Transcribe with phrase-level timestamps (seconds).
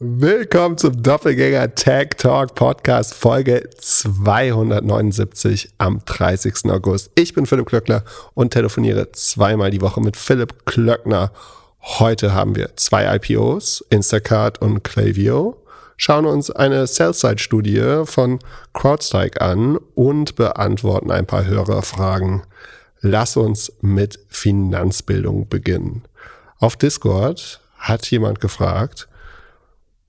[0.00, 6.70] Willkommen zum Doppelgänger Tag Talk Podcast Folge 279 am 30.
[6.70, 7.10] August.
[7.16, 11.32] Ich bin Philipp Klöckner und telefoniere zweimal die Woche mit Philipp Klöckner.
[11.80, 15.64] Heute haben wir zwei IPOs, Instacart und Clavio,
[15.96, 18.38] schauen uns eine Sell-Side-Studie von
[18.74, 22.42] CrowdStrike an und beantworten ein paar Hörerfragen.
[23.00, 26.04] Lass uns mit Finanzbildung beginnen.
[26.60, 29.07] Auf Discord hat jemand gefragt,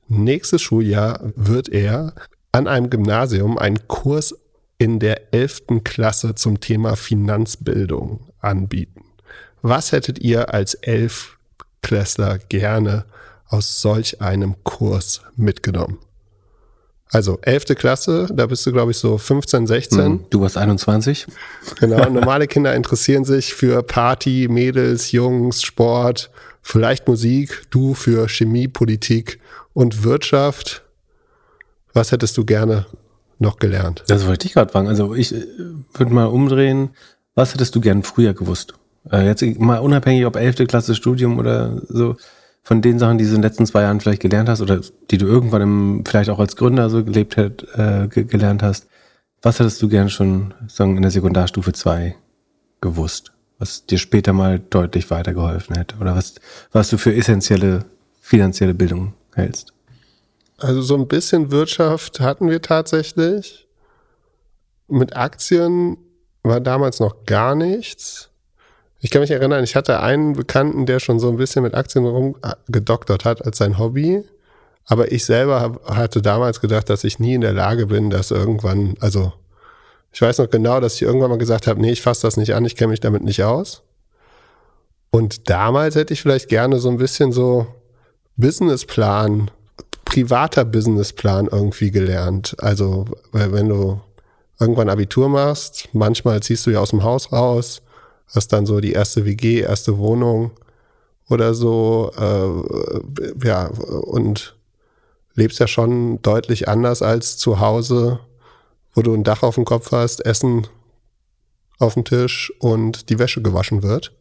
[0.10, 2.14] nächstes Schuljahr wird er
[2.52, 4.36] an einem Gymnasium einen Kurs
[4.78, 5.84] in der 11.
[5.84, 9.04] Klasse zum Thema Finanzbildung anbieten.
[9.62, 13.06] Was hättet ihr als Elfklässler gerne
[13.48, 16.00] aus solch einem Kurs mitgenommen?
[17.12, 17.66] Also 11.
[17.76, 20.00] Klasse, da bist du, glaube ich, so 15, 16.
[20.00, 21.26] Hm, du warst 21.
[21.80, 26.30] Genau, normale Kinder interessieren sich für Party, Mädels, Jungs, Sport,
[26.62, 29.39] vielleicht Musik, du für Chemie, Politik
[29.74, 30.84] und Wirtschaft.
[31.94, 32.86] Was hättest du gerne
[33.40, 34.04] noch gelernt?
[34.08, 34.88] Das wollte ich gerade fragen.
[34.88, 35.46] Also ich äh,
[35.94, 36.90] würde mal umdrehen.
[37.36, 38.74] Was hättest du gern früher gewusst?
[39.12, 40.68] Äh, jetzt mal unabhängig, ob 11.
[40.68, 42.16] Klasse Studium oder so,
[42.64, 45.18] von den Sachen, die du in den letzten zwei Jahren vielleicht gelernt hast oder die
[45.18, 48.88] du irgendwann im, vielleicht auch als Gründer so gelebt hat, äh, gelernt hast.
[49.42, 52.16] Was hättest du gern schon sagen, in der Sekundarstufe 2
[52.82, 53.32] gewusst?
[53.58, 55.96] Was dir später mal deutlich weitergeholfen hätte?
[56.00, 56.36] Oder was,
[56.72, 57.86] was du für essentielle
[58.22, 59.74] finanzielle Bildung hältst?
[60.58, 63.68] Also so ein bisschen Wirtschaft hatten wir tatsächlich.
[64.88, 65.98] Mit Aktien
[66.44, 68.30] war damals noch gar nichts.
[69.02, 72.06] Ich kann mich erinnern, ich hatte einen Bekannten, der schon so ein bisschen mit Aktien
[72.06, 74.24] rumgedoktert hat als sein Hobby.
[74.86, 78.96] Aber ich selber hatte damals gedacht, dass ich nie in der Lage bin, dass irgendwann,
[79.00, 79.32] also
[80.12, 82.54] ich weiß noch genau, dass ich irgendwann mal gesagt habe, nee, ich fasse das nicht
[82.56, 83.84] an, ich kenne mich damit nicht aus.
[85.12, 87.68] Und damals hätte ich vielleicht gerne so ein bisschen so
[88.40, 89.52] Businessplan,
[90.06, 92.56] privater Businessplan irgendwie gelernt.
[92.60, 94.00] Also, weil wenn du
[94.60, 97.82] irgendwann Abitur machst, manchmal ziehst du ja aus dem Haus raus,
[98.34, 100.52] hast dann so die erste WG, erste Wohnung
[101.30, 104.56] oder so, äh, ja, und
[105.36, 108.20] lebst ja schon deutlich anders als zu Hause,
[108.94, 110.66] wo du ein Dach auf dem Kopf hast, Essen
[111.78, 114.14] auf dem Tisch und die Wäsche gewaschen wird.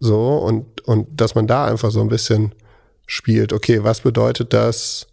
[0.00, 2.54] So, und, und dass man da einfach so ein bisschen
[3.06, 3.52] spielt.
[3.52, 5.06] Okay, was bedeutet das?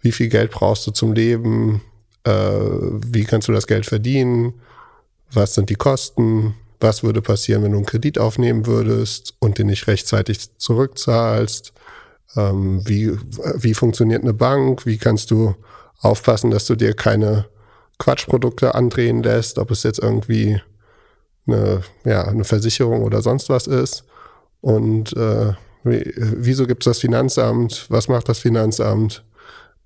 [0.00, 1.82] Wie viel Geld brauchst du zum Leben?
[2.24, 4.54] Äh, wie kannst du das Geld verdienen?
[5.32, 6.54] Was sind die Kosten?
[6.80, 11.72] Was würde passieren, wenn du einen Kredit aufnehmen würdest und den nicht rechtzeitig zurückzahlst?
[12.36, 13.16] Ähm, wie,
[13.56, 14.86] wie funktioniert eine Bank?
[14.86, 15.54] Wie kannst du
[16.00, 17.46] aufpassen, dass du dir keine
[17.98, 20.60] Quatschprodukte andrehen lässt, ob es jetzt irgendwie
[21.46, 24.04] eine, ja, eine Versicherung oder sonst was ist?
[24.60, 25.52] Und äh,
[25.88, 27.86] wieso gibt es das Finanzamt?
[27.88, 29.24] Was macht das Finanzamt?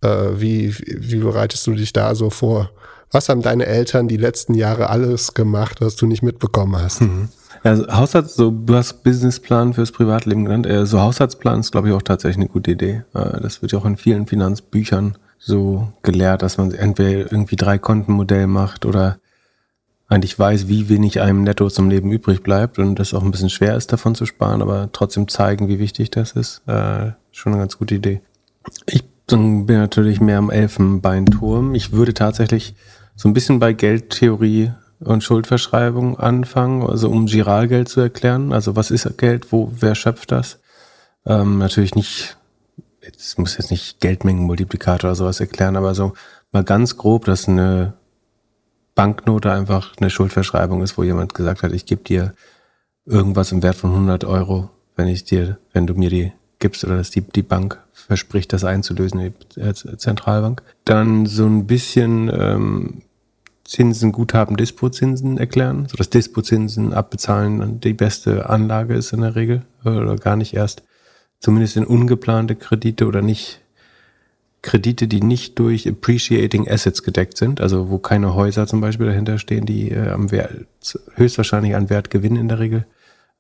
[0.03, 2.71] Äh, wie, wie bereitest du dich da so vor?
[3.11, 7.03] Was haben deine Eltern die letzten Jahre alles gemacht, was du nicht mitbekommen hast?
[7.03, 7.29] Mhm.
[7.63, 10.67] Also Haushalts, so, du hast Businessplan fürs Privatleben genannt.
[10.67, 13.05] Äh, so Haushaltsplan ist, glaube ich, auch tatsächlich eine gute Idee.
[13.15, 17.79] Äh, das wird ja auch in vielen Finanzbüchern so gelehrt, dass man entweder irgendwie drei
[17.79, 19.19] Kontenmodell macht oder
[20.13, 23.49] eigentlich weiß, wie wenig einem netto zum Leben übrig bleibt und das auch ein bisschen
[23.49, 26.61] schwer ist, davon zu sparen, aber trotzdem zeigen, wie wichtig das ist.
[26.69, 28.21] Äh, schon eine ganz gute Idee.
[28.87, 31.75] Ich bin natürlich mehr am Elfenbeinturm.
[31.75, 32.75] Ich würde tatsächlich
[33.17, 38.53] so ein bisschen bei Geldtheorie und Schuldverschreibung anfangen, also um Giralgeld zu erklären.
[38.53, 40.61] Also was ist Geld, wo, wer schöpft das?
[41.25, 42.37] Ähm, natürlich nicht,
[43.03, 46.13] jetzt muss jetzt nicht Geldmengenmultiplikator oder sowas erklären, aber so
[46.53, 47.95] mal ganz grob, dass eine
[49.03, 52.35] Banknote einfach eine Schuldverschreibung ist, wo jemand gesagt hat, ich gebe dir
[53.05, 56.31] irgendwas im Wert von 100 Euro, wenn ich dir, wenn du mir die
[56.61, 60.63] gibst oder dass die, die Bank verspricht, das einzulösen, die äh, Zentralbank.
[60.85, 63.03] Dann so ein bisschen ähm,
[63.65, 69.63] Zinsen, Guthaben, Dispozinsen erklären, so dass Dispozinsen abbezahlen die beste Anlage ist in der Regel
[69.85, 70.85] oder gar nicht erst,
[71.41, 73.62] zumindest in ungeplante Kredite oder nicht
[74.63, 79.39] Kredite, die nicht durch Appreciating Assets gedeckt sind, also wo keine Häuser zum Beispiel dahinter
[79.39, 80.67] stehen, die äh, am Wert,
[81.17, 82.87] höchstwahrscheinlich an Wert gewinnen in der Regel,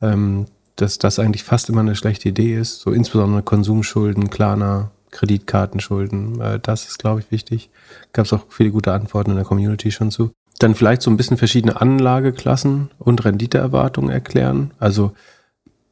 [0.01, 2.81] ähm, dass das eigentlich fast immer eine schlechte Idee ist.
[2.81, 7.71] So insbesondere Konsumschulden, Klarna, Kreditkartenschulden, äh, das ist, glaube ich, wichtig.
[8.13, 10.33] Gab es auch viele gute Antworten in der Community schon zu.
[10.59, 14.73] Dann vielleicht so ein bisschen verschiedene Anlageklassen und Renditeerwartungen erklären.
[14.81, 15.13] Also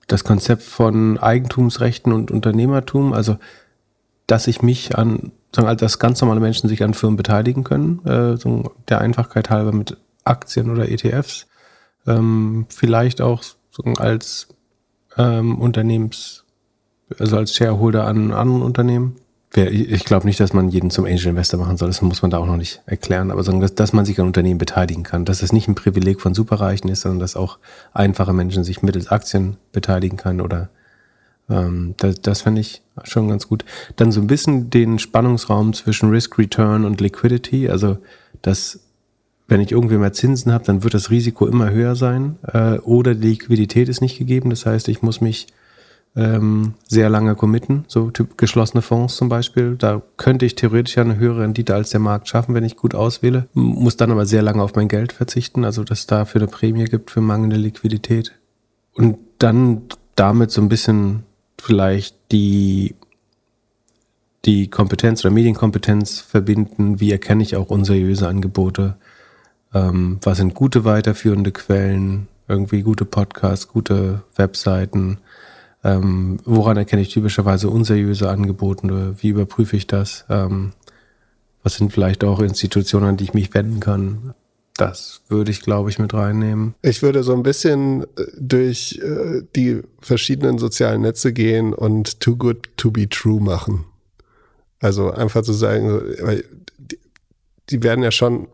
[0.08, 3.12] das Konzept von Eigentumsrechten und Unternehmertum.
[3.12, 3.36] Also
[4.30, 8.36] dass ich mich an, sagen, dass ganz normale Menschen sich an Firmen beteiligen können, äh,
[8.36, 11.48] so der Einfachkeit halber mit Aktien oder ETFs,
[12.06, 14.48] ähm, vielleicht auch so als
[15.16, 16.44] ähm, Unternehmens,
[17.18, 19.16] also als Shareholder an anderen Unternehmen,
[19.52, 21.88] ich glaube nicht, dass man jeden zum Angel Investor machen soll.
[21.88, 23.32] Das muss man da auch noch nicht erklären.
[23.32, 25.24] Aber sondern, dass, dass man sich an Unternehmen beteiligen kann.
[25.24, 27.58] Dass es nicht ein Privileg von Superreichen ist, sondern dass auch
[27.92, 30.70] einfache Menschen sich mittels Aktien beteiligen kann oder
[31.50, 33.64] ähm, das, das fände ich schon ganz gut.
[33.96, 37.68] Dann so ein bisschen den Spannungsraum zwischen Risk Return und Liquidity.
[37.68, 37.98] Also,
[38.42, 38.80] dass
[39.48, 43.14] wenn ich irgendwie mehr Zinsen habe, dann wird das Risiko immer höher sein äh, oder
[43.14, 44.50] die Liquidität ist nicht gegeben.
[44.50, 45.48] Das heißt, ich muss mich
[46.16, 49.76] ähm, sehr lange committen, so typ geschlossene Fonds zum Beispiel.
[49.76, 52.94] Da könnte ich theoretisch ja eine höhere Rendite als der Markt schaffen, wenn ich gut
[52.94, 53.48] auswähle.
[53.52, 56.84] Muss dann aber sehr lange auf mein Geld verzichten, also dass es dafür eine Prämie
[56.84, 58.32] gibt für mangelnde Liquidität.
[58.94, 59.82] Und dann
[60.14, 61.24] damit so ein bisschen
[61.60, 62.94] vielleicht die,
[64.44, 67.00] die Kompetenz oder Medienkompetenz verbinden.
[67.00, 68.96] Wie erkenne ich auch unseriöse Angebote?
[69.72, 72.28] Ähm, was sind gute weiterführende Quellen?
[72.48, 75.18] Irgendwie gute Podcasts, gute Webseiten?
[75.84, 79.14] Ähm, woran erkenne ich typischerweise unseriöse Angebote?
[79.22, 80.24] Wie überprüfe ich das?
[80.28, 80.72] Ähm,
[81.62, 84.34] was sind vielleicht auch Institutionen, an die ich mich wenden kann?
[84.80, 86.74] Das würde ich, glaube ich, mit reinnehmen.
[86.80, 92.36] Ich würde so ein bisschen äh, durch äh, die verschiedenen sozialen Netze gehen und Too
[92.36, 93.84] Good to Be True machen.
[94.78, 96.44] Also einfach zu sagen, weil
[96.78, 96.98] die,
[97.68, 98.48] die werden ja schon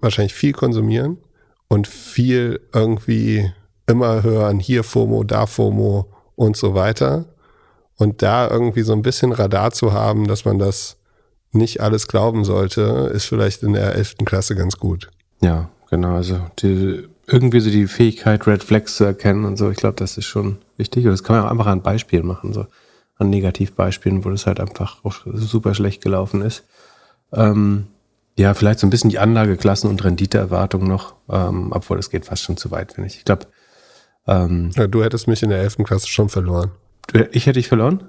[0.00, 1.18] wahrscheinlich viel konsumieren
[1.66, 3.50] und viel irgendwie
[3.88, 6.06] immer hören, hier FOMO, da FOMO
[6.36, 7.24] und so weiter.
[7.96, 10.98] Und da irgendwie so ein bisschen Radar zu haben, dass man das
[11.50, 14.18] nicht alles glauben sollte, ist vielleicht in der 11.
[14.24, 15.10] Klasse ganz gut.
[15.42, 16.14] Ja, genau.
[16.14, 20.16] Also die, irgendwie so die Fähigkeit, Red Flags zu erkennen und so, ich glaube, das
[20.16, 21.04] ist schon wichtig.
[21.04, 22.66] Und das kann man auch einfach an Beispielen machen, so
[23.18, 26.64] an Negativbeispielen, wo das halt einfach auch super schlecht gelaufen ist.
[27.32, 27.86] Ähm,
[28.38, 32.42] ja, vielleicht so ein bisschen die Anlageklassen und Renditeerwartung noch, ähm, obwohl das geht fast
[32.42, 33.18] schon zu weit, finde ich.
[33.18, 33.46] Ich glaube,
[34.26, 35.78] ähm, ja, du hättest mich in der 11.
[35.84, 36.70] Klasse schon verloren.
[37.32, 38.04] Ich hätte dich verloren?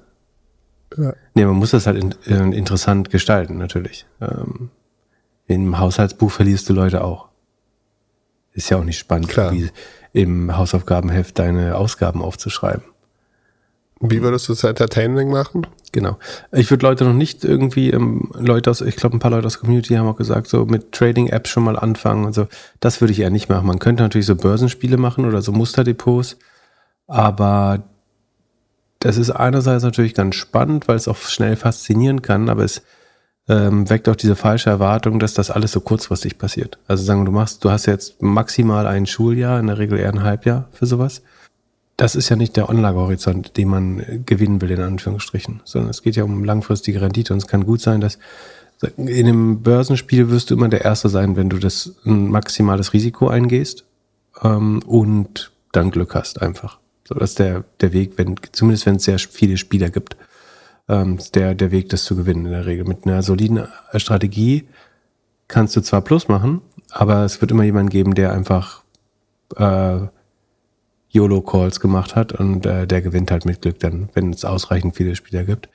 [0.95, 1.13] Ja.
[1.33, 4.05] Nee, man muss das halt in, in, interessant gestalten, natürlich.
[4.21, 4.69] Ähm,
[5.47, 7.27] Im Haushaltsbuch verlierst du Leute auch.
[8.53, 9.51] Ist ja auch nicht spannend, Klar.
[9.51, 9.69] wie
[10.13, 12.83] im Hausaufgabenheft deine Ausgaben aufzuschreiben.
[13.99, 15.65] Wie würdest du das Entertaining machen?
[15.93, 16.17] Genau.
[16.51, 19.53] Ich würde Leute noch nicht irgendwie, ähm, Leute aus, ich glaube, ein paar Leute aus
[19.53, 22.47] der Community haben auch gesagt, so mit Trading-Apps schon mal anfangen und so.
[22.79, 23.65] Das würde ich eher nicht machen.
[23.65, 26.37] Man könnte natürlich so Börsenspiele machen oder so Musterdepots,
[27.07, 27.83] aber
[28.99, 32.81] das ist einerseits natürlich ganz spannend, weil es auch schnell faszinieren kann, aber es
[33.49, 36.77] ähm, weckt auch diese falsche Erwartung, dass das alles so kurzfristig passiert.
[36.87, 40.23] Also sagen, du machst, du hast jetzt maximal ein Schuljahr, in der Regel eher ein
[40.23, 41.21] Halbjahr für sowas
[41.97, 46.15] das ist ja nicht der Anlagehorizont, den man gewinnen will, in Anführungsstrichen, sondern es geht
[46.15, 48.17] ja um langfristige Rendite und es kann gut sein, dass
[48.97, 53.27] in einem Börsenspiel wirst du immer der Erste sein, wenn du das ein maximales Risiko
[53.27, 53.85] eingehst
[54.41, 56.79] ähm, und dann Glück hast einfach.
[57.07, 60.17] So, das ist der, der Weg, wenn, zumindest wenn es sehr viele Spieler gibt,
[60.89, 62.85] ähm, der, der Weg, das zu gewinnen in der Regel.
[62.85, 64.67] Mit einer soliden Strategie
[65.47, 68.83] kannst du zwar Plus machen, aber es wird immer jemanden geben, der einfach
[69.57, 70.07] äh,
[71.09, 75.15] YOLO-Calls gemacht hat und äh, der gewinnt halt mit Glück dann, wenn es ausreichend viele
[75.15, 75.69] Spieler gibt.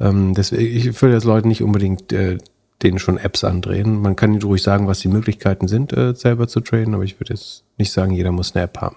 [0.00, 2.38] Ähm, deswegen, ich würde jetzt Leuten nicht unbedingt äh,
[2.82, 4.00] denen schon Apps andrehen.
[4.00, 7.34] Man kann ruhig sagen, was die Möglichkeiten sind, äh, selber zu traden, aber ich würde
[7.34, 8.96] jetzt nicht sagen, jeder muss eine App haben.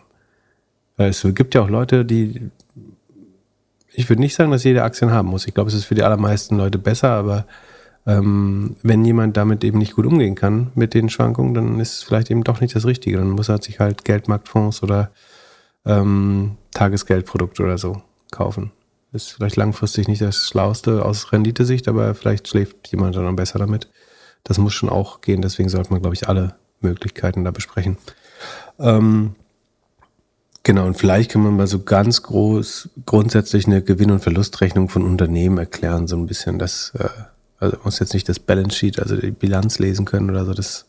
[0.98, 2.52] Es gibt ja auch Leute, die
[3.94, 5.48] ich würde nicht sagen, dass jeder Aktien haben muss.
[5.48, 7.46] Ich glaube, es ist für die allermeisten Leute besser, aber
[8.08, 12.04] ähm, wenn jemand damit eben nicht gut umgehen kann mit den Schwankungen, dann ist es
[12.04, 13.18] vielleicht eben doch nicht das Richtige.
[13.18, 15.12] Dann muss er sich halt Geldmarktfonds oder
[15.86, 18.72] ähm, Tagesgeldprodukt oder so kaufen.
[19.14, 23.90] Ist vielleicht langfristig nicht das Schlauste aus Renditesicht, aber vielleicht schläft jemand dann besser damit.
[24.44, 27.98] Das muss schon auch gehen, deswegen sollte man, glaube ich, alle Möglichkeiten da besprechen.
[28.80, 29.36] Ähm,
[30.64, 35.04] genau, und vielleicht kann man mal so ganz groß grundsätzlich eine Gewinn- und Verlustrechnung von
[35.04, 36.60] Unternehmen erklären, so ein bisschen.
[36.60, 37.10] Das, äh,
[37.60, 40.86] also muss jetzt nicht das Balance Sheet, also die Bilanz lesen können oder so, das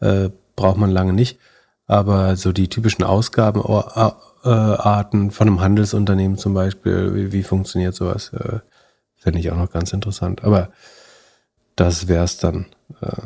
[0.00, 1.38] äh, braucht man lange nicht.
[1.86, 7.94] Aber so die typischen Ausgaben, äh, Arten von einem Handelsunternehmen zum Beispiel, wie, wie funktioniert
[7.94, 8.60] sowas, äh,
[9.16, 10.44] fände ich auch noch ganz interessant.
[10.44, 10.70] Aber
[11.76, 12.66] das wäre es dann
[13.00, 13.22] äh,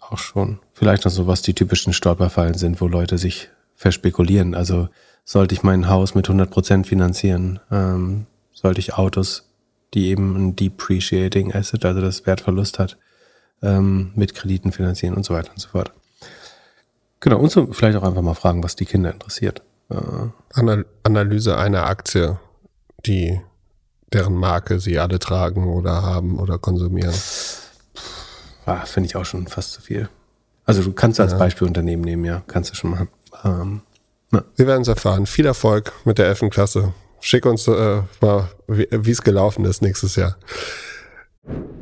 [0.00, 0.58] auch schon.
[0.74, 4.54] Vielleicht noch so, was die typischen Stolperfallen sind, wo Leute sich verspekulieren.
[4.54, 4.88] Also
[5.24, 9.48] sollte ich mein Haus mit 100% finanzieren, ähm, sollte ich Autos,
[9.94, 12.96] die eben ein Depreciating Asset, also das Wertverlust hat,
[13.62, 15.92] ähm, mit Krediten finanzieren und so weiter und so fort.
[17.20, 19.62] Genau, und so vielleicht auch einfach mal fragen, was die Kinder interessiert.
[19.90, 22.38] Äh, Analyse einer Aktie,
[23.04, 23.40] die
[24.12, 27.14] deren Marke sie alle tragen oder haben oder konsumieren.
[28.66, 30.08] Ah, Finde ich auch schon fast zu viel.
[30.64, 31.38] Also du kannst als ja.
[31.38, 33.08] Beispiel Unternehmen nehmen, ja, kannst du schon machen.
[33.44, 33.82] Ähm,
[34.30, 35.26] Wir werden es erfahren.
[35.26, 36.50] Viel Erfolg mit der 11.
[36.50, 36.92] Klasse.
[37.20, 40.36] Schick uns äh, mal, wie es gelaufen ist nächstes Jahr.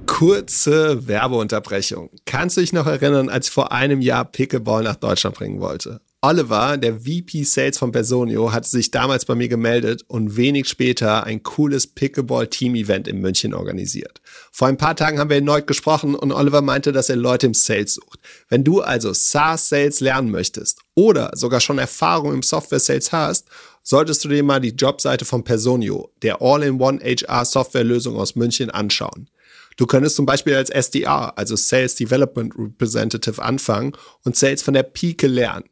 [0.06, 2.10] Kurze Werbeunterbrechung.
[2.24, 6.00] Kannst du dich noch erinnern, als ich vor einem Jahr Pickleball nach Deutschland bringen wollte?
[6.20, 11.22] Oliver, der VP Sales von Personio, hatte sich damals bei mir gemeldet und wenig später
[11.22, 14.20] ein cooles Pickleball-Team-Event in München organisiert.
[14.50, 17.54] Vor ein paar Tagen haben wir erneut gesprochen und Oliver meinte, dass er Leute im
[17.54, 18.18] Sales sucht.
[18.48, 23.46] Wenn du also SaaS-Sales lernen möchtest oder sogar schon Erfahrung im Software-Sales hast,
[23.84, 29.30] solltest du dir mal die Jobseite von Personio, der All-in-One HR-Software-Lösung aus München, anschauen.
[29.76, 33.92] Du könntest zum Beispiel als SDR, also Sales Development Representative, anfangen
[34.24, 35.66] und Sales von der Pike lernen.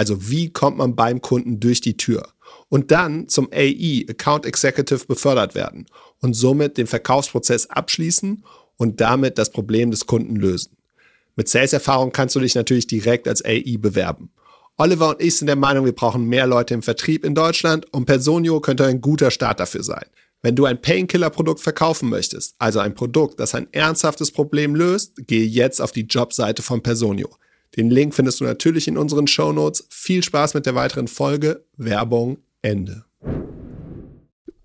[0.00, 2.26] Also wie kommt man beim Kunden durch die Tür?
[2.70, 5.84] Und dann zum AE, Account Executive, befördert werden
[6.22, 8.42] und somit den Verkaufsprozess abschließen
[8.78, 10.78] und damit das Problem des Kunden lösen.
[11.36, 14.30] Mit Sales-Erfahrung kannst du dich natürlich direkt als AE bewerben.
[14.78, 18.06] Oliver und ich sind der Meinung, wir brauchen mehr Leute im Vertrieb in Deutschland und
[18.06, 20.06] Personio könnte ein guter Start dafür sein.
[20.40, 25.44] Wenn du ein Painkiller-Produkt verkaufen möchtest, also ein Produkt, das ein ernsthaftes Problem löst, gehe
[25.44, 27.28] jetzt auf die Jobseite von Personio.
[27.76, 29.86] Den Link findest du natürlich in unseren Show Notes.
[29.90, 31.64] Viel Spaß mit der weiteren Folge.
[31.76, 33.04] Werbung Ende.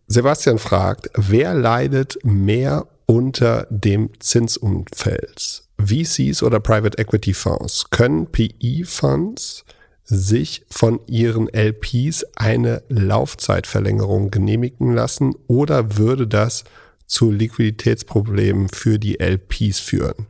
[0.07, 5.63] Sebastian fragt, wer leidet mehr unter dem Zinsumfeld?
[5.79, 7.89] VCs oder Private Equity Fonds?
[7.89, 9.65] Können PE-Funds
[10.03, 16.63] sich von ihren LPs eine Laufzeitverlängerung genehmigen lassen oder würde das
[17.07, 20.27] zu Liquiditätsproblemen für die LPs führen?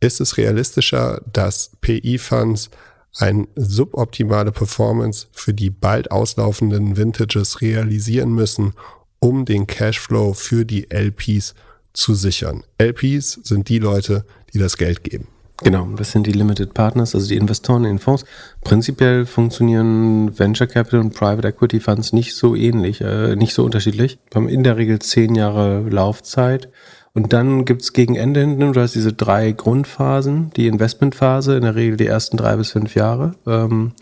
[0.00, 2.70] Ist es realistischer, dass PI-Funds
[3.16, 8.72] eine suboptimale Performance für die bald auslaufenden Vintages realisieren müssen,
[9.18, 11.54] um den Cashflow für die LPs
[11.92, 12.62] zu sichern.
[12.78, 15.26] LPs sind die Leute, die das Geld geben.
[15.62, 18.24] Genau, das sind die Limited Partners, also die Investoren in Fonds.
[18.62, 24.18] Prinzipiell funktionieren Venture Capital und Private Equity Funds nicht so ähnlich, äh, nicht so unterschiedlich.
[24.30, 26.70] Wir haben in der Regel zehn Jahre Laufzeit
[27.12, 31.74] und dann gibt's gegen Ende hinten, du hast diese drei Grundphasen, die Investmentphase, in der
[31.74, 33.34] Regel die ersten drei bis fünf Jahre.
[33.46, 33.92] Ähm,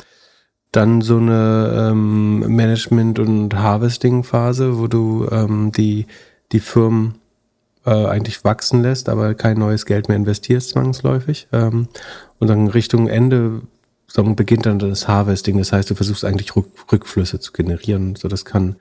[0.73, 6.07] dann so eine ähm, Management- und Harvesting-Phase, wo du ähm, die,
[6.53, 7.15] die Firmen
[7.87, 11.49] äh, eigentlich wachsen lässt, aber kein neues Geld mehr investierst zwangsläufig.
[11.53, 11.89] Ähm,
[12.39, 13.63] und dann Richtung Ende
[14.07, 15.57] sagen, beginnt dann das Harvesting.
[15.57, 18.17] Das heißt, du versuchst eigentlich Rück Rückflüsse zu generieren.
[18.17, 18.77] So, das kann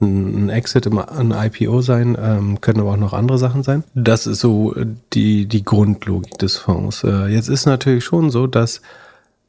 [0.00, 3.82] ein Exit, ein IPO sein, ähm, können aber auch noch andere Sachen sein.
[3.94, 4.74] Das ist so
[5.12, 7.02] die, die Grundlogik des Fonds.
[7.02, 8.80] Äh, jetzt ist natürlich schon so, dass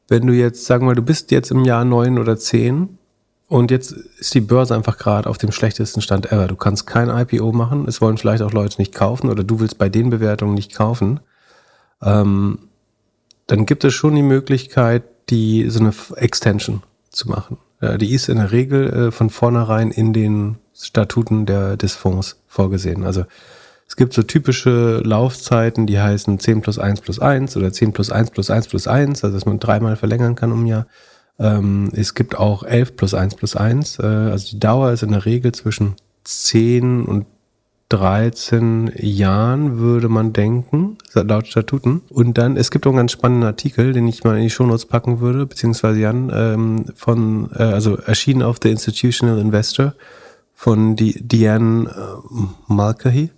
[0.08, 2.98] wenn du jetzt, sagen wir du bist jetzt im Jahr neun oder zehn
[3.46, 6.48] und jetzt ist die Börse einfach gerade auf dem schlechtesten Stand ever.
[6.48, 9.78] Du kannst kein IPO machen, es wollen vielleicht auch Leute nicht kaufen oder du willst
[9.78, 11.20] bei den Bewertungen nicht kaufen.
[12.02, 12.58] Ähm,
[13.46, 17.58] dann gibt es schon die Möglichkeit, die so eine Extension zu machen.
[17.80, 22.40] Äh, die ist in der Regel äh, von vornherein in den Statuten der, des Fonds
[22.46, 23.04] vorgesehen.
[23.04, 23.24] Also
[23.86, 28.10] es gibt so typische Laufzeiten, die heißen 10 plus 1 plus 1 oder 10 plus
[28.10, 30.86] 1 plus 1 plus 1, also dass man dreimal verlängern kann um ein Jahr.
[31.40, 33.98] Ähm, es gibt auch 11 plus 1 plus 1.
[33.98, 37.26] Äh, also die Dauer ist in der Regel zwischen 10 und
[37.90, 42.02] 13 Jahren, würde man denken, laut Statuten.
[42.08, 44.86] Und dann, es gibt auch einen ganz spannenden Artikel, den ich mal in die Shownotes
[44.86, 49.94] packen würde, beziehungsweise Jan, ähm, von, äh, also erschienen auf The Institutional Investor
[50.54, 53.30] von die, Diane äh, Mulcahy.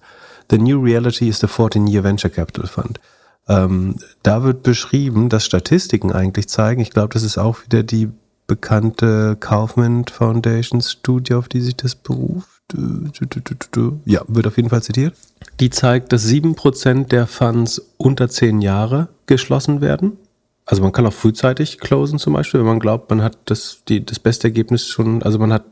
[0.51, 3.01] The New Reality is the 14-Year Venture Capital Fund.
[3.49, 8.11] Ähm, da wird beschrieben, dass Statistiken eigentlich zeigen, ich glaube, das ist auch wieder die
[8.47, 12.52] bekannte Kaufman Foundation Studie, auf die sich das beruft
[14.05, 15.15] ja, wird auf jeden Fall zitiert.
[15.61, 20.19] Die zeigt, dass 7% der Funds unter 10 Jahre geschlossen werden.
[20.65, 24.05] Also man kann auch frühzeitig closen zum Beispiel, wenn man glaubt, man hat das, die,
[24.05, 25.65] das beste Ergebnis schon, also man hat,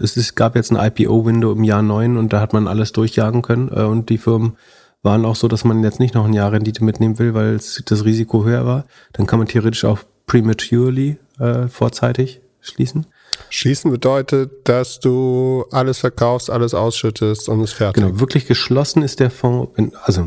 [0.00, 3.42] es ist, gab jetzt ein IPO-Window im Jahr 9 und da hat man alles durchjagen
[3.42, 4.56] können äh, und die Firmen
[5.02, 8.04] waren auch so, dass man jetzt nicht noch ein Jahr Rendite mitnehmen will, weil das
[8.04, 8.84] Risiko höher war.
[9.12, 13.06] Dann kann man theoretisch auch prematurely äh, vorzeitig schließen.
[13.50, 18.02] Schließen bedeutet, dass du alles verkaufst, alles ausschüttest und es fertig.
[18.02, 19.72] Genau, wirklich geschlossen ist der Fonds,
[20.04, 20.26] also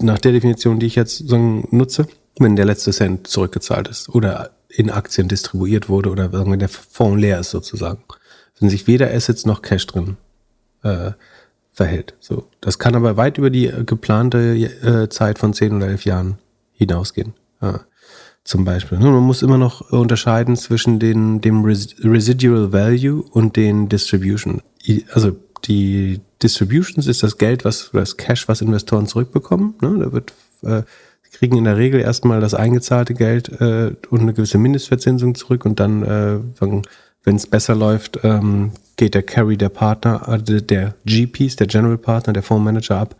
[0.00, 2.06] nach der Definition, die ich jetzt nutze,
[2.38, 7.20] wenn der letzte Cent zurückgezahlt ist oder in Aktien distribuiert wurde oder wenn der Fonds
[7.20, 8.02] leer ist sozusagen.
[8.58, 10.16] Wenn sich weder Assets noch Cash drin
[10.82, 11.12] äh,
[11.72, 12.14] verhält.
[12.20, 16.38] So, das kann aber weit über die geplante äh, Zeit von zehn oder elf Jahren
[16.72, 17.34] hinausgehen.
[17.60, 17.80] Ja
[18.44, 18.98] zum Beispiel.
[18.98, 24.62] Man muss immer noch unterscheiden zwischen den, dem Residual Value und den Distribution.
[25.12, 29.74] Also die Distributions ist das Geld, was das Cash, was Investoren zurückbekommen.
[29.80, 29.98] Ne?
[29.98, 30.82] Da wird äh,
[31.34, 35.80] kriegen in der Regel erstmal das eingezahlte Geld äh, und eine gewisse Mindestverzinsung zurück und
[35.80, 36.38] dann, äh,
[37.24, 41.98] wenn es besser läuft, ähm, geht der Carry der Partner, äh, der GPs, der General
[41.98, 43.16] Partner, der Fondsmanager ab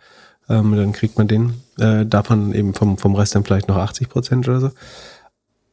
[0.47, 4.11] Ähm, dann kriegt man den, äh, davon eben vom, vom Rest dann vielleicht noch 80
[4.11, 4.71] Prozent oder so.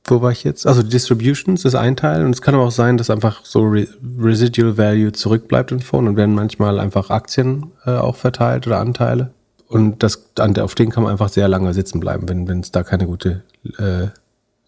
[0.05, 0.65] Wo war ich jetzt?
[0.65, 3.87] Also Distributions ist ein Teil und es kann aber auch sein, dass einfach so Re
[4.19, 9.31] Residual Value zurückbleibt im Fonds und werden manchmal einfach Aktien äh, auch verteilt oder Anteile.
[9.67, 13.05] Und das, auf denen kann man einfach sehr lange sitzen bleiben, wenn es da keine
[13.05, 13.43] gute
[13.77, 14.07] äh,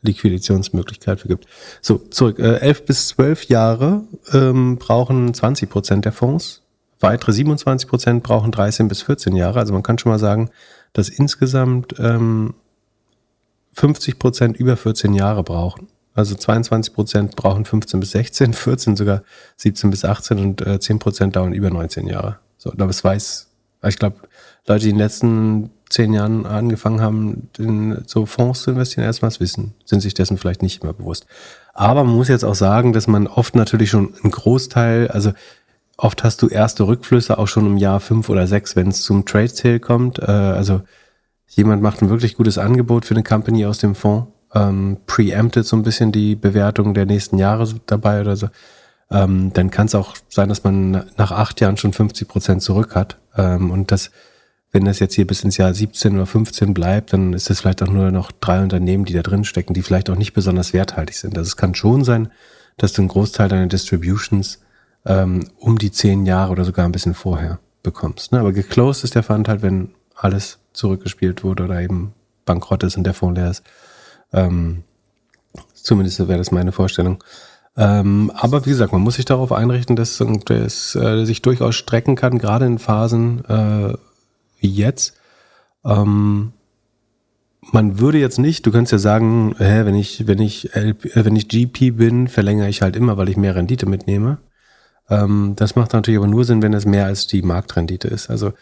[0.04, 1.48] Liquidationsmöglichkeit für gibt.
[1.82, 2.40] So, zurück.
[2.40, 6.62] Äh, 11 bis 12 Jahre ähm, brauchen 20 Prozent der Fonds.
[7.00, 9.60] Weitere 27 Prozent brauchen 13 bis 14 Jahre.
[9.60, 10.52] Also man kann schon mal sagen,
[10.94, 12.54] dass insgesamt ähm,
[13.74, 15.88] 50 Prozent über 14 Jahre brauchen.
[16.16, 19.24] Also 22 Prozent brauchen 15 bis 16, 14 sogar
[19.58, 22.40] 17 bis 18 und äh, 10 Prozent dauern über 19 Jahre.
[22.58, 23.50] So, aber es weiß,
[23.88, 24.18] ich glaube,
[24.68, 29.40] Leute, die in den letzten zehn Jahren angefangen haben, in so Fonds zu investieren, erstmals
[29.40, 31.28] wissen, sind sich dessen vielleicht nicht immer bewusst.
[31.74, 35.34] Aber man muss jetzt auch sagen, dass man oft natürlich schon einen Großteil, also
[35.98, 39.26] oft hast du erste Rückflüsse auch schon im Jahr fünf oder sechs, wenn es zum
[39.26, 40.20] Trade Sale kommt.
[40.20, 40.82] Äh, also
[41.56, 45.76] jemand macht ein wirklich gutes Angebot für eine Company aus dem Fonds, ähm, preempted so
[45.76, 48.50] ein bisschen die Bewertung der nächsten Jahre dabei oder so.
[49.10, 52.96] Ähm, dann kann es auch sein, dass man nach acht Jahren schon 50 Prozent zurück
[52.96, 53.18] hat.
[53.36, 54.12] Ähm, und das,
[54.72, 57.84] wenn das jetzt hier bis ins Jahr 17 oder 15 bleibt, dann ist es vielleicht
[57.84, 61.18] auch nur noch drei Unternehmen, die da drin stecken, die vielleicht auch nicht besonders werthaltig
[61.18, 61.38] sind.
[61.38, 62.30] Also es kann schon sein,
[62.78, 64.60] dass du einen Großteil deiner Distributions
[65.06, 68.32] ähm, um die zehn Jahre oder sogar ein bisschen vorher bekommst.
[68.32, 68.40] Ne?
[68.40, 72.14] Aber geclosed ist der Fund halt, wenn alles zurückgespielt wurde oder eben
[72.46, 73.64] bankrott ist und der Fonds leer ist.
[74.34, 74.84] Ähm,
[75.74, 77.24] zumindest wäre das meine Vorstellung.
[77.76, 82.16] Ähm, aber wie gesagt, man muss sich darauf einrichten, dass es äh, sich durchaus strecken
[82.16, 83.94] kann, gerade in Phasen äh,
[84.60, 85.18] wie jetzt.
[85.84, 86.54] Ähm,
[87.72, 91.26] man würde jetzt nicht, du kannst ja sagen, hä, wenn ich, wenn ich, LP, äh,
[91.26, 94.38] wenn ich GP bin, verlängere ich halt immer, weil ich mehr Rendite mitnehme.
[95.10, 98.30] Ähm, das macht natürlich aber nur Sinn, wenn es mehr als die Marktrendite ist.
[98.30, 98.54] Also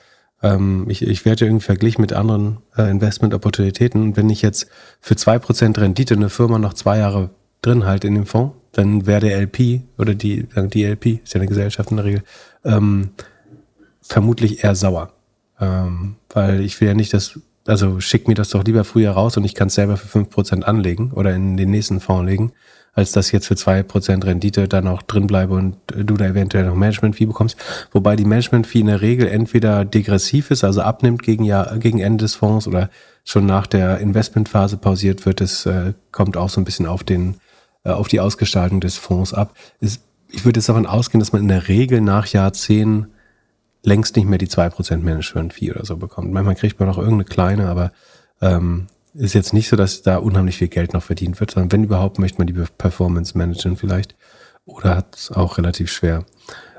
[0.43, 4.01] ähm, ich, ich werde ja irgendwie verglichen mit anderen äh, Investment-Opportunitäten.
[4.01, 4.67] Und wenn ich jetzt
[4.99, 7.29] für zwei Prozent Rendite eine Firma noch zwei Jahre
[7.61, 11.39] drin halte in dem Fonds, dann wäre der LP oder die, die LP, ist ja
[11.39, 12.23] eine Gesellschaft in der Regel,
[12.63, 13.11] ähm,
[14.01, 15.13] vermutlich eher sauer.
[15.59, 19.37] Ähm, weil ich will ja nicht, dass, also schick mir das doch lieber früher raus
[19.37, 22.53] und ich kann es selber für fünf Prozent anlegen oder in den nächsten Fonds legen,
[22.93, 26.65] als dass jetzt für zwei Prozent Rendite dann auch drin bleibe und du da eventuell
[26.65, 27.57] noch Management-Fee bekommst.
[27.91, 32.25] Wobei die Management-Fee in der Regel entweder degressiv ist, also abnimmt gegen, Jahr, gegen Ende
[32.25, 32.89] des Fonds oder
[33.23, 35.39] schon nach der Investmentphase pausiert wird.
[35.39, 37.37] Das äh, kommt auch so ein bisschen auf den,
[37.83, 39.55] äh, auf die Ausgestaltung des Fonds ab.
[39.79, 43.07] Ist, ich würde jetzt davon ausgehen, dass man in der Regel nach Jahrzehnten
[43.83, 46.31] längst nicht mehr die zwei Prozent Management-Fee oder so bekommt.
[46.31, 47.91] Manchmal kriegt man auch irgendeine kleine, aber
[48.41, 51.83] ähm, ist jetzt nicht so, dass da unheimlich viel Geld noch verdient wird, sondern wenn
[51.83, 54.15] überhaupt, möchte man die Performance managen vielleicht
[54.65, 56.25] oder hat es auch relativ schwer.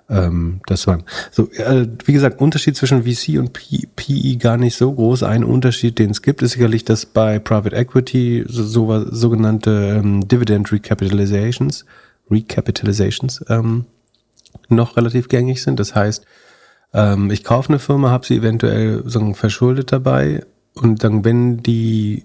[0.08, 0.98] Ähm, das war
[1.30, 5.22] so, äh, wie gesagt, Unterschied zwischen VC und PE gar nicht so groß.
[5.22, 10.26] Ein Unterschied, den es gibt, ist sicherlich, dass bei Private Equity so, so sogenannte ähm,
[10.26, 11.84] Dividend Recapitalizations,
[12.30, 13.86] Recapitalizations ähm,
[14.68, 15.78] noch relativ gängig sind.
[15.78, 16.24] Das heißt,
[16.94, 20.42] ähm, ich kaufe eine Firma, habe sie eventuell so verschuldet dabei
[20.74, 22.24] und dann, wenn die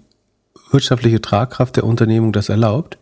[0.70, 2.98] wirtschaftliche Tragkraft der Unternehmung das erlaubt,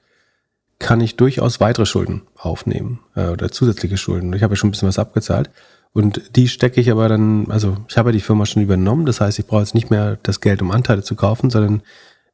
[0.78, 4.32] kann ich durchaus weitere Schulden aufnehmen äh, oder zusätzliche Schulden.
[4.34, 5.50] Ich habe ja schon ein bisschen was abgezahlt.
[5.92, 9.22] Und die stecke ich aber dann, also ich habe ja die Firma schon übernommen, das
[9.22, 11.80] heißt, ich brauche jetzt nicht mehr das Geld, um Anteile zu kaufen, sondern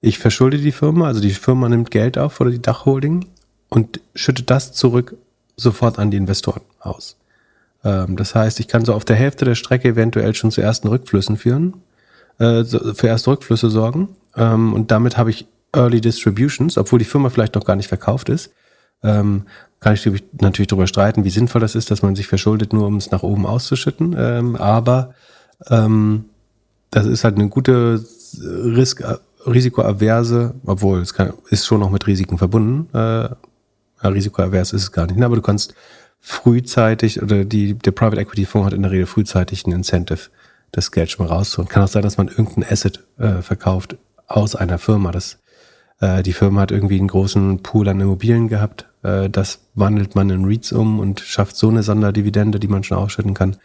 [0.01, 3.27] ich verschulde die Firma, also die Firma nimmt Geld auf oder die Dachholding
[3.68, 5.16] und schüttet das zurück
[5.57, 7.16] sofort an die Investoren aus.
[7.85, 10.88] Ähm, das heißt, ich kann so auf der Hälfte der Strecke eventuell schon zu ersten
[10.88, 11.75] Rückflüssen führen
[12.38, 14.16] äh, für erste Rückflüsse sorgen.
[14.36, 18.28] Ähm, und damit habe ich Early Distributions, obwohl die Firma vielleicht noch gar nicht verkauft
[18.28, 18.52] ist.
[19.02, 19.44] Ähm,
[19.80, 20.08] kann ich
[20.40, 23.22] natürlich darüber streiten, wie sinnvoll das ist, dass man sich verschuldet, nur um es nach
[23.22, 24.14] oben auszuschütten.
[24.16, 25.14] Ähm, aber
[25.68, 26.26] ähm,
[26.90, 28.04] das ist halt eine gute
[28.40, 29.02] Risk,
[29.44, 32.88] risikoaverse, obwohl es kann, ist schon noch mit Risiken verbunden.
[32.94, 33.28] Äh,
[34.02, 35.20] ja, ist es gar nicht.
[35.20, 35.74] Aber du kannst
[36.20, 40.30] frühzeitig oder die, der Private Equity Fonds hat in der Regel frühzeitig ein Incentive
[40.72, 41.68] das Geld schon mal rauszuholen.
[41.68, 45.12] Kann auch sein, dass man irgendein Asset äh, verkauft aus einer Firma.
[45.12, 45.38] Das,
[46.00, 48.87] äh, die Firma hat irgendwie einen großen Pool an Immobilien gehabt.
[49.02, 52.96] Äh, das wandelt man in REITs um und schafft so eine Sonderdividende, die man schon
[52.98, 53.56] ausschütten kann.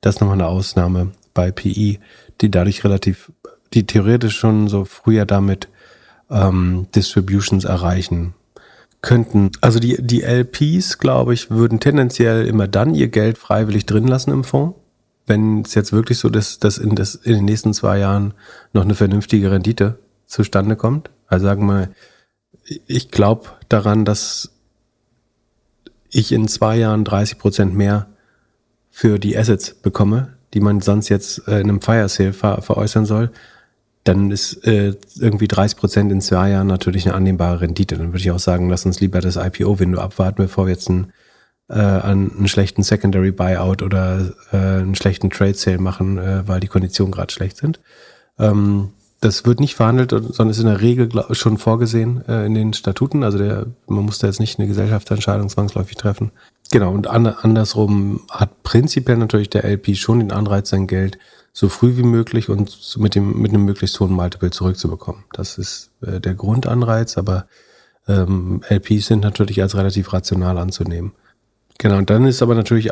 [0.00, 1.98] Das ist nochmal eine Ausnahme bei PI,
[2.40, 3.32] die dadurch relativ,
[3.74, 5.68] die theoretisch schon so früher damit
[6.30, 8.34] ähm, Distributions erreichen
[9.00, 9.50] könnten.
[9.60, 14.30] Also die, die LPs, glaube ich, würden tendenziell immer dann ihr Geld freiwillig drin lassen
[14.30, 14.76] im Fonds
[15.26, 18.34] wenn es jetzt wirklich so ist, dass in, das, in den nächsten zwei Jahren
[18.72, 21.90] noch eine vernünftige Rendite zustande kommt, also sagen wir,
[22.86, 24.50] ich glaube daran, dass
[26.10, 28.06] ich in zwei Jahren 30 Prozent mehr
[28.90, 33.06] für die Assets bekomme, die man sonst jetzt äh, in einem Fire Sale ver veräußern
[33.06, 33.30] soll,
[34.04, 37.96] dann ist äh, irgendwie 30 Prozent in zwei Jahren natürlich eine annehmbare Rendite.
[37.96, 41.12] Dann würde ich auch sagen, lass uns lieber das IPO-Window abwarten, bevor wir jetzt einen,
[41.72, 46.68] äh, einen schlechten Secondary Buyout oder äh, einen schlechten Trade Sale machen, äh, weil die
[46.68, 47.80] Konditionen gerade schlecht sind.
[48.38, 52.72] Ähm, das wird nicht verhandelt, sondern ist in der Regel schon vorgesehen äh, in den
[52.72, 53.22] Statuten.
[53.22, 56.32] Also der, man muss da jetzt nicht eine Gesellschaftsentscheidung zwangsläufig treffen.
[56.72, 61.18] Genau, und an, andersrum hat prinzipiell natürlich der LP schon den Anreiz, sein Geld
[61.52, 65.24] so früh wie möglich und mit, dem, mit einem möglichst hohen Multiple zurückzubekommen.
[65.32, 67.46] Das ist äh, der Grundanreiz, aber
[68.08, 71.12] ähm, LPs sind natürlich als relativ rational anzunehmen.
[71.78, 72.90] Genau, und dann ist aber natürlich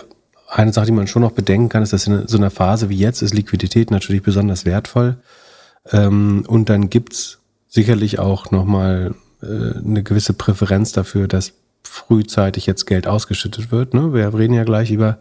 [0.48, 2.98] eine Sache, die man schon noch bedenken kann, ist, dass in so einer Phase wie
[2.98, 5.16] jetzt ist Liquidität natürlich besonders wertvoll.
[5.92, 7.38] Ähm, und dann gibt's
[7.68, 11.52] sicherlich auch nochmal äh, eine gewisse Präferenz dafür, dass
[11.84, 13.94] frühzeitig jetzt Geld ausgeschüttet wird.
[13.94, 14.12] Ne?
[14.12, 15.20] Wir reden ja gleich über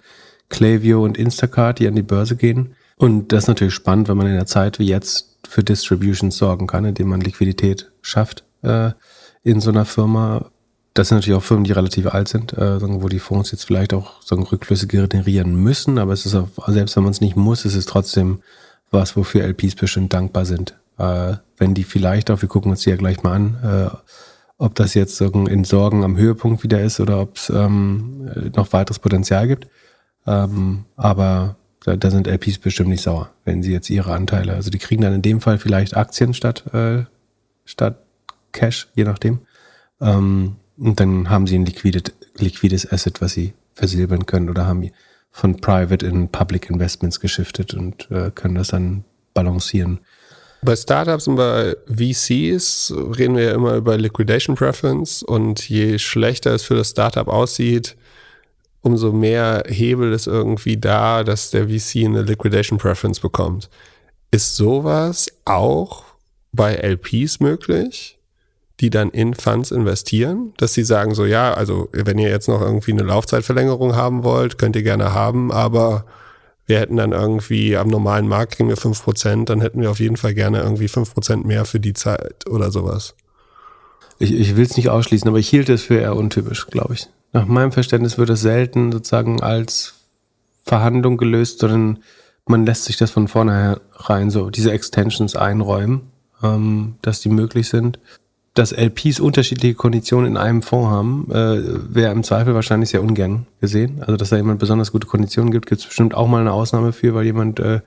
[0.50, 2.76] Clavio und Instacart, die an die Börse gehen.
[2.98, 6.68] Und das ist natürlich spannend, wenn man in der Zeit wie jetzt für Distributions sorgen
[6.68, 8.92] kann, indem man Liquidität schafft äh,
[9.44, 10.52] in so einer Firma.
[10.94, 13.94] Das sind natürlich auch Firmen, die relativ alt sind, äh, wo die Fonds jetzt vielleicht
[13.94, 17.66] auch so Rückflüsse generieren müssen, aber es ist auch, selbst wenn man es nicht muss,
[17.66, 18.42] ist es trotzdem
[18.92, 20.76] was, wofür LPs bestimmt dankbar sind.
[20.98, 23.96] Äh, wenn die vielleicht auch, wir gucken uns die ja gleich mal an, äh,
[24.58, 29.00] ob das jetzt in Sorgen am Höhepunkt wieder ist oder ob es ähm, noch weiteres
[29.00, 29.68] Potenzial gibt.
[30.28, 34.70] Ähm, aber da, da, sind LPs bestimmt nicht sauer, wenn sie jetzt ihre Anteile, also
[34.70, 37.06] die kriegen dann in dem Fall vielleicht Aktien statt, äh,
[37.64, 38.00] statt
[38.52, 39.40] Cash, je nachdem.
[40.02, 42.04] Ähm, und dann haben sie ein liquides,
[42.38, 44.90] liquides Asset, was sie versilbern können oder haben
[45.32, 50.00] von Private in Public Investments geschiftet und äh, können das dann balancieren.
[50.62, 56.54] Bei Startups und bei VCs reden wir ja immer über Liquidation Preference und je schlechter
[56.54, 57.96] es für das Startup aussieht,
[58.82, 63.70] umso mehr Hebel ist irgendwie da, dass der VC eine Liquidation Preference bekommt.
[64.32, 66.04] Ist sowas auch
[66.52, 68.19] bei LPs möglich?
[68.80, 72.62] Die dann in Funds investieren, dass sie sagen so, ja, also wenn ihr jetzt noch
[72.62, 76.06] irgendwie eine Laufzeitverlängerung haben wollt, könnt ihr gerne haben, aber
[76.66, 80.00] wir hätten dann irgendwie am normalen Markt kriegen wir fünf Prozent, dann hätten wir auf
[80.00, 83.16] jeden Fall gerne irgendwie fünf Prozent mehr für die Zeit oder sowas.
[84.20, 87.08] Ich, ich will es nicht ausschließen, aber ich hielt es für eher untypisch, glaube ich.
[87.34, 89.96] Nach meinem Verständnis wird es selten sozusagen als
[90.64, 92.00] Verhandlung gelöst, sondern
[92.46, 96.12] man lässt sich das von vornherein so, diese Extensions einräumen,
[96.42, 98.00] ähm, dass die möglich sind
[98.60, 103.46] dass LPs unterschiedliche Konditionen in einem Fonds haben, äh, wäre im Zweifel wahrscheinlich sehr ungern
[103.62, 104.02] gesehen.
[104.02, 106.92] Also, dass da jemand besonders gute Konditionen gibt, gibt es bestimmt auch mal eine Ausnahme
[106.92, 107.80] für, weil jemand äh,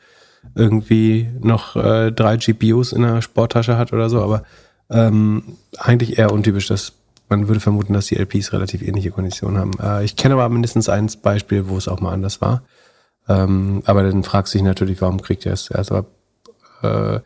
[0.55, 4.23] irgendwie noch äh, drei GPUs in der Sporttasche hat oder so.
[4.23, 4.45] Aber
[4.89, 5.43] ähm,
[5.77, 6.95] eigentlich eher untypisch, dass
[7.29, 9.73] man würde vermuten, dass die LPs relativ ähnliche Konditionen haben.
[9.79, 12.63] Äh, ich kenne aber mindestens ein Beispiel, wo es auch mal anders war.
[13.29, 15.93] Ähm, aber dann fragst du dich natürlich, warum kriegt er es zuerst?
[15.93, 16.07] Aber
[16.83, 17.21] äh,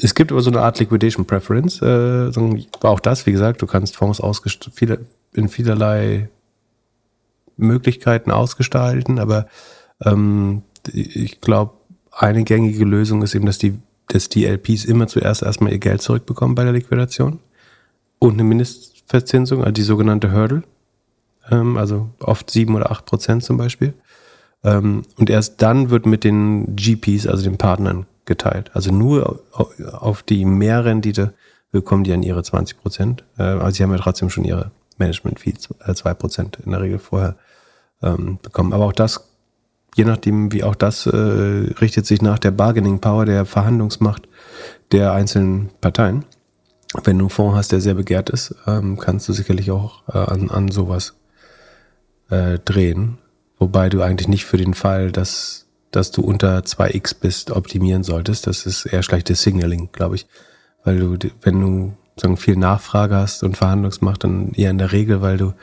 [0.00, 1.80] es gibt aber so eine Art Liquidation Preference.
[1.80, 2.30] Äh,
[2.82, 4.20] auch das, wie gesagt, du kannst Fonds
[4.74, 5.00] viele,
[5.32, 6.28] in vielerlei
[7.56, 9.46] Möglichkeiten ausgestalten, aber
[10.04, 11.72] ähm, ich glaube,
[12.12, 13.78] eine gängige Lösung ist eben, dass die,
[14.08, 17.40] dass die LPs immer zuerst erstmal ihr Geld zurückbekommen bei der Liquidation
[18.18, 20.62] und eine Mindestverzinsung, also die sogenannte Hurdle,
[21.50, 23.94] ähm, also oft sieben oder acht Prozent zum Beispiel.
[24.64, 28.70] Ähm, und erst dann wird mit den GPs, also den Partnern, geteilt.
[28.74, 29.42] Also nur
[29.92, 31.32] auf die Mehrrendite
[31.72, 33.24] bekommen die an ihre 20 Prozent.
[33.38, 36.98] Äh, aber sie haben ja trotzdem schon ihre Management-Fees, äh, 2 Prozent in der Regel
[36.98, 37.36] vorher
[38.02, 38.72] ähm, bekommen.
[38.72, 39.28] Aber auch das,
[39.94, 41.10] je nachdem, wie auch das äh,
[41.80, 44.28] richtet sich nach der Bargaining Power, der Verhandlungsmacht
[44.92, 46.24] der einzelnen Parteien.
[47.04, 50.18] Wenn du einen Fonds hast, der sehr begehrt ist, ähm, kannst du sicherlich auch äh,
[50.18, 51.14] an, an sowas
[52.30, 53.18] äh, drehen.
[53.58, 55.65] Wobei du eigentlich nicht für den Fall, dass
[55.96, 58.46] dass du unter 2x bist, optimieren solltest.
[58.46, 60.26] Das ist eher schlechtes Signaling, glaube ich.
[60.84, 65.20] Weil du, wenn du sagen, viel Nachfrage hast und Verhandlungsmacht, dann eher in der Regel,
[65.22, 65.54] weil du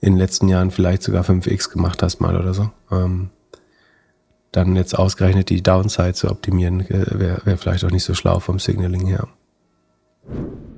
[0.00, 2.70] in den letzten Jahren vielleicht sogar 5x gemacht hast mal oder so.
[2.90, 3.30] Ähm,
[4.50, 8.40] dann jetzt ausgerechnet die Downside zu optimieren, äh, wäre wär vielleicht auch nicht so schlau
[8.40, 9.28] vom Signaling her.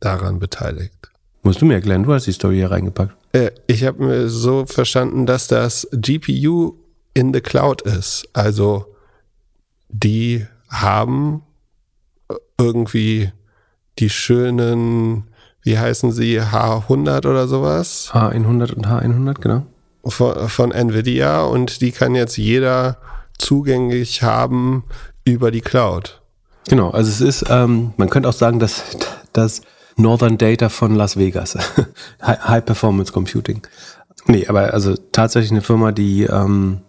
[0.00, 1.10] daran beteiligt?
[1.42, 3.14] Musst du mir erklären, du hast die Story hier reingepackt.
[3.32, 6.74] Äh, ich habe mir so verstanden, dass das GPU
[7.14, 8.28] in the Cloud ist.
[8.32, 8.86] Also
[9.88, 11.42] die haben
[12.58, 13.32] irgendwie
[13.98, 15.24] die schönen,
[15.62, 18.10] wie heißen sie, H100 oder sowas?
[18.12, 19.66] H100 und H100, genau.
[20.04, 22.98] Von, von Nvidia und die kann jetzt jeder
[23.38, 24.84] zugänglich haben
[25.24, 26.20] über die Cloud.
[26.68, 28.84] Genau, also es ist, ähm, man könnte auch sagen, dass
[29.32, 29.62] das
[29.96, 31.56] Northern Data von Las Vegas,
[32.22, 33.62] High Performance Computing.
[34.26, 36.80] Nee, aber also tatsächlich eine Firma, die ähm,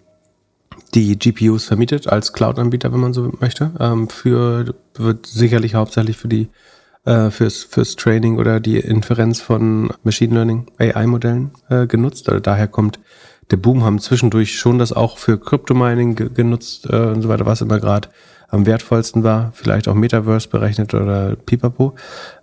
[0.93, 3.71] die GPUs vermietet als Cloud-Anbieter, wenn man so möchte.
[3.79, 6.49] Ähm, für wird sicherlich hauptsächlich für die
[7.05, 12.29] äh, fürs, fürs Training oder die Inferenz von Machine Learning AI-Modellen äh, genutzt.
[12.29, 12.99] Also daher kommt
[13.51, 17.61] der Boom, haben zwischendurch schon das auch für Crypto-Mining genutzt äh, und so weiter, was
[17.61, 18.09] immer gerade
[18.49, 21.95] am wertvollsten war, vielleicht auch Metaverse berechnet oder Pipapo.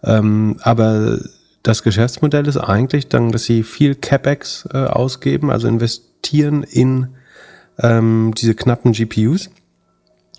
[0.02, 1.18] Ähm, aber
[1.62, 7.08] das Geschäftsmodell ist eigentlich dann, dass sie viel CapEx äh, ausgeben, also investieren in
[7.78, 9.50] ähm, diese knappen GPUs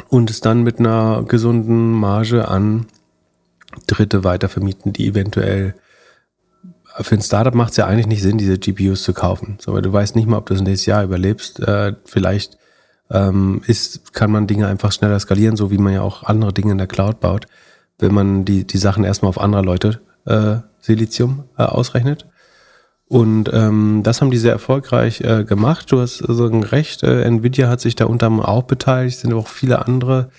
[0.10, 2.86] und es dann mit einer gesunden Marge an
[3.88, 5.75] Dritte weitervermieten, die eventuell
[7.01, 9.58] für ein Startup macht es ja eigentlich nicht Sinn, diese GPUs zu kaufen.
[9.60, 11.60] So, weil du weißt nicht mal, ob du das nächste Jahr überlebst.
[11.60, 12.58] Äh, vielleicht
[13.12, 16.72] ähm, ist, kann man Dinge einfach schneller skalieren, so wie man ja auch andere Dinge
[16.72, 17.46] in der Cloud baut,
[18.00, 22.28] wenn man die, die Sachen erstmal auf andere Leute äh, Silizium äh, ausrechnet.
[23.08, 25.91] Und ähm, das haben die sehr erfolgreich äh, gemacht.
[25.91, 29.48] Du hast also recht, äh, Nvidia hat sich da unter anderem auch beteiligt, sind auch
[29.48, 30.30] viele andere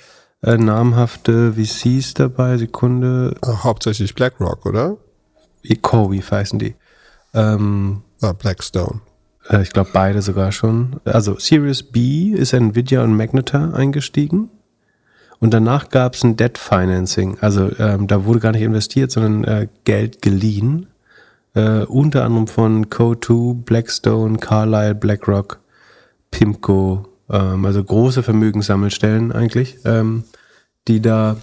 [0.43, 2.57] äh, namhafte VCs dabei.
[2.57, 3.37] Sekunde.
[3.45, 4.97] Hauptsächlich BlackRock, oder?
[5.83, 6.75] CoreWeave heißen die.
[7.35, 9.01] Ähm, ah, Blackstone.
[9.51, 10.97] Äh, ich glaube beide sogar schon.
[11.05, 14.51] Also Series B ist Nvidia und Magnetar eingestiegen.
[15.39, 17.39] Und danach gab es ein Debt Financing.
[17.41, 20.87] Also ähm, da wurde gar nicht investiert, sondern äh, Geld geliehen
[21.57, 25.59] äh, unter anderem von Co2, Blackstone, Carlyle, BlackRock,
[26.31, 30.25] Pimco, ähm, also große Vermögenssammelstellen eigentlich, ähm,
[30.87, 31.37] die da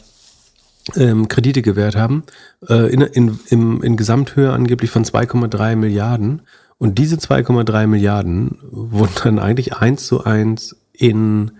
[0.95, 2.23] ähm, Kredite gewährt haben,
[2.69, 6.43] äh, in, in, in, in Gesamthöhe angeblich von 2,3 Milliarden.
[6.77, 11.51] Und diese 2,3 Milliarden wurden dann eigentlich eins zu eins in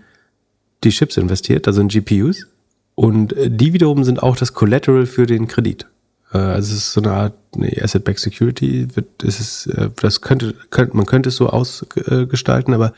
[0.82, 2.46] die Chips investiert, also in GPUs.
[2.94, 5.86] Und äh, die wiederum sind auch das Collateral für den Kredit.
[6.32, 8.88] Äh, also es ist so eine Art nee, Asset-Backed Security.
[8.94, 12.92] Wird, ist äh, das könnte, könnte, man könnte es so ausgestalten, aber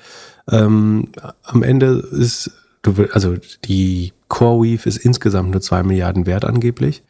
[0.51, 1.09] ähm,
[1.43, 2.51] am Ende ist,
[3.13, 7.03] also die CoreWeave ist insgesamt nur zwei Milliarden wert angeblich.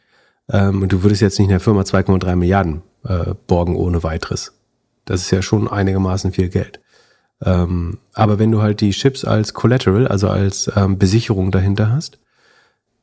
[0.49, 4.53] Ähm, und du würdest jetzt nicht in der Firma 2,3 Milliarden äh, borgen ohne weiteres.
[5.07, 6.79] Das ist ja schon einigermaßen viel Geld.
[7.43, 12.19] Ähm, aber wenn du halt die Chips als Collateral, also als ähm, Besicherung dahinter hast,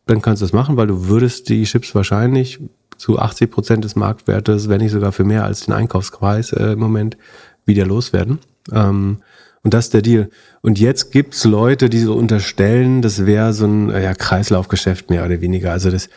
[0.06, 2.60] dann kannst du das machen, weil du würdest die Chips wahrscheinlich
[2.96, 6.78] zu 80 Prozent des Marktwertes, wenn nicht sogar für mehr als den Einkaufspreis äh, im
[6.78, 7.16] Moment,
[7.64, 8.38] wieder loswerden.
[8.70, 9.18] Ähm,
[9.62, 10.28] und das ist der Deal.
[10.60, 15.40] Und jetzt gibt's Leute, die so unterstellen, das wäre so ein ja, Kreislaufgeschäft mehr oder
[15.40, 15.72] weniger.
[15.72, 16.10] Also das,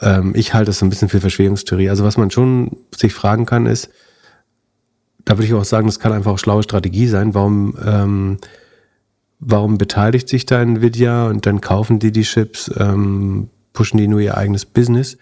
[0.00, 1.88] ähm, ich halte das so ein bisschen für Verschwörungstheorie.
[1.88, 3.88] Also was man schon sich fragen kann, ist,
[5.30, 7.34] da würde ich auch sagen, das kann einfach auch schlaue Strategie sein.
[7.34, 8.38] Warum, ähm,
[9.38, 14.18] warum beteiligt sich da Nvidia und dann kaufen die die Chips, ähm, pushen die nur
[14.18, 15.18] ihr eigenes Business?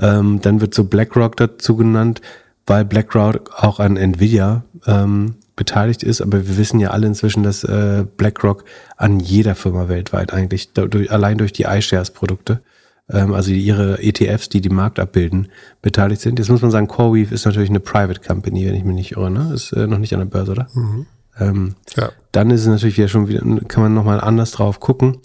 [0.00, 2.22] Ähm, dann wird so BlackRock dazu genannt,
[2.66, 6.22] weil BlackRock auch an Nvidia ähm, beteiligt ist.
[6.22, 8.64] Aber wir wissen ja alle inzwischen, dass äh, BlackRock
[8.96, 12.62] an jeder Firma weltweit eigentlich, durch, allein durch die iShares-Produkte,
[13.12, 15.48] ähm, also ihre ETFs, die den Markt abbilden,
[15.82, 16.38] beteiligt sind.
[16.38, 19.30] Jetzt muss man sagen, CoreWeave ist natürlich eine Private Company, wenn ich mich nicht irre.
[19.30, 19.52] Ne?
[19.54, 20.68] Ist äh, noch nicht an der Börse, oder?
[20.74, 21.06] Mhm.
[21.38, 22.10] Ähm, ja.
[22.32, 25.18] Dann ist es natürlich wieder schon wieder, kann man nochmal anders drauf gucken.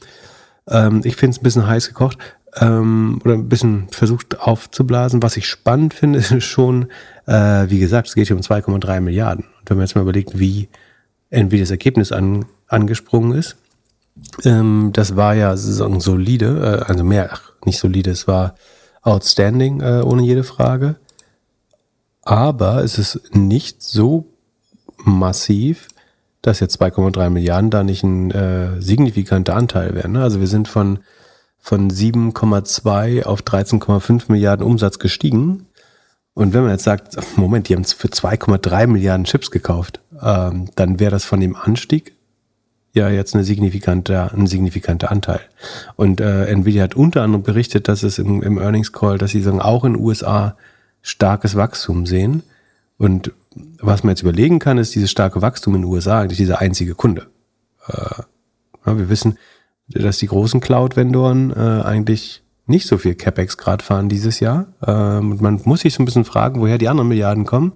[0.67, 2.17] Ähm, ich finde es ein bisschen heiß gekocht
[2.59, 5.21] ähm, oder ein bisschen versucht aufzublasen.
[5.21, 6.87] Was ich spannend finde, ist schon,
[7.25, 9.45] äh, wie gesagt, es geht hier um 2,3 Milliarden.
[9.45, 10.69] Und wenn man jetzt mal überlegt, wie
[11.31, 13.57] wie das Ergebnis an, angesprungen ist,
[14.43, 18.55] ähm, das war ja solide, äh, also mehr, ach, nicht solide, es war
[19.01, 20.95] outstanding, äh, ohne jede Frage.
[22.21, 24.25] Aber es ist nicht so
[24.97, 25.87] massiv,
[26.41, 30.13] dass jetzt 2,3 Milliarden da nicht ein äh, signifikanter Anteil wären.
[30.13, 30.23] Ne?
[30.23, 30.99] Also wir sind von
[31.65, 35.65] von 7,2 auf 13,5 Milliarden Umsatz gestiegen.
[36.35, 40.99] Und wenn man jetzt sagt, Moment, die haben für 2,3 Milliarden Chips gekauft, ähm, dann
[40.99, 42.14] wäre das von dem Anstieg
[42.95, 45.41] ja jetzt eine signifikante, ein signifikanter Anteil.
[45.95, 49.41] Und äh, Nvidia hat unter anderem berichtet, dass es im, im Earnings Call, dass sie
[49.41, 50.57] sagen, auch in den USA
[51.01, 52.43] starkes Wachstum sehen.
[52.97, 53.31] Und
[53.79, 56.95] was man jetzt überlegen kann, ist dieses starke Wachstum in den USA eigentlich dieser einzige
[56.95, 57.27] Kunde.
[57.87, 58.21] Äh,
[58.85, 59.37] ja, wir wissen,
[59.87, 64.67] dass die großen Cloud-Vendoren äh, eigentlich nicht so viel CapEx gerade fahren dieses Jahr.
[64.85, 67.73] Ähm, man muss sich so ein bisschen fragen, woher die anderen Milliarden kommen.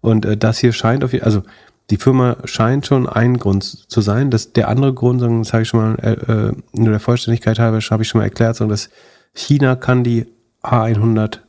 [0.00, 1.42] Und äh, das hier scheint auf, also
[1.90, 4.30] die Firma scheint schon ein Grund zu sein.
[4.30, 7.78] Dass der andere Grund, das sage ich schon mal, äh, äh, nur der Vollständigkeit halber,
[7.80, 8.90] habe ich schon mal erklärt, sondern dass
[9.34, 10.26] China kann die
[10.62, 11.40] H100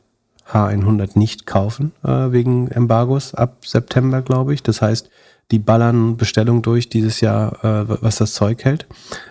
[0.50, 4.62] H100 nicht kaufen äh, wegen Embargos ab September, glaube ich.
[4.62, 5.10] Das heißt,
[5.50, 8.86] die ballern Bestellung durch dieses Jahr, äh, was das Zeug hält.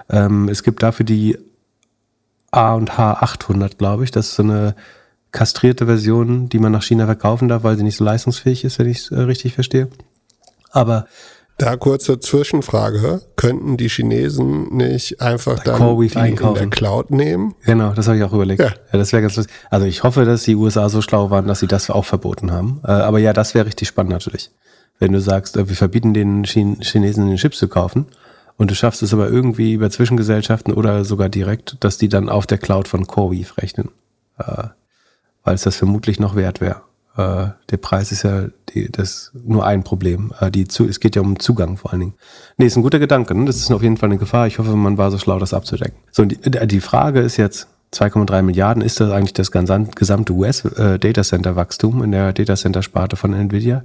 [0.10, 1.38] Ähm, es gibt dafür die
[2.52, 4.12] A und H800, glaube ich.
[4.12, 4.76] Das ist so eine
[5.32, 8.88] kastrierte Version, die man nach China verkaufen darf, weil sie nicht so leistungsfähig ist, wenn
[8.88, 9.89] ich es äh, richtig verstehe.
[10.74, 11.06] Aber
[11.58, 13.22] da kurze Zwischenfrage.
[13.36, 16.64] Könnten die Chinesen nicht einfach dann die einkaufen.
[16.64, 17.54] in der Cloud nehmen?
[17.64, 18.60] Genau, das habe ich auch überlegt.
[18.60, 18.70] Ja.
[18.70, 19.56] ja das wäre ganz lustig.
[19.70, 22.82] Also ich hoffe, dass die USA so schlau waren, dass sie das auch verboten haben.
[22.84, 24.52] Äh, aber ja, das wäre richtig spannend natürlich.
[25.00, 28.08] Wenn du sagst, äh, wir verbieten den Chinesen den Chips zu kaufen
[28.58, 32.48] und du schaffst es aber irgendwie über Zwischengesellschaften oder sogar direkt, dass die dann auf
[32.48, 33.90] der Cloud von CoreWeave rechnen.
[34.40, 34.70] Äh,
[35.44, 36.82] weil es das vermutlich noch wert wäre.
[37.15, 40.34] Äh, der Preis ist ja die, das nur ein Problem.
[40.39, 42.13] Äh, die, es geht ja um Zugang vor allen Dingen.
[42.58, 43.36] Nee, ist ein guter Gedanke.
[43.36, 43.45] Ne?
[43.45, 44.47] Das ist auf jeden Fall eine Gefahr.
[44.47, 45.97] Ich hoffe, man war so schlau, das abzudecken.
[46.12, 52.04] So, die, die Frage ist jetzt, 2,3 Milliarden, ist das eigentlich das gesamte US-Datacenter-Wachstum äh,
[52.06, 53.84] in der Datacenter-Sparte von NVIDIA?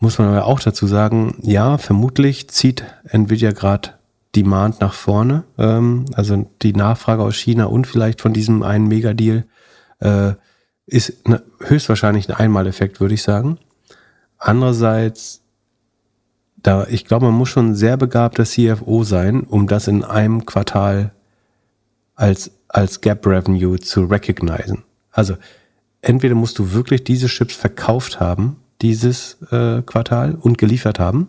[0.00, 3.90] Muss man aber auch dazu sagen, ja, vermutlich zieht NVIDIA gerade
[4.36, 5.44] Demand nach vorne.
[5.56, 9.46] Ähm, also die Nachfrage aus China und vielleicht von diesem einen Megadeal
[10.00, 10.32] äh,
[10.88, 11.18] ist
[11.60, 13.58] höchstwahrscheinlich ein Einmaleffekt, würde ich sagen.
[14.38, 15.42] Andererseits,
[16.56, 20.46] da, ich glaube, man muss schon ein sehr begabter CFO sein, um das in einem
[20.46, 21.12] Quartal
[22.14, 24.84] als, als Gap Revenue zu recognizen.
[25.10, 25.36] Also,
[26.00, 31.28] entweder musst du wirklich diese Chips verkauft haben, dieses äh, Quartal und geliefert haben.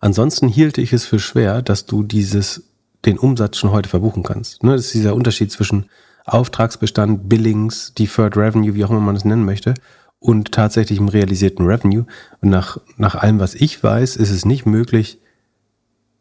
[0.00, 2.64] Ansonsten hielte ich es für schwer, dass du dieses,
[3.04, 4.64] den Umsatz schon heute verbuchen kannst.
[4.64, 5.86] Ne, das ist dieser Unterschied zwischen
[6.24, 9.74] Auftragsbestand, Billings, Deferred Revenue, wie auch immer man es nennen möchte,
[10.18, 12.06] und tatsächlich im realisierten Revenue.
[12.40, 15.18] Und nach, nach allem, was ich weiß, ist es nicht möglich,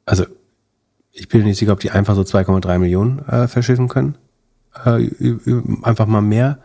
[0.06, 0.26] also
[1.12, 4.16] ich bin nicht sicher, ob die einfach so 2,3 Millionen äh, verschiffen können.
[4.86, 5.10] Äh,
[5.84, 6.58] einfach mal mehr.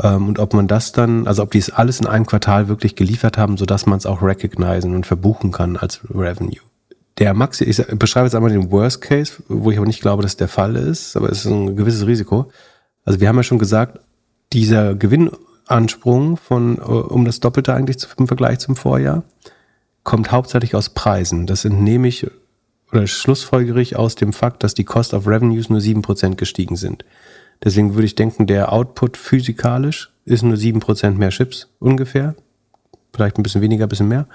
[0.00, 2.96] Ähm, und ob man das dann, also ob die es alles in einem Quartal wirklich
[2.96, 6.67] geliefert haben, sodass man es auch recognizen und verbuchen kann als Revenue
[7.18, 10.36] der Maxi, ich beschreibe jetzt einmal den Worst Case, wo ich aber nicht glaube, dass
[10.36, 12.50] der Fall ist, aber es ist ein gewisses Risiko.
[13.04, 14.00] Also wir haben ja schon gesagt,
[14.52, 19.24] dieser Gewinnansprung von um das Doppelte eigentlich im Vergleich zum Vorjahr
[20.04, 21.46] kommt hauptsächlich aus Preisen.
[21.46, 22.26] Das entnehme ich
[22.92, 27.04] oder schlussfolgerig aus dem Fakt, dass die Cost of Revenues nur 7% gestiegen sind.
[27.62, 32.34] Deswegen würde ich denken, der Output physikalisch ist nur 7% mehr Chips ungefähr.
[33.12, 34.26] Vielleicht ein bisschen weniger, ein bisschen mehr.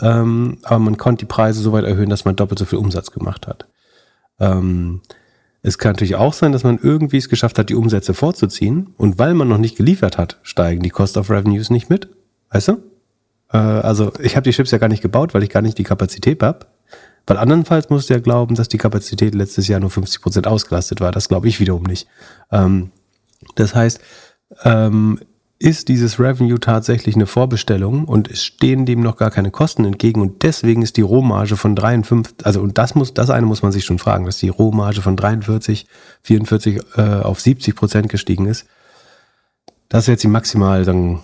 [0.00, 3.10] Ähm, aber man konnte die Preise so weit erhöhen, dass man doppelt so viel Umsatz
[3.10, 3.66] gemacht hat.
[4.38, 5.00] Ähm,
[5.62, 8.94] es kann natürlich auch sein, dass man irgendwie es geschafft hat, die Umsätze vorzuziehen.
[8.96, 12.08] Und weil man noch nicht geliefert hat, steigen die Cost of Revenues nicht mit.
[12.50, 12.82] Weißt du?
[13.52, 15.84] Äh, also ich habe die Chips ja gar nicht gebaut, weil ich gar nicht die
[15.84, 16.66] Kapazität habe.
[17.26, 21.00] Weil andernfalls musst du ja glauben, dass die Kapazität letztes Jahr nur 50 Prozent ausgelastet
[21.00, 21.10] war.
[21.10, 22.06] Das glaube ich wiederum nicht.
[22.52, 22.92] Ähm,
[23.56, 24.00] das heißt,
[24.64, 25.18] ähm,
[25.58, 30.20] ist dieses Revenue tatsächlich eine Vorbestellung und es stehen dem noch gar keine Kosten entgegen
[30.20, 33.72] und deswegen ist die Rohmarge von 53, also und das muss, das eine muss man
[33.72, 35.86] sich schon fragen, dass die Rohmarge von 43,
[36.22, 38.66] 44 äh, auf 70 Prozent gestiegen ist.
[39.88, 41.20] Das ist jetzt die maximal dann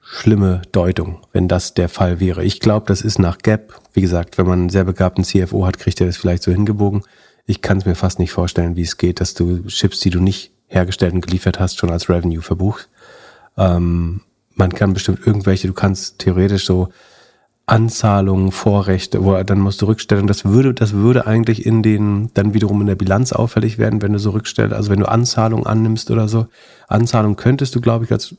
[0.00, 2.42] schlimme Deutung, wenn das der Fall wäre.
[2.44, 3.78] Ich glaube, das ist nach Gap.
[3.92, 7.02] Wie gesagt, wenn man einen sehr begabten CFO hat, kriegt er das vielleicht so hingebogen.
[7.44, 10.20] Ich kann es mir fast nicht vorstellen, wie es geht, dass du Chips, die du
[10.20, 12.88] nicht hergestellt und geliefert hast, schon als Revenue verbuchst.
[13.58, 14.22] Ähm,
[14.54, 16.88] man kann bestimmt irgendwelche, du kannst theoretisch so
[17.68, 20.26] Anzahlungen, Vorrechte, wo dann musst du rückstellen.
[20.26, 24.14] Das würde, das würde eigentlich in den, dann wiederum in der Bilanz auffällig werden, wenn
[24.14, 26.46] du so rückstellst, also wenn du Anzahlungen annimmst oder so.
[26.88, 28.34] Anzahlungen könntest du, glaube ich, als,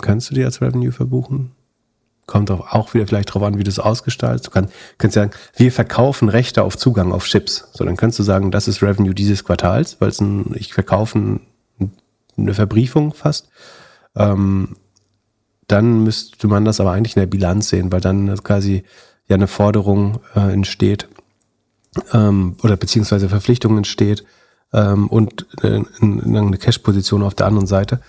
[0.00, 1.52] kannst du die als Revenue verbuchen?
[2.26, 4.48] Kommt auch, auch wieder vielleicht drauf an, wie du es ausgestaltest.
[4.48, 7.68] Du kannst, kannst sagen, wir verkaufen Rechte auf Zugang auf Chips.
[7.72, 11.40] So, dann kannst du sagen, das ist Revenue dieses Quartals, weil es ein, ich verkaufe
[12.36, 13.48] eine Verbriefung fast.
[14.16, 14.76] Ähm,
[15.68, 18.84] dann müsste man das aber eigentlich in der Bilanz sehen, weil dann quasi
[19.26, 21.08] ja eine Forderung äh, entsteht
[22.12, 24.24] ähm, oder beziehungsweise Verpflichtung entsteht
[24.72, 28.00] ähm, und äh, eine Cash-Position auf der anderen Seite.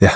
[0.00, 0.10] Ja,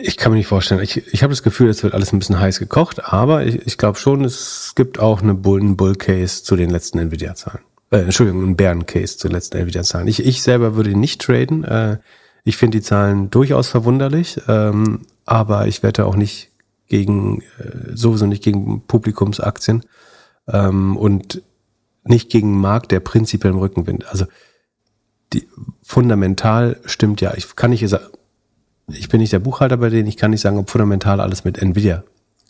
[0.00, 0.80] ich kann mir nicht vorstellen.
[0.80, 3.78] Ich, ich habe das Gefühl, es wird alles ein bisschen heiß gekocht, aber ich, ich
[3.78, 7.60] glaube schon, es gibt auch eine Bull, einen Bull-Case zu den letzten Nvidia-Zahlen.
[7.90, 10.06] Äh, Entschuldigung, einen Bären-Case zu den letzten Nvidia-Zahlen.
[10.06, 11.64] Ich, ich selber würde nicht traden.
[11.64, 11.98] Äh,
[12.44, 16.50] ich finde die Zahlen durchaus verwunderlich, ähm, aber ich wette auch nicht
[16.86, 19.84] gegen, äh, sowieso nicht gegen Publikumsaktien
[20.48, 21.42] ähm, und
[22.04, 24.06] nicht gegen Markt, der prinzipiell im Rückenwind.
[24.06, 24.26] Also
[25.32, 25.48] die,
[25.82, 27.32] fundamental stimmt ja.
[27.34, 30.68] Ich kann nicht, ich bin nicht der Buchhalter bei denen, ich kann nicht sagen, ob
[30.68, 32.04] fundamental alles mit Nvidia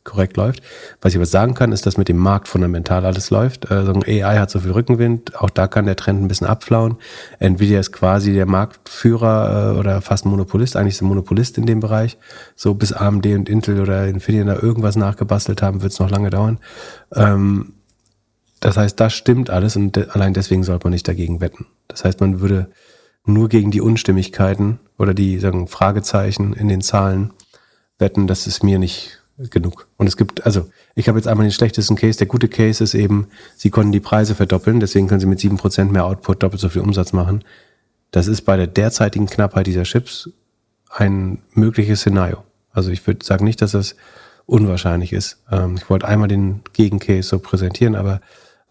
[0.05, 0.63] korrekt läuft.
[1.01, 3.71] Was ich aber sagen kann, ist, dass mit dem Markt fundamental alles läuft.
[3.71, 6.97] Also AI hat so viel Rückenwind, auch da kann der Trend ein bisschen abflauen.
[7.39, 11.81] Nvidia ist quasi der Marktführer äh, oder fast Monopolist, eigentlich ist ein Monopolist in dem
[11.81, 12.19] Bereich.
[12.55, 16.31] So bis AMD und Intel oder Nvidia da irgendwas nachgebastelt haben, wird es noch lange
[16.31, 16.59] dauern.
[17.15, 17.73] Ähm,
[18.61, 21.67] das heißt, das stimmt alles und de allein deswegen sollte man nicht dagegen wetten.
[21.89, 22.71] Das heißt, man würde
[23.27, 27.33] nur gegen die Unstimmigkeiten oder die sagen, Fragezeichen in den Zahlen
[27.99, 29.89] wetten, das ist mir nicht genug.
[29.97, 32.19] Und es gibt, also ich habe jetzt einmal den schlechtesten Case.
[32.19, 35.57] Der gute Case ist eben, sie konnten die Preise verdoppeln, deswegen können sie mit sieben
[35.57, 37.45] Prozent mehr Output doppelt so viel Umsatz machen.
[38.11, 40.31] Das ist bei der derzeitigen Knappheit dieser Chips
[40.89, 42.45] ein mögliches Szenario.
[42.73, 43.97] Also ich würde sagen nicht, dass das
[44.47, 45.43] unwahrscheinlich ist.
[45.51, 48.21] Ähm, ich wollte einmal den Gegencase so präsentieren, aber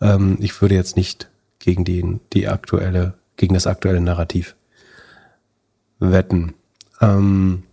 [0.01, 4.55] ähm, ich würde jetzt nicht gegen die, die aktuelle, gegen das aktuelle Narrativ
[5.99, 6.53] wetten.
[7.01, 7.72] Ähm, äh,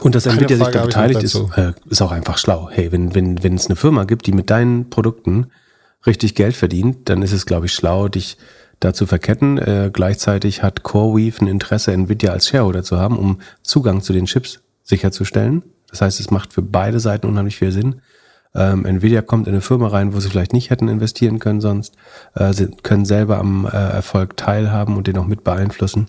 [0.00, 2.68] und dass Nvidia sich da beteiligt ist, äh, ist auch einfach schlau.
[2.70, 5.48] Hey, wenn, wenn, wenn es eine Firma gibt, die mit deinen Produkten
[6.06, 8.38] richtig Geld verdient, dann ist es, glaube ich, schlau, dich
[8.80, 9.58] da zu verketten.
[9.58, 14.26] Äh, gleichzeitig hat CoreWeave ein Interesse, Nvidia als Shareholder zu haben, um Zugang zu den
[14.26, 15.62] Chips sicherzustellen.
[15.90, 18.02] Das heißt, es macht für beide Seiten unheimlich viel Sinn.
[18.54, 21.96] Ähm, Nvidia kommt in eine Firma rein, wo sie vielleicht nicht hätten investieren können sonst.
[22.34, 26.08] Äh, sie können selber am äh, Erfolg teilhaben und den auch mit beeinflussen.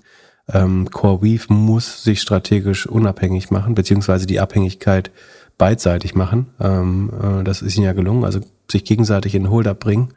[0.51, 5.11] Ähm, CoreWeave muss sich strategisch unabhängig machen, beziehungsweise die Abhängigkeit
[5.57, 6.47] beidseitig machen.
[6.59, 8.39] Ähm, äh, das ist ihnen ja gelungen, also
[8.69, 10.13] sich gegenseitig in Hold-up bringen.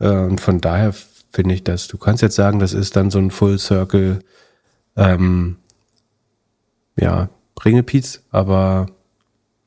[0.00, 0.94] Äh, und von daher
[1.32, 4.20] finde ich das, du kannst jetzt sagen, das ist dann so ein Full Circle,
[4.96, 5.56] ähm,
[6.96, 7.28] ja,
[7.64, 8.86] Ringelpiez, aber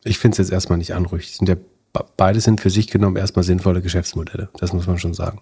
[0.03, 1.37] ich finde es jetzt erstmal nicht anrüchig.
[1.37, 1.55] Sind ja,
[2.17, 4.49] beide sind für sich genommen erstmal sinnvolle Geschäftsmodelle.
[4.57, 5.41] Das muss man schon sagen.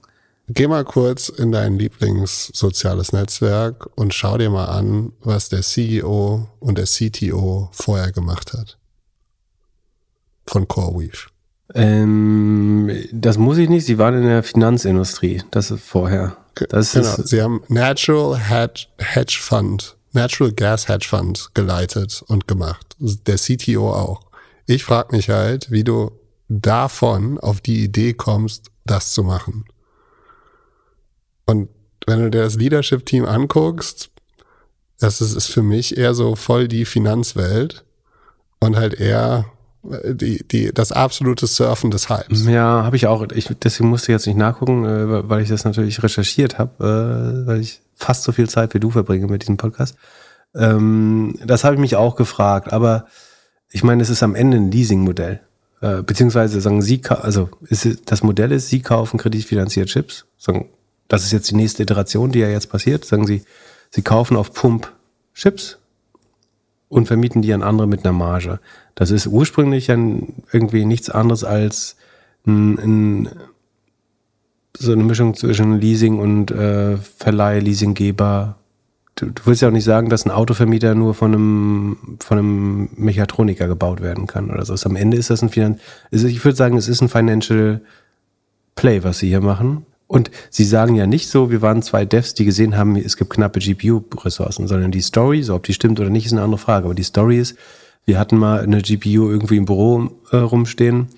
[0.52, 6.48] Geh mal kurz in dein Lieblingssoziales Netzwerk und schau dir mal an, was der CEO
[6.60, 8.80] und der CTO vorher gemacht hat.
[10.48, 11.28] Von CoreWeave.
[11.76, 13.86] Ähm, das muss ich nicht.
[13.86, 15.44] Sie waren in der Finanzindustrie.
[15.52, 16.36] Das ist vorher.
[16.70, 17.14] Das genau.
[17.14, 22.96] Ist Sie haben Natural Hedge, Hedge Fund, Natural Gas Hedge Fund geleitet und gemacht.
[22.98, 24.22] Der CTO auch.
[24.66, 26.12] Ich frage mich halt, wie du
[26.48, 29.66] davon auf die Idee kommst, das zu machen.
[31.50, 31.68] Und
[32.06, 34.12] wenn du dir das Leadership-Team anguckst,
[35.00, 37.86] das ist, ist für mich eher so voll die Finanzwelt
[38.60, 39.46] und halt eher
[39.90, 42.46] äh, die, die, das absolute Surfen des Hypes.
[42.46, 43.26] Ja, habe ich auch.
[43.34, 47.48] Ich, deswegen musste ich jetzt nicht nachgucken, äh, weil ich das natürlich recherchiert habe, äh,
[47.48, 49.96] weil ich fast so viel Zeit wie du verbringe mit diesem Podcast.
[50.54, 53.08] Ähm, das habe ich mich auch gefragt, aber
[53.72, 55.42] ich meine, es ist am Ende ein Leasing-Modell.
[56.06, 60.70] beziehungsweise sagen Sie, also ist, das Modell ist, Sie kaufen kreditfinanziert Chips, sagen,
[61.10, 63.04] das ist jetzt die nächste Iteration, die ja jetzt passiert.
[63.04, 63.42] Sagen Sie,
[63.90, 64.94] Sie kaufen auf Pump
[65.34, 65.80] Chips
[66.88, 68.60] und vermieten die an andere mit einer Marge.
[68.96, 71.98] Das ist ursprünglich dann irgendwie nichts anderes als
[72.46, 73.30] ein, ein,
[74.78, 78.56] so eine Mischung zwischen Leasing und äh, Verleih, Leasinggeber.
[79.16, 82.90] Du, du willst ja auch nicht sagen, dass ein Autovermieter nur von einem, von einem
[82.96, 84.76] Mechatroniker gebaut werden kann oder so.
[84.88, 85.80] Am Ende ist das ein Finan
[86.12, 87.82] ich würde sagen, es ist ein Financial
[88.76, 89.86] Play, was sie hier machen.
[90.10, 93.30] Und sie sagen ja nicht so, wir waren zwei Devs, die gesehen haben, es gibt
[93.30, 96.86] knappe GPU-Ressourcen, sondern die Story, so ob die stimmt oder nicht, ist eine andere Frage.
[96.86, 97.56] Aber die Story ist,
[98.06, 101.10] wir hatten mal eine GPU irgendwie im Büro äh, rumstehen,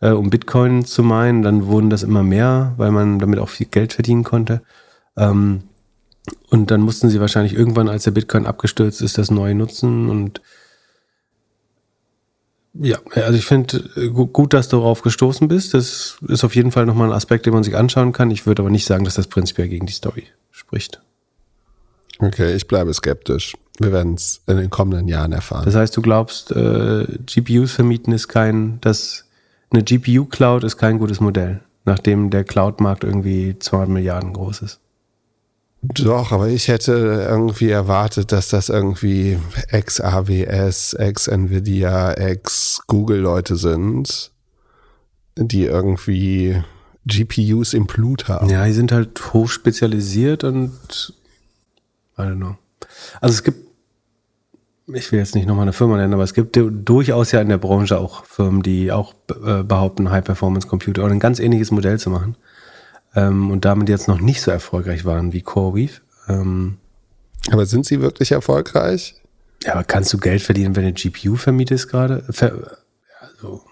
[0.00, 1.42] äh, um Bitcoin zu meinen.
[1.42, 4.60] Dann wurden das immer mehr, weil man damit auch viel Geld verdienen konnte.
[5.16, 5.62] Ähm,
[6.50, 10.42] und dann mussten sie wahrscheinlich irgendwann, als der Bitcoin abgestürzt ist, das neu nutzen und
[12.74, 15.74] ja, also ich finde äh, gut, dass du darauf gestoßen bist.
[15.74, 18.30] Das ist auf jeden Fall nochmal ein Aspekt, den man sich anschauen kann.
[18.30, 21.02] Ich würde aber nicht sagen, dass das prinzipiell gegen die Story spricht.
[22.18, 23.56] Okay, ich bleibe skeptisch.
[23.78, 25.64] Wir werden es in den kommenden Jahren erfahren.
[25.64, 29.26] Das heißt, du glaubst, äh, GPUs vermieten ist kein, dass
[29.70, 34.80] eine GPU-Cloud ist kein gutes Modell, nachdem der Cloud-Markt irgendwie 200 Milliarden groß ist.
[35.82, 44.30] Doch, aber ich hätte irgendwie erwartet, dass das irgendwie ex-AWS, ex-Nvidia, ex-Google-Leute sind,
[45.36, 46.62] die irgendwie
[47.06, 48.48] GPUs im Blut haben.
[48.48, 51.14] Ja, die sind halt hoch spezialisiert und
[52.16, 52.56] I don't know.
[53.20, 53.66] Also es gibt,
[54.86, 57.58] ich will jetzt nicht nochmal eine Firma nennen, aber es gibt durchaus ja in der
[57.58, 59.14] Branche auch Firmen, die auch
[59.44, 62.36] äh, behaupten, High-Performance-Computer oder ein ganz ähnliches Modell zu machen
[63.14, 66.00] ähm, und damit jetzt noch nicht so erfolgreich waren wie CoreWeave.
[66.28, 66.78] Ähm,
[67.50, 69.16] aber sind sie wirklich erfolgreich?
[69.64, 72.24] Ja, aber kannst du Geld verdienen, wenn du GPU vermietest gerade?
[72.30, 72.78] Ver
[73.20, 73.62] also,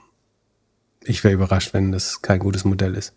[1.03, 3.14] ich wäre überrascht, wenn das kein gutes Modell ist.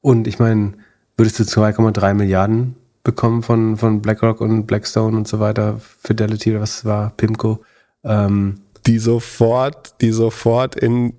[0.00, 0.74] Und ich meine,
[1.16, 6.62] würdest du 2,3 Milliarden bekommen von, von BlackRock und Blackstone und so weiter, Fidelity oder
[6.62, 7.64] was war, Pimco?
[8.04, 11.14] Ähm, die sofort, die sofort in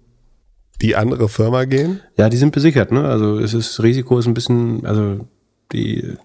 [0.81, 2.01] die andere Firma gehen?
[2.17, 3.03] Ja, die sind besichert, ne?
[3.03, 5.27] Also es ist Risiko ist ein bisschen, also
[5.71, 6.15] die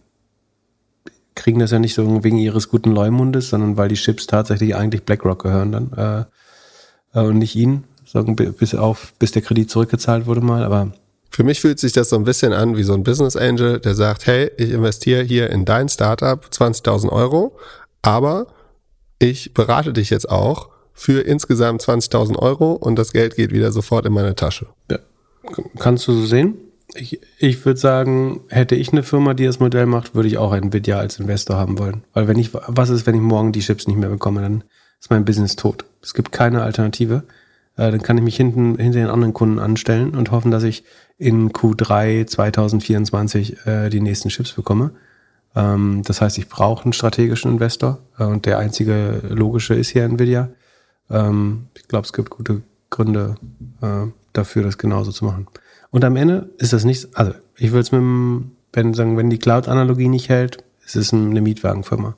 [1.34, 5.04] kriegen das ja nicht so wegen ihres guten Leumundes, sondern weil die Chips tatsächlich eigentlich
[5.04, 10.26] BlackRock gehören dann äh, äh und nicht ihnen, sagen bis auf bis der Kredit zurückgezahlt
[10.26, 10.92] wurde mal, aber
[11.30, 13.94] für mich fühlt sich das so ein bisschen an wie so ein Business Angel, der
[13.94, 17.59] sagt, hey, ich investiere hier in dein Startup 20.000 Euro,
[18.00, 18.46] aber
[19.18, 24.07] ich berate dich jetzt auch für insgesamt 20.000 Euro und das Geld geht wieder sofort
[24.07, 24.66] in meine Tasche.
[24.90, 24.99] Ja.
[25.78, 26.55] Kannst du so sehen?
[26.94, 30.55] Ich, ich würde sagen, hätte ich eine Firma, die das Modell macht, würde ich auch
[30.55, 32.03] Nvidia als Investor haben wollen.
[32.14, 34.64] Weil wenn ich, was ist, wenn ich morgen die Chips nicht mehr bekomme, dann
[34.99, 35.84] ist mein Business tot.
[36.03, 37.24] Es gibt keine Alternative.
[37.76, 40.84] Äh, dann kann ich mich hinten, hinter den anderen Kunden anstellen und hoffen, dass ich
[41.18, 44.92] in Q3 2024 äh, die nächsten Chips bekomme.
[45.55, 50.05] Ähm, das heißt, ich brauche einen strategischen Investor äh, und der einzige logische ist hier
[50.05, 50.49] Nvidia.
[51.11, 53.36] Ähm, ich glaube, es gibt gute Gründe
[53.82, 55.46] äh, dafür, das genauso zu machen.
[55.90, 59.30] Und am Ende ist das nichts, also ich würde es mit dem, wenn, sagen, wenn
[59.30, 62.16] die Cloud-Analogie nicht hält, ist es eine Mietwagenfirma.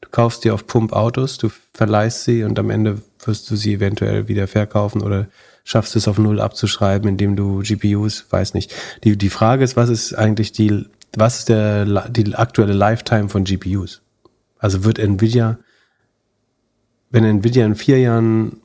[0.00, 3.74] Du kaufst dir auf Pump Autos, du verleihst sie und am Ende wirst du sie
[3.74, 5.26] eventuell wieder verkaufen oder
[5.64, 8.74] schaffst es auf Null abzuschreiben, indem du GPUs, weiß nicht.
[9.04, 13.44] Die, die Frage ist, was ist eigentlich die, was ist der, die aktuelle Lifetime von
[13.44, 14.00] GPUs?
[14.58, 15.58] Also wird Nvidia,
[17.10, 18.60] wenn Nvidia in vier Jahren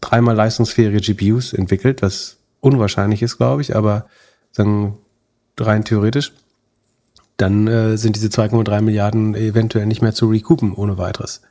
[0.00, 4.06] dreimal leistungsfähige GPUs entwickelt, was unwahrscheinlich ist, glaube ich, aber
[4.50, 4.98] sagen
[5.58, 6.32] rein theoretisch,
[7.36, 11.42] dann äh, sind diese 2,3 Milliarden eventuell nicht mehr zu recoupen ohne weiteres.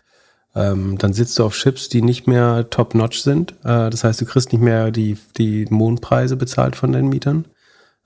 [0.55, 3.53] Ähm, dann sitzt du auf Chips, die nicht mehr top-notch sind.
[3.63, 7.45] Äh, das heißt, du kriegst nicht mehr die, die Mondpreise bezahlt von den Mietern.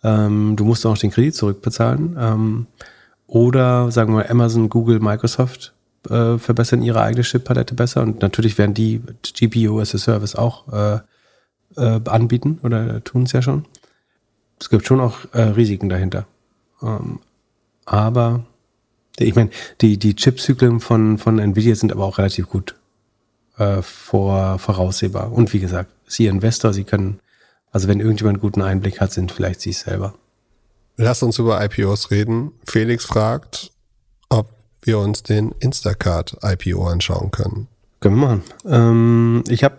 [0.03, 2.15] Ähm, du musst auch den Kredit zurückbezahlen.
[2.19, 2.67] Ähm,
[3.27, 5.74] oder sagen wir Amazon, Google, Microsoft
[6.09, 8.01] äh, verbessern ihre eigene Chip-Palette besser.
[8.01, 10.99] Und natürlich werden die GPU as a Service auch äh,
[11.77, 13.65] äh, anbieten oder tun es ja schon.
[14.59, 16.25] Es gibt schon auch äh, Risiken dahinter.
[16.81, 17.19] Ähm,
[17.85, 18.45] aber
[19.17, 19.49] ich meine,
[19.81, 22.75] die, die Chipzyklen von, von Nvidia sind aber auch relativ gut
[23.57, 25.31] äh, vor, voraussehbar.
[25.31, 27.19] Und wie gesagt, Sie Investor, Sie können,
[27.71, 30.13] also wenn irgendjemand einen guten Einblick hat, sind vielleicht Sie selber.
[30.97, 32.51] Lass uns über IPOs reden.
[32.65, 33.71] Felix fragt,
[34.29, 34.54] ob
[34.85, 37.67] wir uns den Instacart IPO anschauen können.
[37.99, 38.43] Können wir machen.
[38.65, 39.77] Ähm, ich habe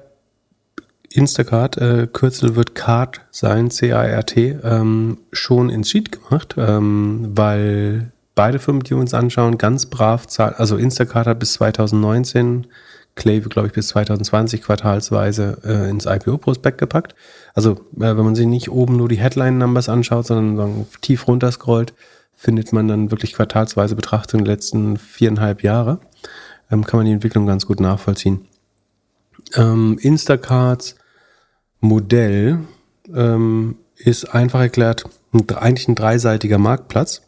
[1.11, 8.59] Instacart, äh, Kürzel wird Cart sein, C-A-R-T, ähm, schon ins Sheet gemacht, ähm, weil beide
[8.59, 10.55] Firmen, die wir uns anschauen, ganz brav zahlen.
[10.57, 12.67] Also Instacart hat bis 2019,
[13.15, 17.15] Clave, glaube ich, bis 2020 quartalsweise äh, ins IPO-Prospekt gepackt.
[17.55, 21.95] Also äh, wenn man sich nicht oben nur die Headline-Numbers anschaut, sondern tief runter scrollt,
[22.37, 25.99] findet man dann wirklich quartalsweise Betrachtung der letzten viereinhalb Jahre.
[26.71, 28.47] Ähm, kann man die Entwicklung ganz gut nachvollziehen.
[29.55, 30.97] Ähm, Instacarts
[31.81, 32.61] Modell
[33.15, 37.23] ähm, ist einfach erklärt ein, eigentlich ein dreiseitiger Marktplatz.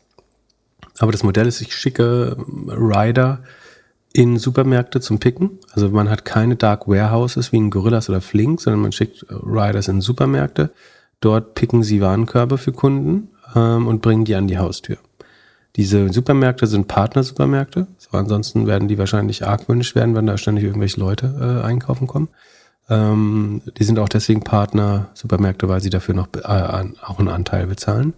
[0.98, 2.36] Aber das Modell ist, ich schicke
[2.66, 3.42] Rider
[4.12, 5.58] in Supermärkte zum Picken.
[5.72, 9.88] Also man hat keine Dark Warehouses wie ein Gorillas oder Flink, sondern man schickt Riders
[9.88, 10.70] in Supermärkte.
[11.20, 14.98] Dort picken sie Warenkörbe für Kunden ähm, und bringen die an die Haustür.
[15.76, 17.86] Diese Supermärkte sind Partnersupermärkte.
[17.98, 22.28] So, ansonsten werden die wahrscheinlich argwöhnisch werden, wenn da ständig irgendwelche Leute äh, einkaufen kommen.
[22.88, 27.66] Ähm, die sind auch deswegen Partner Supermärkte, weil sie dafür noch äh, auch einen Anteil
[27.66, 28.14] bezahlen.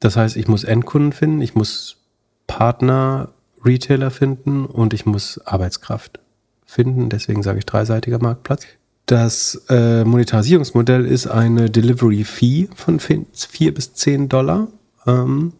[0.00, 1.98] Das heißt, ich muss Endkunden finden, ich muss
[2.46, 3.28] Partner
[3.64, 6.18] Retailer finden und ich muss Arbeitskraft
[6.64, 7.08] finden.
[7.08, 8.66] Deswegen sage ich dreiseitiger Marktplatz.
[9.06, 14.68] Das äh, Monetarisierungsmodell ist eine Delivery Fee von 4 bis 10 Dollar.
[15.06, 15.52] Ähm,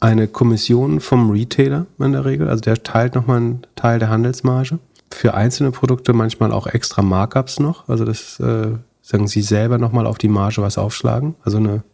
[0.00, 2.48] eine Kommission vom Retailer in der Regel.
[2.48, 4.80] Also der teilt nochmal einen Teil der Handelsmarge.
[5.12, 7.88] Für einzelne Produkte manchmal auch extra Markups noch.
[7.88, 11.36] Also das äh, sagen sie selber nochmal auf die Marge was aufschlagen.
[11.44, 11.84] Also eine,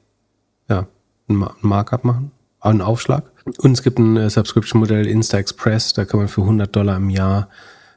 [0.71, 0.87] ja,
[1.29, 2.31] ein Markup machen,
[2.61, 3.25] einen Aufschlag.
[3.59, 7.11] Und es gibt ein äh, Subscription-Modell Insta Express, da kann man für 100 Dollar im
[7.11, 7.49] Jahr,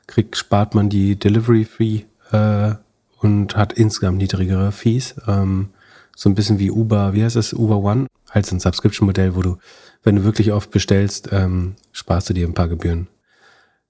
[0.08, 2.76] kriegt, spart man die Delivery Fee äh,
[3.20, 5.16] und hat insgesamt niedrigere Fees.
[5.28, 5.70] Ähm,
[6.16, 8.08] so ein bisschen wie Uber, wie heißt das, Uber One?
[8.30, 9.58] Halt so ein Subscription-Modell, wo du,
[10.04, 13.08] wenn du wirklich oft bestellst, ähm, sparst du dir ein paar Gebühren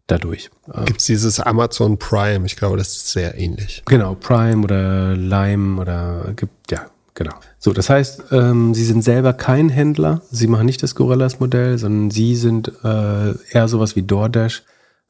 [0.08, 0.50] dadurch.
[0.74, 2.46] Ähm, gibt es dieses Amazon Prime?
[2.46, 3.84] Ich glaube, das ist sehr ähnlich.
[3.86, 7.34] Genau, Prime oder Lime oder gibt, ja, Genau.
[7.60, 10.22] So, das heißt, ähm, Sie sind selber kein Händler.
[10.32, 14.64] Sie machen nicht das Gorillas-Modell, sondern Sie sind äh, eher sowas wie DoorDash,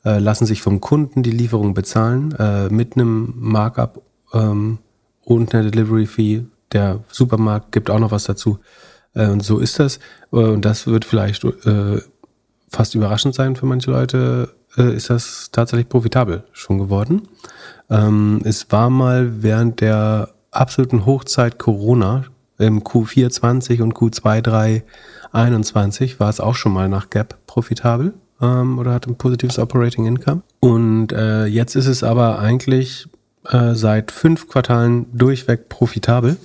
[0.06, 4.02] äh, lassen sich vom Kunden die Lieferung bezahlen äh, mit einem Markup
[4.34, 4.80] ähm,
[5.24, 6.44] und einer Delivery-Fee.
[6.72, 8.60] Der Supermarkt gibt auch noch was dazu.
[9.14, 9.98] Äh, und so ist das.
[10.32, 12.02] Äh, und das wird vielleicht äh,
[12.70, 14.54] fast überraschend sein für manche Leute.
[14.78, 17.24] Ist das tatsächlich profitabel schon geworden.
[17.90, 22.24] Ähm, es war mal während der absoluten Hochzeit Corona,
[22.58, 24.84] im Q4 20 und Q2 3
[25.34, 30.06] 21 war es auch schon mal nach Gap profitabel ähm, oder hat ein positives Operating
[30.06, 30.42] Income.
[30.60, 33.08] Und äh, jetzt ist es aber eigentlich
[33.48, 36.38] äh, seit fünf Quartalen durchweg profitabel.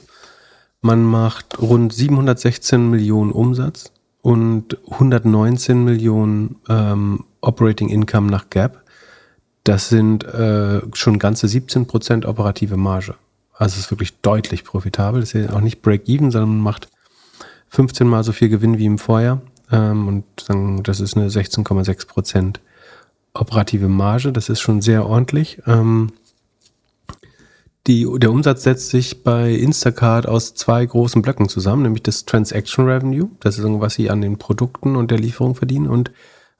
[0.81, 3.93] Man macht rund 716 Millionen Umsatz
[4.23, 8.83] und 119 Millionen ähm, Operating Income nach Gap.
[9.65, 13.15] Das sind äh, schon ganze 17 Prozent operative Marge.
[13.55, 15.21] Also es ist wirklich deutlich profitabel.
[15.21, 16.89] Das ist ja auch nicht Break-Even, sondern man macht
[17.71, 19.41] 15 mal so viel Gewinn wie im Vorjahr.
[19.71, 22.61] Ähm, und dann, das ist eine 16,6 Prozent
[23.35, 24.33] operative Marge.
[24.33, 25.61] Das ist schon sehr ordentlich.
[25.67, 26.13] Ähm,
[27.87, 32.87] die, der Umsatz setzt sich bei Instacart aus zwei großen Blöcken zusammen, nämlich das Transaction
[32.87, 36.11] Revenue, das ist was sie an den Produkten und der Lieferung verdienen und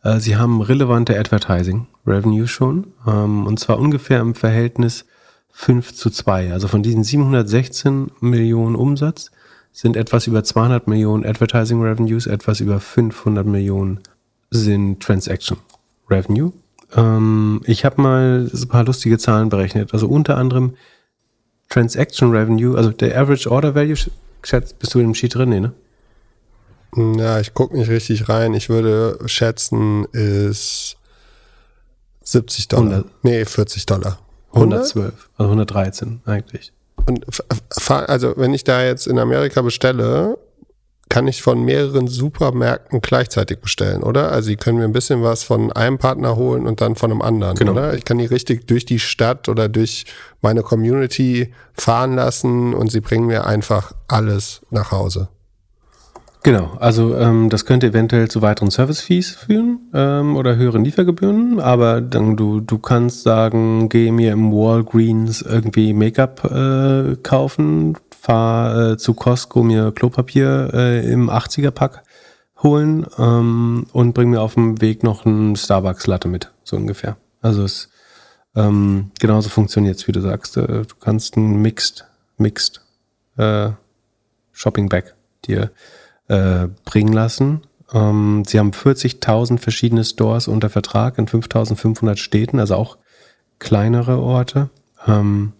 [0.05, 5.05] äh, sie haben relevante Advertising Revenue schon ähm, und zwar ungefähr im Verhältnis
[5.51, 6.53] 5 zu 2.
[6.53, 9.31] Also von diesen 716 Millionen Umsatz
[9.77, 14.01] sind etwas über 200 Millionen Advertising Revenues, etwas über 500 Millionen
[14.51, 15.59] sind Transaction
[16.09, 16.53] Revenue.
[16.95, 19.93] Ähm, ich habe mal ein paar lustige Zahlen berechnet.
[19.93, 20.77] Also unter anderem
[21.69, 23.99] Transaction Revenue, also der Average Order Value,
[24.43, 25.51] schätzt, bist du in dem Sheet drin?
[25.51, 25.73] Nee, ne?
[27.19, 28.55] Ja, ich gucke nicht richtig rein.
[28.55, 30.97] Ich würde schätzen, ist
[32.23, 32.93] 70 Dollar.
[32.93, 33.25] 100.
[33.25, 34.19] Nee, 40 Dollar.
[34.55, 36.73] 112, also 113 eigentlich.
[37.05, 37.27] Und
[37.87, 40.39] also wenn ich da jetzt in Amerika bestelle,
[41.09, 44.33] kann ich von mehreren Supermärkten gleichzeitig bestellen, oder?
[44.33, 47.23] Also die können mir ein bisschen was von einem Partner holen und dann von einem
[47.23, 47.73] anderen, genau.
[47.73, 47.95] oder?
[47.95, 50.05] Ich kann die richtig durch die Stadt oder durch
[50.43, 55.29] meine Community fahren lassen und sie bringen mir einfach alles nach Hause.
[56.43, 62.01] Genau, also ähm, das könnte eventuell zu weiteren Service-Fees führen ähm, oder höheren Liefergebühren, aber
[62.01, 68.97] dann du, du kannst sagen, geh mir im Walgreens irgendwie Make-up äh, kaufen, fahr äh,
[68.97, 72.05] zu Costco mir Klopapier äh, im 80er-Pack
[72.63, 77.17] holen ähm, und bring mir auf dem Weg noch ein Starbucks-Latte mit, so ungefähr.
[77.43, 77.89] Also es
[78.57, 80.57] ähm, genauso funktioniert es, wie du sagst.
[80.57, 82.07] Äh, du kannst ein Mixed,
[82.39, 82.81] Mixed
[83.37, 83.71] äh,
[84.53, 85.15] Shopping Bag
[85.45, 85.71] dir
[86.29, 87.63] äh, bringen lassen.
[87.93, 92.97] Ähm, sie haben 40.000 verschiedene Stores unter Vertrag in 5.500 Städten, also auch
[93.59, 94.71] kleinere Orte.
[95.07, 95.53] Ähm,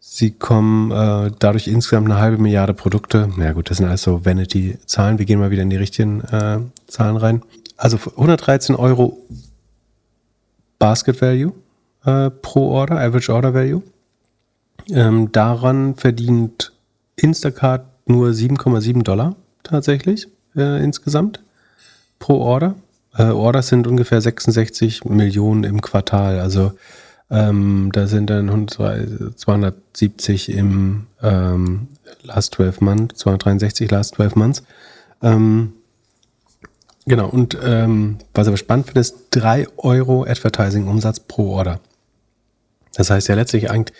[0.00, 3.28] sie kommen äh, dadurch insgesamt eine halbe Milliarde Produkte.
[3.36, 5.18] Na ja, gut, das sind also Vanity-Zahlen.
[5.18, 7.42] Wir gehen mal wieder in die richtigen äh, Zahlen rein.
[7.76, 9.18] Also 113 Euro
[10.78, 11.52] Basket Value
[12.04, 13.82] äh, pro Order, Average Order Value.
[14.90, 16.72] Ähm, daran verdient
[17.16, 21.40] Instacart nur 7,7 Dollar tatsächlich äh, insgesamt
[22.18, 22.74] pro Order.
[23.16, 26.40] Äh, Orders sind ungefähr 66 Millionen im Quartal.
[26.40, 26.72] Also
[27.30, 31.88] ähm, da sind dann 100, 270 im ähm,
[32.22, 34.62] Last 12 Months, 263 Last 12 Months.
[35.22, 35.74] Ähm,
[37.06, 41.80] genau, und ähm, was aber spannend finde, ist 3 Euro Advertising-Umsatz pro Order.
[42.94, 43.96] Das heißt ja letztlich eigentlich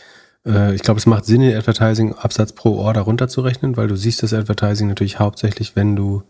[0.47, 4.32] äh, ich glaube, es macht Sinn, den Advertising-Absatz pro Order runterzurechnen, weil du siehst das
[4.32, 6.22] Advertising natürlich hauptsächlich, wenn du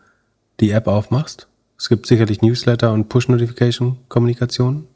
[0.61, 1.49] die App aufmachst.
[1.79, 4.89] Es gibt sicherlich Newsletter und Push-Notification-Kommunikation.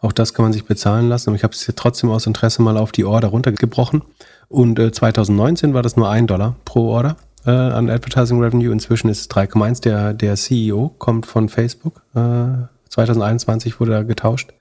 [0.00, 1.30] Auch das kann man sich bezahlen lassen.
[1.30, 4.02] Aber ich habe es trotzdem aus Interesse mal auf die Order runtergebrochen.
[4.48, 7.16] Und äh, 2019 war das nur ein Dollar pro Order
[7.46, 8.72] äh, an Advertising Revenue.
[8.72, 9.82] Inzwischen ist es 3,1.
[9.82, 12.02] Der, der CEO kommt von Facebook.
[12.14, 14.52] Äh, 2021 wurde er getauscht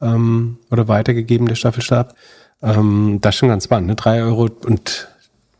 [0.00, 2.14] ähm, oder weitergegeben, der Staffelstab.
[2.62, 3.96] Ähm, das ist schon ganz spannend, ne?
[3.96, 5.08] Drei Euro und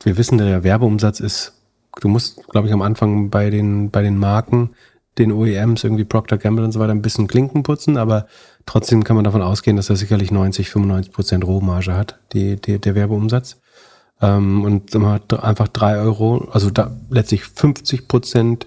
[0.04, 1.52] wir wissen, der Werbeumsatz ist,
[2.00, 4.70] du musst, glaube ich, am Anfang bei den, bei den Marken,
[5.18, 8.26] den OEMs, irgendwie Procter Gamble und so weiter, ein bisschen Klinken putzen, aber
[8.66, 12.78] trotzdem kann man davon ausgehen, dass er sicherlich 90, 95 Prozent Rohmarge hat, die, die,
[12.78, 13.60] der Werbeumsatz.
[14.20, 18.66] Ähm, und hat einfach drei Euro, also da letztlich 50 Prozent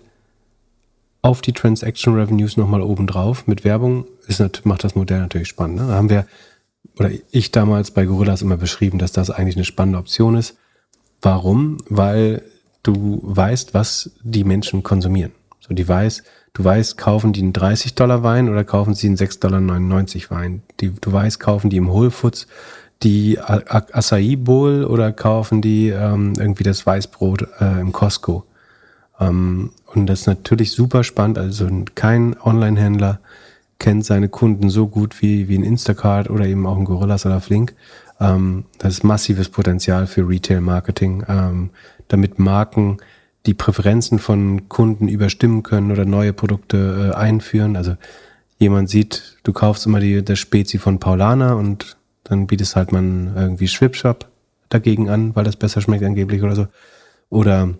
[1.22, 5.78] auf die Transaction Revenues nochmal obendrauf mit Werbung, ist, macht das Modell natürlich spannend.
[5.78, 5.88] Ne?
[5.88, 6.28] Da haben wir
[6.98, 10.58] oder ich damals bei Gorillas immer beschrieben, dass das eigentlich eine spannende Option ist.
[11.22, 11.78] Warum?
[11.89, 12.43] Weil
[12.84, 15.32] du weißt, was die Menschen konsumieren.
[15.60, 16.24] So, die weiß,
[16.54, 20.62] du weißt, kaufen die einen 30 Dollar Wein oder kaufen sie einen 6,99 Dollar Wein.
[20.78, 22.48] Du weißt, kaufen die im Whole Foods
[23.04, 28.46] die Acai Bowl oder kaufen die ähm, irgendwie das Weißbrot äh, im Costco.
[29.20, 31.38] Ähm, und das ist natürlich super spannend.
[31.38, 33.20] Also kein Online-Händler
[33.80, 37.42] kennt seine Kunden so gut wie, wie ein Instacart oder eben auch ein Gorillas oder
[37.42, 37.76] Flink.
[38.20, 41.70] Ähm, das ist massives Potenzial für Retail-Marketing, ähm,
[42.08, 42.98] damit Marken
[43.46, 47.76] die Präferenzen von Kunden überstimmen können oder neue Produkte äh, einführen.
[47.76, 47.96] Also
[48.58, 53.34] jemand sieht, du kaufst immer die, das Spezi von Paulana und dann bietest halt man
[53.36, 54.28] irgendwie Schwipshop
[54.70, 56.68] dagegen an, weil das besser schmeckt angeblich oder so.
[57.30, 57.76] Oder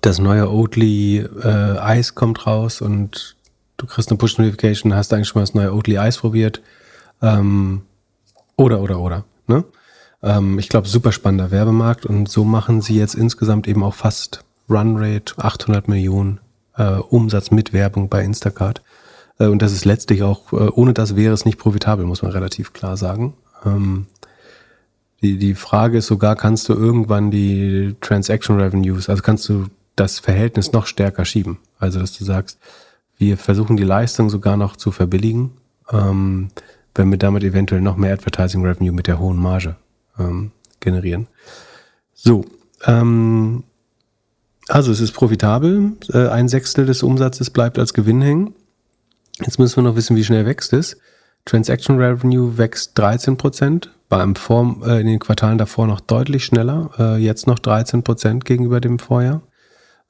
[0.00, 3.36] das neue Oatly äh, Eis kommt raus und
[3.78, 6.60] du kriegst eine Push-Notification, hast eigentlich schon mal das neue Oatly Eis probiert.
[7.22, 7.82] Ähm,
[8.56, 9.24] oder, oder, oder.
[9.46, 9.64] Ne?
[10.22, 14.44] Ähm, ich glaube, super spannender Werbemarkt und so machen sie jetzt insgesamt eben auch fast
[14.68, 16.40] Runrate 800 Millionen
[16.76, 18.82] äh, Umsatz mit Werbung bei Instacart.
[19.38, 22.32] Äh, und das ist letztlich auch, äh, ohne das wäre es nicht profitabel, muss man
[22.32, 23.34] relativ klar sagen.
[23.64, 24.06] Ähm,
[25.22, 29.66] die, die Frage ist sogar, kannst du irgendwann die Transaction Revenues, also kannst du
[29.96, 31.58] das Verhältnis noch stärker schieben?
[31.78, 32.58] Also, dass du sagst,
[33.18, 35.52] wir versuchen die Leistung sogar noch zu verbilligen,
[35.90, 36.48] ähm,
[36.94, 39.76] wenn wir damit eventuell noch mehr Advertising Revenue mit der hohen Marge
[40.18, 41.26] ähm, generieren.
[42.14, 42.44] So,
[42.86, 43.64] ähm,
[44.68, 48.54] also es ist profitabel, äh, ein Sechstel des Umsatzes bleibt als Gewinn hängen.
[49.40, 50.96] Jetzt müssen wir noch wissen, wie schnell wächst es.
[51.44, 56.44] Transaction Revenue wächst 13 Prozent, war im Form, äh, in den Quartalen davor noch deutlich
[56.44, 59.40] schneller, äh, jetzt noch 13 Prozent gegenüber dem Vorjahr.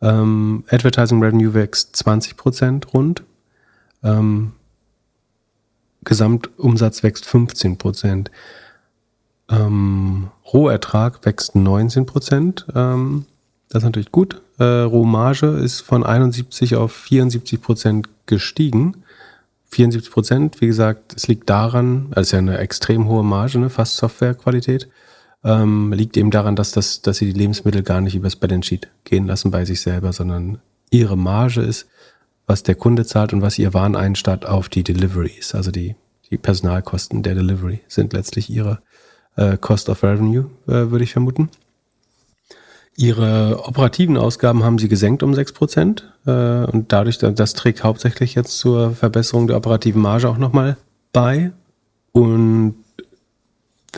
[0.01, 3.23] Ähm, Advertising Revenue wächst 20 Prozent rund.
[4.03, 4.53] Ähm,
[6.05, 8.31] Gesamtumsatz wächst 15 Prozent.
[9.51, 12.67] Ähm, Rohertrag wächst 19 Prozent.
[12.75, 13.27] Ähm,
[13.69, 14.41] das ist natürlich gut.
[14.59, 19.03] Äh, Rohmarge ist von 71 auf 74 Prozent gestiegen.
[19.71, 23.69] 74 Prozent, wie gesagt, es liegt daran, also ist ja eine extrem hohe Marge, ne,
[23.69, 24.89] fast Softwarequalität,
[25.45, 28.89] ähm, liegt eben daran, dass, das, dass sie die Lebensmittel gar nicht übers Balance Sheet
[29.05, 30.59] gehen lassen bei sich selber, sondern
[30.91, 31.89] ihre Marge ist,
[32.47, 35.97] was der Kunde zahlt und was ihr Wareneinstatt auf die Deliveries, also die,
[36.31, 38.81] die Personalkosten der Delivery sind letztlich ihre
[39.37, 41.51] äh, Cost of Revenue, äh, würde ich vermuten.
[42.97, 48.59] Ihre operativen Ausgaben haben sie gesenkt um 6% äh, und dadurch, das trägt hauptsächlich jetzt
[48.59, 50.77] zur Verbesserung der operativen Marge auch nochmal
[51.13, 51.53] bei.
[52.11, 52.75] Und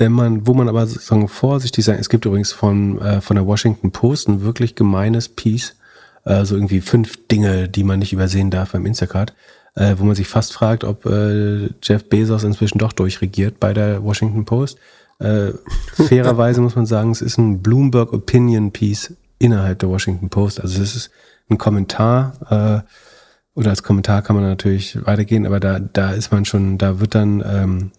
[0.00, 3.46] wenn man, wo man aber sozusagen vorsichtig sein, es gibt übrigens von, äh, von der
[3.46, 5.76] Washington Post ein wirklich gemeines Piece,
[6.24, 9.34] äh, so irgendwie fünf Dinge, die man nicht übersehen darf beim Instacart,
[9.74, 14.02] äh, wo man sich fast fragt, ob äh, Jeff Bezos inzwischen doch durchregiert bei der
[14.02, 14.78] Washington Post.
[15.18, 15.52] Äh,
[15.92, 20.62] fairerweise muss man sagen, es ist ein Bloomberg Opinion Piece innerhalb der Washington Post.
[20.62, 21.10] Also es ist
[21.50, 26.46] ein Kommentar, äh, oder als Kommentar kann man natürlich weitergehen, aber da, da ist man
[26.46, 27.90] schon, da wird dann ähm,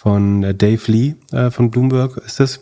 [0.00, 2.60] von Dave Lee äh, von Bloomberg ist das.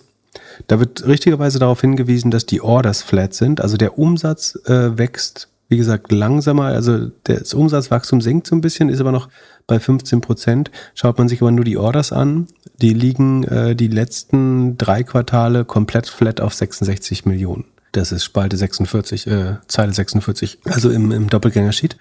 [0.67, 3.61] Da wird richtigerweise darauf hingewiesen, dass die Orders flat sind.
[3.61, 6.65] Also der Umsatz äh, wächst, wie gesagt, langsamer.
[6.65, 9.29] Also das Umsatzwachstum sinkt so ein bisschen, ist aber noch
[9.69, 10.73] bei 15 Prozent.
[10.97, 12.49] Schaut man sich aber nur die Orders an,
[12.83, 17.67] die liegen äh, die letzten drei Quartale komplett flat auf 66 Millionen.
[17.93, 21.99] Das ist Spalte 46, äh, Zeile 46, also im, im Doppelgänger-Sheet.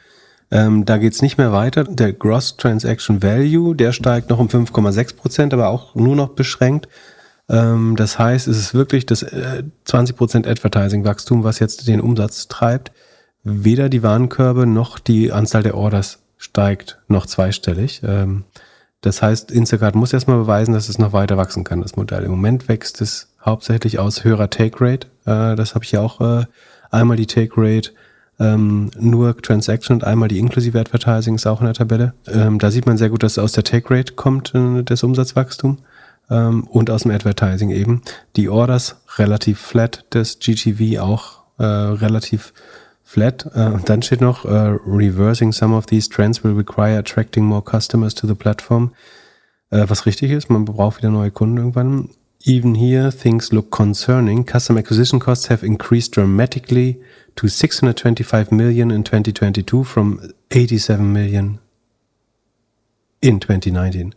[0.50, 1.84] Ähm, da geht's nicht mehr weiter.
[1.84, 6.88] Der Gross Transaction Value, der steigt noch um 5,6 Prozent, aber auch nur noch beschränkt.
[7.50, 12.48] Ähm, das heißt, es ist wirklich das äh, 20 Prozent Advertising-Wachstum, was jetzt den Umsatz
[12.48, 12.91] treibt.
[13.43, 18.02] Weder die Warenkörbe noch die Anzahl der Orders steigt noch zweistellig.
[18.04, 18.45] Ähm,
[19.02, 22.24] das heißt, Instacart muss erstmal beweisen, dass es noch weiter wachsen kann, das Modell.
[22.24, 25.08] Im Moment wächst es hauptsächlich aus höherer Take Rate.
[25.26, 26.45] Äh, das habe ich ja auch äh,
[26.89, 27.91] einmal die Take Rate,
[28.40, 32.14] ähm, nur Transaction und einmal die inklusive Advertising ist auch in der Tabelle.
[32.28, 35.80] Ähm, da sieht man sehr gut, dass aus der Take Rate kommt äh, das Umsatzwachstum
[36.30, 38.02] ähm, und aus dem Advertising eben.
[38.36, 42.54] Die Orders relativ flat, das GTV auch äh, relativ
[43.08, 43.50] flat.
[43.56, 47.64] Uh, und dann steht noch, uh, reversing some of these trends will require attracting more
[47.64, 48.92] customers to the platform.
[49.72, 52.10] Uh, was richtig ist, man braucht wieder neue Kunden irgendwann.
[52.44, 54.46] Even here, things look concerning.
[54.46, 57.02] Customer acquisition costs have increased dramatically
[57.38, 60.20] to 625 million in 2022 from
[60.52, 61.60] 87 million
[63.22, 64.16] in 2019.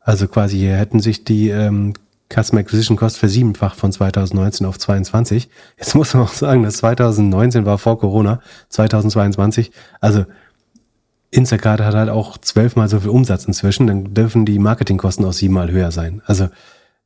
[0.00, 1.94] Also quasi hier hätten sich die ähm,
[2.32, 5.48] Customer Acquisition Cost versiebenfacht von 2019 auf 22.
[5.78, 10.24] Jetzt muss man auch sagen, dass 2019 war vor Corona, 2022, also
[11.32, 15.70] Instacart hat halt auch zwölfmal so viel Umsatz inzwischen, dann dürfen die Marketingkosten auch siebenmal
[15.70, 16.22] höher sein.
[16.26, 16.48] Also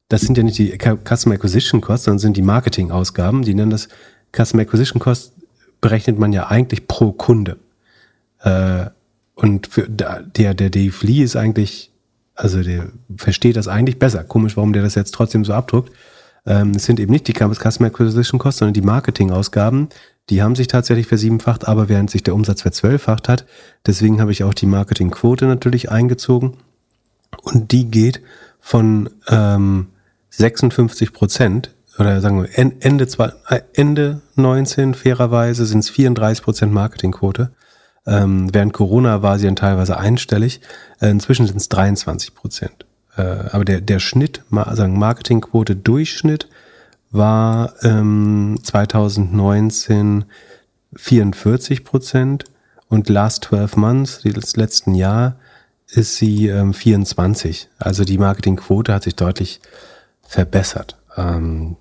[0.08, 3.42] das sind ja nicht die Customer Acquisition Costs, sondern sind die Marketingausgaben.
[3.42, 3.88] Die nennen das
[4.34, 5.32] Customer Acquisition Cost,
[5.80, 7.56] berechnet man ja eigentlich pro Kunde.
[8.40, 8.86] Äh,
[9.34, 11.90] und für der, der Lee ist eigentlich
[12.34, 14.24] also der versteht das eigentlich besser.
[14.24, 15.92] Komisch, warum der das jetzt trotzdem so abdruckt.
[16.46, 19.88] Ähm, es sind eben nicht die Customer Acquisition Costs, sondern die Marketingausgaben.
[20.30, 23.46] Die haben sich tatsächlich versiebenfacht, aber während sich der Umsatz verzwölffacht hat.
[23.86, 26.54] Deswegen habe ich auch die Marketingquote natürlich eingezogen.
[27.42, 28.20] Und die geht
[28.60, 29.88] von ähm,
[30.30, 33.06] 56 Prozent oder sagen wir Ende,
[33.48, 37.50] äh, Ende 19 fairerweise sind es 34 Prozent Marketingquote
[38.06, 40.60] ähm, während Corona war sie dann teilweise einstellig.
[41.00, 42.86] Äh, inzwischen sind es 23 Prozent.
[43.16, 46.48] Äh, aber der, der Schnitt, sagen Marketingquote Durchschnitt
[47.10, 50.24] war ähm, 2019
[50.96, 52.44] 44 Prozent
[52.88, 55.36] und last 12 months, das letzten Jahr,
[55.88, 57.68] ist sie ähm, 24.
[57.78, 59.60] Also die Marketingquote hat sich deutlich
[60.22, 60.96] verbessert.
[61.16, 61.76] Ähm,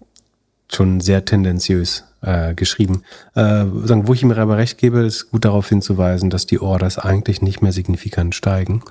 [0.71, 3.03] schon sehr tendenziös äh, geschrieben.
[3.35, 6.97] Äh, sagen, wo ich ihm aber recht gebe, ist gut darauf hinzuweisen, dass die Orders
[6.97, 8.81] eigentlich nicht mehr signifikant steigen.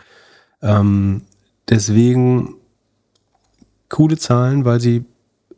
[0.62, 1.23] Ähm,
[1.68, 2.55] deswegen
[3.89, 5.05] coole Zahlen, weil sie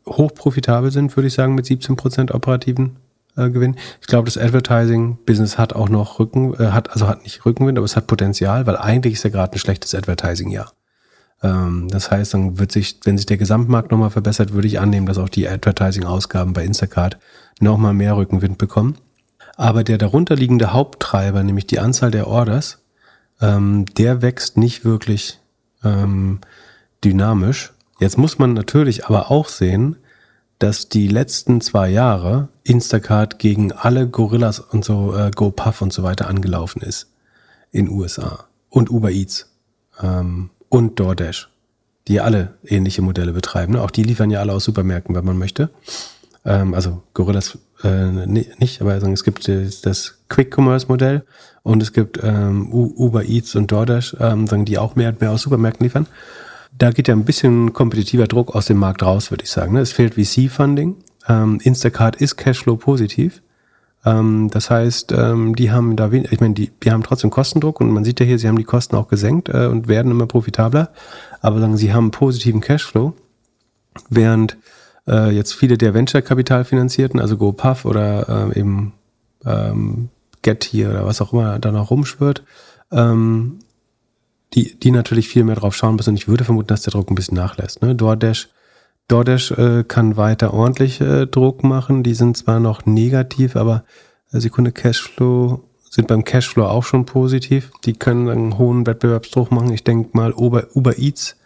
[0.07, 2.97] hoch profitabel sind, würde ich sagen, mit 17% operativen
[3.35, 3.75] äh, Gewinn.
[4.01, 7.85] Ich glaube, das Advertising-Business hat auch noch Rücken, äh, hat, also hat nicht Rückenwind, aber
[7.85, 10.71] es hat Potenzial, weil eigentlich ist ja gerade ein schlechtes Advertising-Jahr.
[11.45, 15.05] Ähm, das heißt, dann wird sich, wenn sich der Gesamtmarkt nochmal verbessert, würde ich annehmen,
[15.05, 17.17] dass auch die Advertising-Ausgaben bei Instacart
[17.59, 18.95] nochmal mehr Rückenwind bekommen.
[19.55, 22.79] Aber der darunterliegende Haupttreiber, nämlich die Anzahl der Orders,
[23.41, 25.39] ähm, der wächst nicht wirklich
[25.83, 26.39] ähm,
[27.03, 27.73] dynamisch.
[27.99, 29.97] Jetzt muss man natürlich aber auch sehen,
[30.57, 36.01] dass die letzten zwei Jahre Instacart gegen alle Gorillas und so, äh, GoPuff und so
[36.01, 37.11] weiter angelaufen ist
[37.71, 39.51] in USA und Uber Eats
[40.01, 41.49] ähm, und DoorDash,
[42.07, 43.73] die alle ähnliche Modelle betreiben.
[43.73, 43.81] Ne?
[43.81, 45.69] Auch die liefern ja alle aus Supermärkten, wenn man möchte.
[46.45, 51.23] Ähm, also Gorillas äh, nicht, aber es gibt das Quick-Commerce-Modell
[51.63, 55.41] und es gibt ähm, Uber Eats und DoorDash, ähm, die auch mehr und mehr aus
[55.41, 56.07] Supermärkten liefern
[56.77, 59.73] da geht ja ein bisschen kompetitiver Druck aus dem Markt raus, würde ich sagen.
[59.73, 59.79] Ne?
[59.79, 60.95] Es fehlt VC-Funding.
[61.27, 63.41] Ähm, Instacart ist Cashflow positiv.
[64.05, 67.81] Ähm, das heißt, ähm, die haben da wenig, ich meine, die, die haben trotzdem Kostendruck
[67.81, 70.27] und man sieht ja hier, sie haben die Kosten auch gesenkt äh, und werden immer
[70.27, 70.91] profitabler.
[71.41, 73.13] Aber sagen, sie haben positiven Cashflow,
[74.09, 74.57] während
[75.07, 78.93] äh, jetzt viele der Venture-Kapital finanzierten, also GoPuff oder äh, eben
[79.45, 80.09] ähm,
[80.41, 82.43] Get hier oder was auch immer da noch rumschwirrt,
[82.91, 83.59] ähm,
[84.53, 86.11] die, die natürlich viel mehr drauf schauen müssen.
[86.11, 87.81] Und ich würde vermuten, dass der Druck ein bisschen nachlässt.
[87.81, 87.95] Ne?
[87.95, 88.49] DoorDash,
[89.07, 92.03] DoorDash äh, kann weiter ordentlich äh, Druck machen.
[92.03, 93.83] Die sind zwar noch negativ, aber
[94.31, 97.71] äh, Sekunde Cashflow sind beim Cashflow auch schon positiv.
[97.85, 99.71] Die können einen hohen Wettbewerbsdruck machen.
[99.71, 101.37] Ich denke mal, Uber, Uber Eats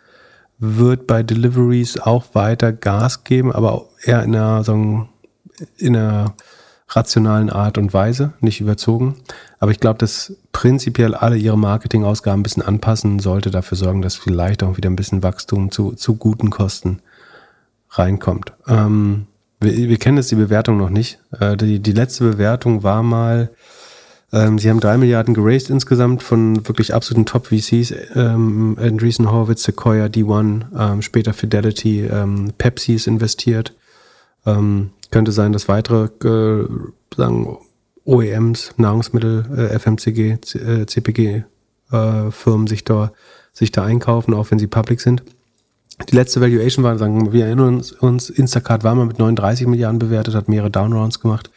[0.57, 5.07] wird bei Deliveries auch weiter Gas geben, aber eher in einer, so
[5.77, 6.33] in einer
[6.89, 9.15] rationalen Art und Weise, nicht überzogen.
[9.59, 14.15] Aber ich glaube, dass prinzipiell alle ihre Marketingausgaben ein bisschen anpassen sollte, dafür sorgen, dass
[14.15, 17.01] vielleicht auch wieder ein bisschen Wachstum zu, zu guten Kosten
[17.89, 18.53] reinkommt.
[18.67, 19.27] Ähm,
[19.59, 21.19] wir, wir, kennen jetzt die Bewertung noch nicht.
[21.39, 23.49] Äh, die, die letzte Bewertung war mal,
[24.31, 27.93] ähm, sie haben drei Milliarden geraced insgesamt von wirklich absoluten Top-VCs.
[28.15, 33.75] Ähm, Andreessen Horowitz, Sequoia, D1, ähm, später Fidelity, ähm, Pepsi ist investiert.
[34.45, 36.67] Ähm, könnte sein, dass weitere äh,
[37.15, 37.57] sagen
[38.05, 41.43] OEMs, Nahrungsmittel, äh, FMCG, äh, CPG
[41.91, 43.11] äh, sich da
[43.51, 45.23] sich da einkaufen, auch wenn sie public sind.
[46.07, 49.99] Die letzte Valuation war, sagen wir erinnern uns, uns Instacart war mal mit 39 Milliarden
[49.99, 51.51] bewertet, hat mehrere Downrounds gemacht.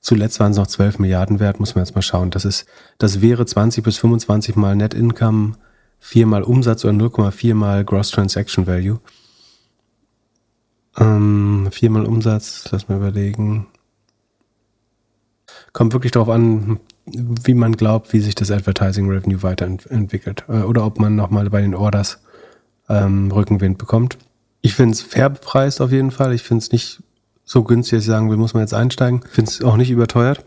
[0.00, 2.30] Zuletzt waren es noch 12 Milliarden wert, muss man jetzt mal schauen.
[2.30, 2.66] Das ist,
[2.98, 5.52] das wäre 20 bis 25 mal Net Income,
[6.00, 8.98] viermal Umsatz oder 0,4 mal Gross Transaction Value.
[10.98, 13.68] Ähm, viermal Umsatz, lass mal überlegen.
[15.72, 20.44] Kommt wirklich darauf an, wie man glaubt, wie sich das Advertising Revenue weiterentwickelt.
[20.48, 22.21] Äh, oder ob man nochmal bei den Orders
[22.92, 24.18] ähm, Rückenwind bekommt.
[24.60, 26.32] Ich finde es fair bepreist auf jeden Fall.
[26.32, 27.02] Ich finde es nicht
[27.44, 29.22] so günstig, dass ich sagen will, muss man jetzt einsteigen.
[29.24, 30.44] Ich finde es auch nicht überteuert.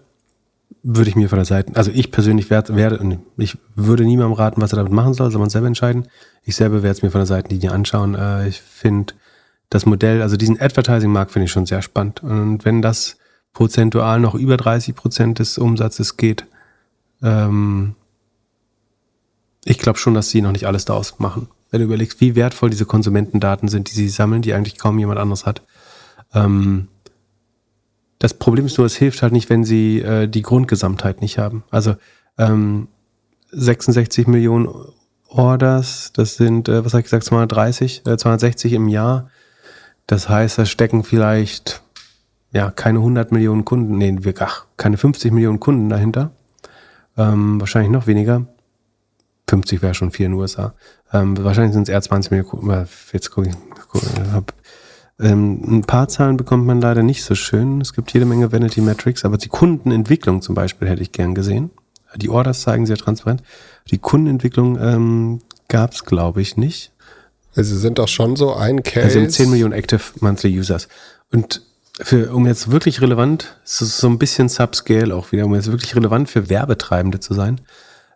[0.81, 4.61] Würde ich mir von der Seite, also ich persönlich werde, werde, ich würde niemandem raten,
[4.61, 6.07] was er damit machen soll, soll man selber entscheiden.
[6.43, 8.13] Ich selber werde es mir von der Seitenlinie anschauen.
[8.15, 9.13] Äh, ich finde
[9.69, 12.23] das Modell, also diesen Advertising-Markt finde ich schon sehr spannend.
[12.23, 13.17] Und wenn das
[13.53, 16.45] prozentual noch über 30 Prozent des Umsatzes geht,
[17.23, 17.95] ähm,
[19.63, 21.47] ich glaube schon, dass sie noch nicht alles daraus machen.
[21.75, 25.19] Wenn du überlegst, wie wertvoll diese Konsumentendaten sind, die sie sammeln, die eigentlich kaum jemand
[25.19, 25.61] anderes hat.
[26.33, 26.87] Ähm,
[28.17, 31.65] das Problem ist nur, es hilft halt nicht, wenn sie äh, die Grundgesamtheit nicht haben.
[31.71, 31.97] Also
[32.37, 32.87] ähm,
[33.51, 34.69] 66 Millionen
[35.27, 39.29] Orders, das sind, äh, was habe ich gesagt, 230, äh, 260 im Jahr.
[40.07, 41.83] Das heißt, da stecken vielleicht
[42.53, 46.31] ja keine 100 Millionen Kunden, nee, ach, keine 50 Millionen Kunden dahinter.
[47.17, 48.45] Ähm, wahrscheinlich noch weniger.
[49.49, 50.73] 50 wäre schon viel in den USA.
[51.13, 52.87] Ähm, wahrscheinlich sind es eher 20 Millionen.
[53.11, 53.55] Jetzt gucke ich.
[53.89, 54.01] Guck,
[54.33, 54.53] hab,
[55.19, 57.79] ähm, ein paar Zahlen bekommt man leider nicht so schön.
[57.79, 61.71] Es gibt jede Menge Vanity Metrics, aber die Kundenentwicklung zum Beispiel hätte ich gern gesehen.
[62.15, 63.43] Die Orders zeigen sehr transparent.
[63.91, 66.91] Die Kundenentwicklung ähm, gab es, glaube ich, nicht.
[67.55, 69.19] Also sind doch schon so ein Case.
[69.19, 70.87] Also 10 Millionen Active Monthly Users.
[71.31, 71.61] Und
[72.01, 75.95] für, um jetzt wirklich relevant, so, so ein bisschen Subscale auch wieder, um jetzt wirklich
[75.95, 77.61] relevant für Werbetreibende zu sein,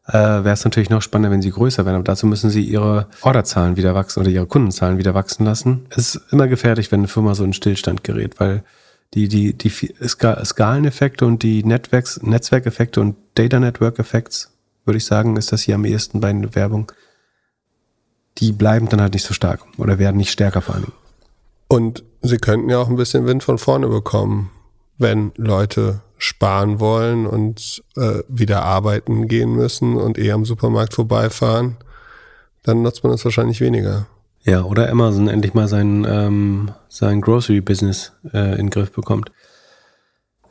[0.10, 1.96] äh, wäre es natürlich noch spannender, wenn sie größer werden.
[1.96, 5.86] Aber dazu müssen sie ihre Orderzahlen wieder wachsen oder ihre Kundenzahlen wieder wachsen lassen.
[5.90, 8.64] Es ist immer gefährlich, wenn eine Firma so in Stillstand gerät, weil
[9.14, 14.52] die, die, die Skaleneffekte und die Netzwerks, Netzwerkeffekte und Data Network Effects,
[14.86, 16.92] würde ich sagen, ist das hier am ehesten bei der Werbung.
[18.38, 20.92] Die bleiben dann halt nicht so stark oder werden nicht stärker vor allem.
[21.68, 24.50] Und sie könnten ja auch ein bisschen Wind von vorne bekommen,
[25.00, 31.78] wenn Leute sparen wollen und äh, wieder arbeiten gehen müssen und eher am Supermarkt vorbeifahren,
[32.64, 34.06] dann nutzt man das wahrscheinlich weniger.
[34.44, 39.32] Ja, oder Amazon endlich mal sein, ähm, sein Grocery-Business äh, in den Griff bekommt.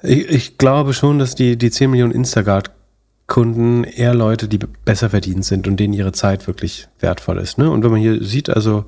[0.03, 5.45] Ich, ich glaube schon, dass die, die 10 Millionen Instacart-Kunden eher Leute, die besser verdient
[5.45, 7.59] sind und denen ihre Zeit wirklich wertvoll ist.
[7.59, 7.71] Ne?
[7.71, 8.87] Und wenn man hier sieht, also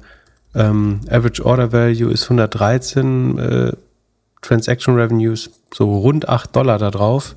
[0.55, 3.73] ähm, Average Order Value ist 113, äh,
[4.41, 7.36] Transaction Revenues so rund 8 Dollar da drauf.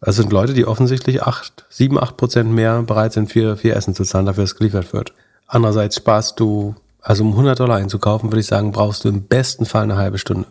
[0.00, 3.94] Das sind Leute, die offensichtlich 8, 7, 8 Prozent mehr bereit sind, für, für Essen
[3.94, 5.14] zu zahlen, dafür es geliefert wird.
[5.46, 9.64] Andererseits sparst du, also um 100 Dollar einzukaufen, würde ich sagen, brauchst du im besten
[9.64, 10.46] Fall eine halbe Stunde.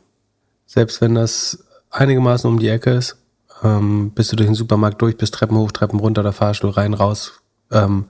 [0.65, 3.17] Selbst wenn das einigermaßen um die Ecke ist,
[3.63, 6.95] ähm, bist du durch den Supermarkt durch, bist Treppen hoch, Treppen runter, der Fahrstuhl rein,
[6.95, 8.05] raus, ähm,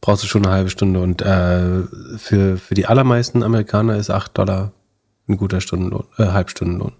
[0.00, 1.00] brauchst du schon eine halbe Stunde.
[1.00, 1.82] Und äh,
[2.18, 4.72] für, für die allermeisten Amerikaner ist 8 Dollar
[5.28, 6.92] ein guter Stundenlohn, äh, Halbstundenlohn.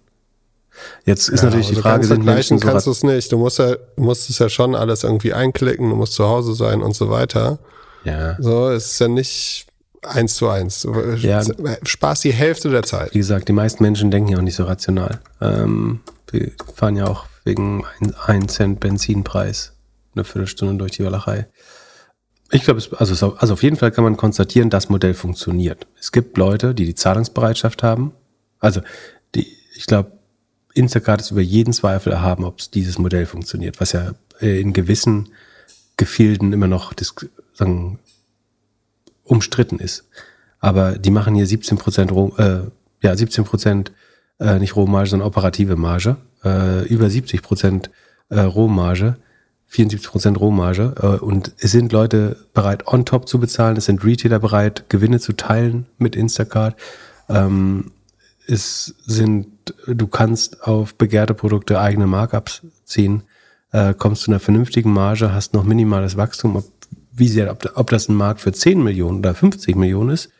[1.04, 3.32] Jetzt ist ja, natürlich die Frage, sind Menschen so kannst du es nicht.
[3.32, 6.82] Du musst ja, musst es ja schon alles irgendwie einklicken, du musst zu Hause sein
[6.82, 7.58] und so weiter.
[8.04, 8.36] Ja.
[8.38, 9.66] So, es ist ja nicht
[10.02, 10.86] eins zu eins.
[11.16, 11.42] Ja.
[11.82, 13.14] Spaß die Hälfte der Zeit.
[13.14, 15.20] Wie gesagt, die meisten Menschen denken ja auch nicht so rational.
[15.40, 16.00] Ähm,
[16.30, 19.72] wir fahren ja auch wegen ein, ein Cent Benzinpreis
[20.14, 21.46] eine Viertelstunde durch die Walachei.
[22.50, 25.86] Ich glaube, also, also auf jeden Fall kann man konstatieren, das Modell funktioniert.
[25.98, 28.12] Es gibt Leute, die die Zahlungsbereitschaft haben.
[28.60, 28.82] Also,
[29.34, 30.12] die, ich glaube,
[30.74, 35.30] Instacart ist über jeden Zweifel erhaben, ob dieses Modell funktioniert, was ja äh, in gewissen
[35.96, 36.92] Gefilden immer noch
[37.54, 37.98] sagen,
[39.24, 40.08] umstritten ist.
[40.60, 42.60] Aber die machen hier 17 Prozent, äh,
[43.02, 43.92] ja, 17 Prozent,
[44.38, 47.90] äh, nicht Rohmarge, sondern operative Marge, äh, über 70 Prozent
[48.28, 49.16] äh, Rohmarge,
[49.68, 50.94] 74 Prozent Rohmarge.
[51.00, 55.20] Äh, und es sind Leute bereit, on top zu bezahlen, es sind Retailer bereit, Gewinne
[55.20, 56.76] zu teilen mit Instacart.
[57.28, 57.92] Ähm,
[58.46, 59.48] es sind,
[59.86, 63.24] du kannst auf begehrte Produkte eigene Markups ziehen,
[63.72, 66.64] äh, kommst zu einer vernünftigen Marge, hast noch minimales Wachstum, ob,
[67.12, 70.30] wie sehr, ob, ob das ein Markt für 10 Millionen oder 50 Millionen ist.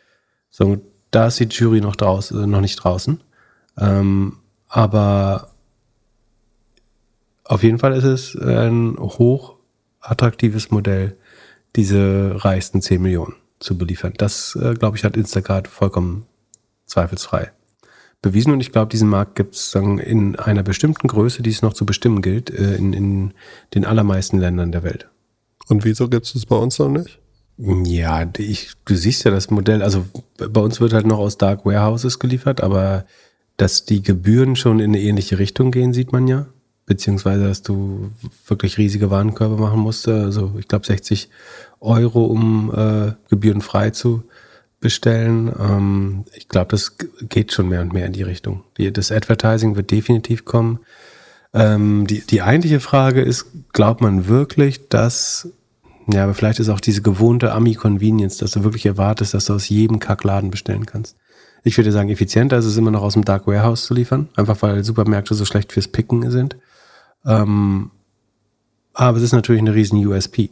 [0.50, 0.78] So,
[1.10, 3.20] da ist die Jury noch draußen, äh, noch nicht draußen.
[3.78, 4.36] Ähm,
[4.68, 5.50] aber
[7.48, 9.56] auf jeden Fall ist es ein hoch
[10.00, 11.16] attraktives Modell,
[11.74, 14.14] diese reichsten 10 Millionen zu beliefern.
[14.16, 16.26] Das, äh, glaube ich, hat Instacart vollkommen
[16.86, 17.52] zweifelsfrei
[18.22, 21.74] bewiesen und ich glaube, diesen Markt gibt es in einer bestimmten Größe, die es noch
[21.74, 23.34] zu bestimmen gilt, äh, in, in
[23.74, 25.08] den allermeisten Ländern der Welt.
[25.68, 27.20] Und wieso gibt es das bei uns noch nicht?
[27.58, 30.04] Ja, ich, du siehst ja das Modell, also
[30.38, 33.06] bei uns wird halt noch aus Dark Warehouses geliefert, aber
[33.56, 36.46] dass die Gebühren schon in eine ähnliche Richtung gehen, sieht man ja.
[36.86, 38.10] Beziehungsweise, dass du
[38.46, 40.06] wirklich riesige Warenkörbe machen musst.
[40.06, 41.28] Also ich glaube 60
[41.80, 44.22] Euro, um äh, gebührenfrei zu
[44.80, 45.52] bestellen.
[45.58, 46.96] Ähm, ich glaube, das
[47.28, 48.62] geht schon mehr und mehr in die Richtung.
[48.78, 50.78] Die, das Advertising wird definitiv kommen.
[51.52, 55.48] Ähm, die, die eigentliche Frage ist, glaubt man wirklich, dass,
[56.06, 59.68] ja, aber vielleicht ist auch diese gewohnte Ami-Convenience, dass du wirklich erwartest, dass du aus
[59.68, 61.16] jedem Kackladen bestellen kannst.
[61.64, 64.60] Ich würde sagen, effizienter ist es immer noch aus dem Dark Warehouse zu liefern, einfach
[64.62, 66.56] weil Supermärkte so schlecht fürs Picken sind.
[67.24, 67.90] Ähm,
[68.94, 70.50] aber es ist natürlich eine riesen USP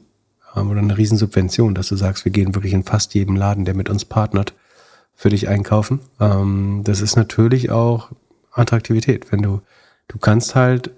[0.54, 3.74] ähm, oder eine Riesensubvention, dass du sagst, wir gehen wirklich in fast jedem Laden, der
[3.74, 4.54] mit uns partnert,
[5.14, 6.00] für dich einkaufen.
[6.20, 8.10] Ähm, das ist natürlich auch
[8.52, 9.30] Attraktivität.
[9.30, 9.62] Wenn du,
[10.08, 10.90] du kannst halt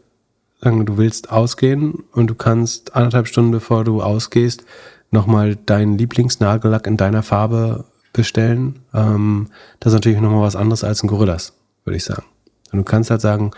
[0.61, 4.65] sagen, du willst ausgehen und du kannst anderthalb Stunden bevor du ausgehst,
[5.11, 8.81] nochmal deinen Lieblingsnagellack in deiner Farbe bestellen.
[8.95, 9.49] Ähm,
[9.81, 11.53] das ist natürlich nochmal was anderes als ein Gorillas,
[11.85, 12.25] würde ich sagen.
[12.73, 13.53] Und du kannst halt sagen,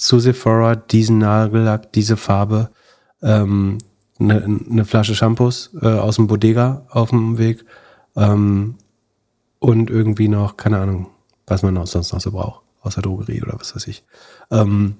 [0.00, 2.70] zu Sephora diesen Nagellack, diese Farbe,
[3.22, 3.78] ähm,
[4.18, 7.64] eine, eine Flasche Shampoos äh, aus dem Bodega auf dem Weg
[8.16, 8.76] ähm,
[9.58, 11.08] und irgendwie noch, keine Ahnung,
[11.46, 14.02] was man noch sonst noch so braucht, außer Drogerie oder was weiß ich.
[14.50, 14.96] Ähm,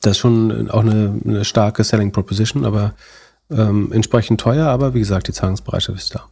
[0.00, 2.94] das ist schon auch eine, eine starke Selling Proposition, aber
[3.48, 6.24] ähm, entsprechend teuer, aber wie gesagt, die Zahlungsbereitschaft ist da.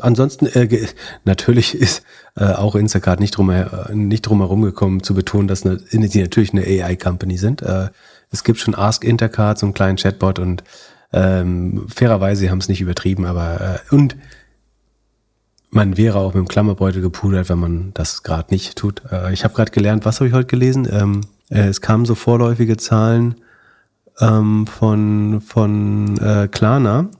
[0.00, 0.86] Ansonsten, äh,
[1.24, 2.02] natürlich ist
[2.36, 6.22] äh, auch Instacart nicht drum, äh, nicht drum herum gekommen zu betonen, dass eine, sie
[6.22, 7.62] natürlich eine AI-Company sind.
[7.62, 7.88] Äh,
[8.30, 10.64] es gibt schon Ask Intercart, so einen kleinen Chatbot und
[11.12, 14.16] ähm, fairerweise, haben es nicht übertrieben, aber äh, und
[15.70, 19.02] man wäre auch mit dem Klammerbeutel gepudert, wenn man das gerade nicht tut.
[19.10, 20.88] Äh, ich habe gerade gelernt, was habe ich heute gelesen?
[20.90, 21.20] Ähm,
[21.50, 23.36] äh, es kamen so vorläufige Zahlen
[24.20, 27.10] ähm, von, von äh, Klarna,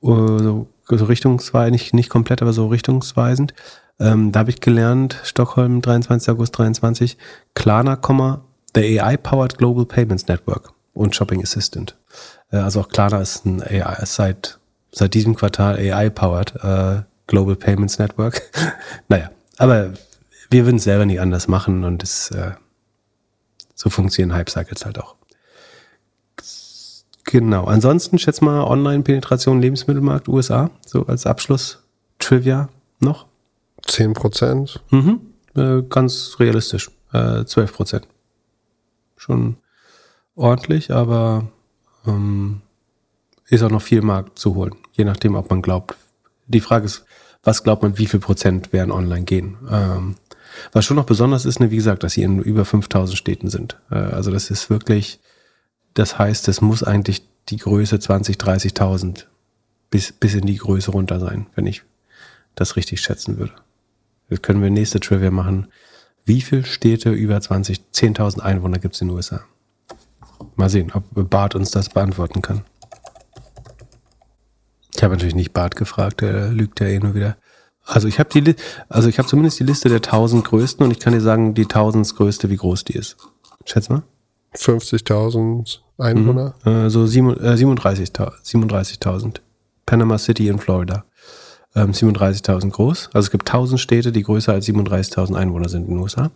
[0.00, 3.54] so, so richtungsweisend, nicht, nicht komplett, aber so richtungsweisend.
[3.98, 6.30] Ähm, da habe ich gelernt, Stockholm, 23.
[6.30, 7.16] August 23,
[7.54, 7.98] Klarna,
[8.74, 11.96] the AI-powered Global Payments Network und Shopping Assistant.
[12.52, 14.58] Äh, also auch Klarna ist ein AI, ist seit,
[14.92, 18.42] seit diesem Quartal AI-powered äh, Global Payments Network.
[19.08, 19.94] naja, aber
[20.50, 22.52] wir würden es selber nicht anders machen und es, äh,
[23.74, 25.15] so funktionieren Hype-Cycles halt auch.
[27.26, 27.64] Genau.
[27.64, 31.82] Ansonsten schätze mal Online-Penetration Lebensmittelmarkt USA, so als Abschluss
[32.18, 32.68] Trivia
[33.00, 33.26] noch.
[33.86, 34.82] 10 Prozent.
[34.90, 35.20] Mhm.
[35.54, 36.90] Äh, ganz realistisch.
[37.12, 38.08] Äh, 12 Prozent.
[39.16, 39.56] Schon
[40.34, 41.48] ordentlich, aber
[42.06, 42.62] ähm,
[43.48, 44.74] ist auch noch viel Markt zu holen.
[44.92, 45.96] Je nachdem, ob man glaubt.
[46.46, 47.04] Die Frage ist,
[47.42, 49.56] was glaubt man, wie viel Prozent werden online gehen?
[49.70, 50.16] Ähm,
[50.72, 53.78] was schon noch besonders ist, ne, wie gesagt, dass sie in über 5000 Städten sind.
[53.90, 55.20] Äh, also das ist wirklich,
[55.96, 59.24] das heißt, es muss eigentlich die Größe 20, 30.000
[59.90, 61.82] bis, bis in die Größe runter sein, wenn ich
[62.54, 63.54] das richtig schätzen würde.
[64.28, 65.68] Jetzt können wir nächste Trivia machen.
[66.26, 69.40] Wie viele Städte über 20, 10.000 Einwohner gibt es in den USA?
[70.56, 72.62] Mal sehen, ob Bart uns das beantworten kann.
[74.94, 77.38] Ich habe natürlich nicht Bart gefragt, der lügt ja eh nur wieder.
[77.84, 78.54] Also ich habe
[78.88, 82.16] also ich zumindest die Liste der 1000 größten und ich kann dir sagen, die 1000
[82.16, 83.16] größte, wie groß die ist.
[83.64, 84.02] Schätz mal.
[84.54, 86.54] 50.000 Einwohner.
[86.64, 86.72] Mhm.
[86.72, 88.32] Also äh, 37.000.
[88.42, 89.00] 37
[89.86, 91.04] Panama City in Florida.
[91.74, 93.10] Ähm, 37.000 groß.
[93.12, 96.30] Also es gibt 1000 Städte, die größer als 37.000 Einwohner sind in den USA.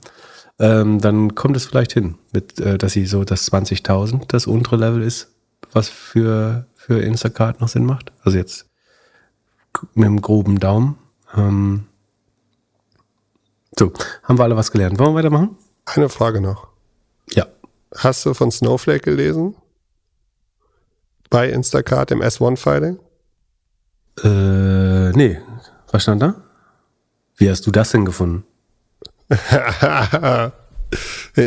[0.58, 4.76] Ähm, dann kommt es vielleicht hin, mit, äh, dass sie so das 20.000 das untere
[4.76, 5.32] Level ist,
[5.72, 8.12] was für, für Instacart noch Sinn macht.
[8.22, 8.66] Also jetzt
[9.94, 10.98] mit einem groben Daumen.
[11.34, 11.86] Ähm,
[13.78, 13.92] so,
[14.24, 14.98] haben wir alle was gelernt.
[14.98, 15.56] Wollen wir weitermachen?
[15.86, 16.69] Eine Frage noch.
[17.96, 19.56] Hast du von Snowflake gelesen?
[21.28, 22.98] Bei Instacart im S1-Filing?
[24.22, 25.38] Äh, nee.
[25.90, 26.42] Was stand da?
[27.36, 28.44] Wie hast du das denn gefunden?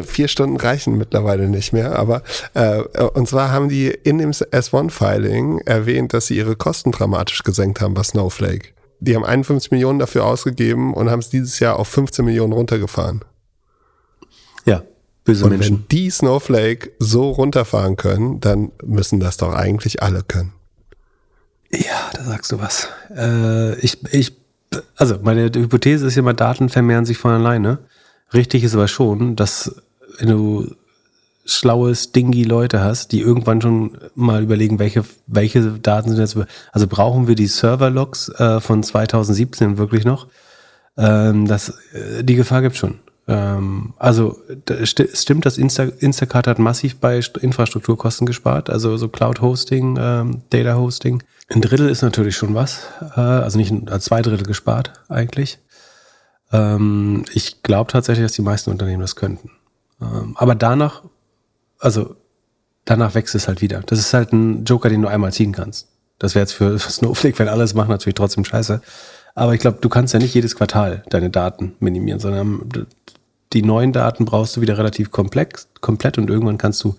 [0.05, 2.23] Vier Stunden reichen mittlerweile nicht mehr, aber
[2.53, 7.81] äh, und zwar haben die in dem S1-Filing erwähnt, dass sie ihre Kosten dramatisch gesenkt
[7.81, 8.69] haben bei Snowflake.
[8.99, 13.25] Die haben 51 Millionen dafür ausgegeben und haben es dieses Jahr auf 15 Millionen runtergefahren.
[15.23, 15.77] Böse und Menschen.
[15.77, 20.53] wenn die Snowflake so runterfahren können, dann müssen das doch eigentlich alle können.
[21.71, 22.89] Ja, da sagst du was.
[23.15, 24.33] Äh, ich, ich,
[24.95, 27.79] also meine Hypothese ist ja mal, Daten vermehren sich von alleine.
[28.33, 29.75] Richtig ist aber schon, dass
[30.19, 30.75] wenn du
[31.45, 36.37] schlaue, stingy Leute hast, die irgendwann schon mal überlegen, welche, welche Daten sind jetzt,
[36.71, 40.27] also brauchen wir die Server-Logs äh, von 2017 wirklich noch?
[40.97, 42.99] Ähm, das, äh, die Gefahr gibt schon.
[43.27, 44.37] Ähm, also
[44.85, 51.23] st stimmt, dass Insta Instacart hat massiv bei Infrastrukturkosten gespart, also so Cloud-Hosting, ähm, Data-Hosting.
[51.49, 52.81] Ein Drittel ist natürlich schon was,
[53.15, 55.59] äh, also nicht ein, zwei Drittel gespart eigentlich.
[56.51, 59.51] Ähm, ich glaube tatsächlich, dass die meisten Unternehmen das könnten.
[60.01, 61.03] Ähm, aber danach
[61.83, 62.15] also
[62.85, 63.81] danach wächst es halt wieder.
[63.85, 65.89] Das ist halt ein Joker, den du einmal ziehen kannst.
[66.17, 68.81] Das wäre jetzt für Snowflake, wenn alles macht, natürlich trotzdem scheiße.
[69.35, 72.69] Aber ich glaube, du kannst ja nicht jedes Quartal deine Daten minimieren, sondern
[73.53, 76.95] die neuen Daten brauchst du wieder relativ komplex, komplett und irgendwann kannst du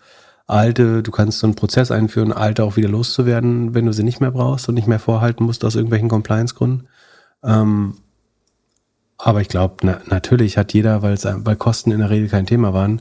[0.46, 4.20] alte, du kannst so einen Prozess einführen, alte auch wieder loszuwerden, wenn du sie nicht
[4.20, 6.86] mehr brauchst und nicht mehr vorhalten musst aus irgendwelchen Compliance-Gründen.
[7.42, 7.94] Ähm,
[9.16, 12.46] aber ich glaube, na, natürlich hat jeder, weil es weil Kosten in der Regel kein
[12.46, 13.00] Thema waren,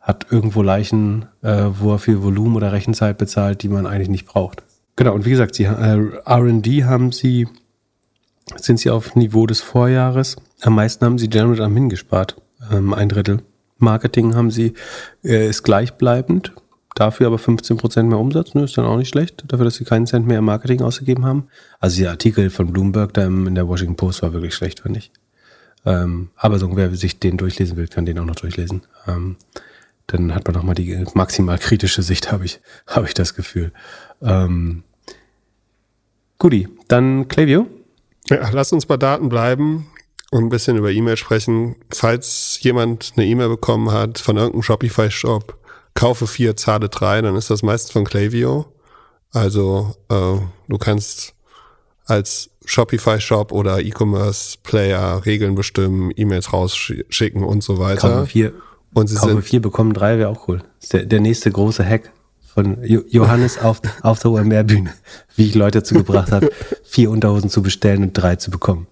[0.00, 4.26] hat irgendwo Leichen, äh, wo er viel Volumen oder Rechenzeit bezahlt, die man eigentlich nicht
[4.26, 4.62] braucht.
[4.96, 7.48] Genau, und wie gesagt, sie, äh, RD haben sie,
[8.56, 10.36] sind sie auf Niveau des Vorjahres.
[10.60, 12.36] Am meisten haben sie General am hingespart,
[12.72, 13.42] ähm, ein Drittel.
[13.78, 14.74] Marketing haben sie,
[15.24, 16.52] äh, ist gleichbleibend,
[16.94, 20.06] dafür aber 15% mehr Umsatz, ne, ist dann auch nicht schlecht, dafür, dass sie keinen
[20.06, 21.48] Cent mehr im Marketing ausgegeben haben.
[21.80, 25.10] Also der Artikel von Bloomberg da in der Washington Post war wirklich schlecht, fand ich.
[25.84, 28.82] Ähm, aber so, wer sich den durchlesen will, kann den auch noch durchlesen.
[29.06, 29.36] Ähm,
[30.06, 33.72] dann hat man nochmal die maximal kritische Sicht, habe ich, habe ich das Gefühl.
[34.22, 34.82] Ähm,
[36.38, 37.66] Guti, dann Klaviyo.
[38.28, 39.86] Ja, lass uns bei Daten bleiben
[40.30, 41.76] und ein bisschen über E-Mail sprechen.
[41.90, 45.56] Falls jemand eine E-Mail bekommen hat von irgendeinem Shopify-Shop,
[45.94, 48.66] kaufe vier, zahle drei, dann ist das meistens von Klaviyo.
[49.32, 50.38] Also äh,
[50.68, 51.34] du kannst
[52.06, 58.08] als Shopify-Shop oder E-Commerce-Player Regeln bestimmen, E-Mails rausschicken und so weiter.
[58.08, 58.52] Kaufe vier,
[58.92, 60.58] und sie Kaufe sind vier, bekommen drei, wäre auch cool.
[60.58, 62.12] Das ist der, der nächste große Hack
[62.54, 64.94] von Johannes auf, auf der OMR-Bühne,
[65.34, 66.50] wie ich Leute dazu gebracht habe,
[66.84, 68.86] vier Unterhosen zu bestellen und drei zu bekommen.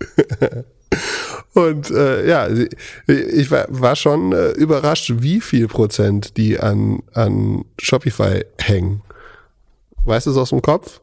[1.56, 2.48] Und äh, ja,
[3.06, 9.00] ich war, war schon äh, überrascht, wie viel Prozent die an, an Shopify hängen.
[10.04, 11.00] Weißt du es aus dem Kopf?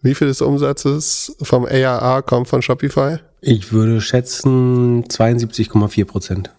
[0.00, 3.16] Wie viel des Umsatzes vom ARR kommt von Shopify?
[3.40, 6.50] Ich würde schätzen 72,4 Prozent.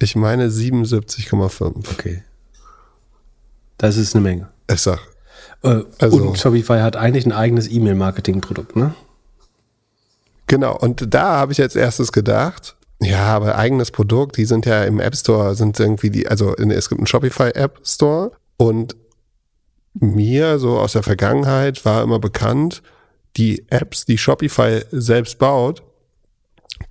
[0.00, 1.88] Ich meine 77,5.
[1.88, 2.24] Okay.
[3.78, 4.48] Das ist eine Menge.
[4.68, 4.98] Ich sag.
[5.62, 8.92] Äh, also, und Shopify hat eigentlich ein eigenes E-Mail-Marketing-Produkt, ne?
[10.52, 14.84] Genau, und da habe ich als erstes gedacht, ja, aber eigenes Produkt, die sind ja
[14.84, 18.94] im App Store, sind irgendwie die, also es gibt einen Shopify App Store und
[19.94, 22.82] mir so aus der Vergangenheit war immer bekannt,
[23.38, 25.82] die Apps, die Shopify selbst baut,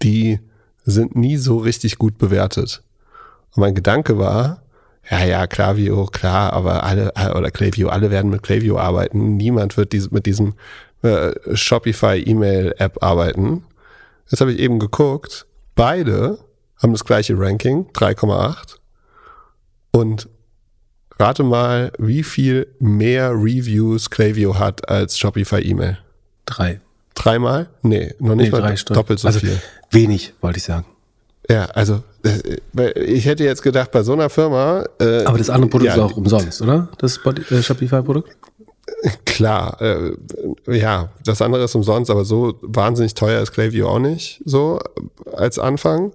[0.02, 0.40] die
[0.84, 2.82] sind nie so richtig gut bewertet.
[3.56, 4.64] Und mein Gedanke war,
[5.08, 9.38] ja, ja, Klaviyo, klar, aber alle, oder Klaviyo, alle werden mit Klaviyo arbeiten.
[9.38, 10.56] Niemand wird diese, mit diesem
[11.02, 13.64] äh, Shopify E-Mail App arbeiten.
[14.30, 15.46] Jetzt habe ich eben geguckt.
[15.76, 16.40] Beide
[16.82, 18.78] haben das gleiche Ranking, 3,8.
[19.92, 20.30] Und
[21.20, 25.98] rate mal, wie viel mehr Reviews Klaviyo hat als Shopify E-Mail.
[26.46, 26.82] Drei.
[27.14, 27.70] Dreimal?
[27.82, 29.60] Nee, noch nicht nee, mal doppelt so also viel.
[29.92, 30.86] Wenig, wollte ich sagen.
[31.50, 34.86] Ja, also äh, ich hätte jetzt gedacht, bei so einer Firma.
[35.00, 36.88] Äh, Aber das andere Produkt ja, ist auch umsonst, oder?
[36.98, 38.38] Das äh, Shopify-Produkt?
[39.26, 40.12] Klar, äh,
[40.68, 44.80] ja, das andere ist umsonst, aber so wahnsinnig teuer ist Klaviyo auch nicht so
[45.34, 46.12] als Anfang.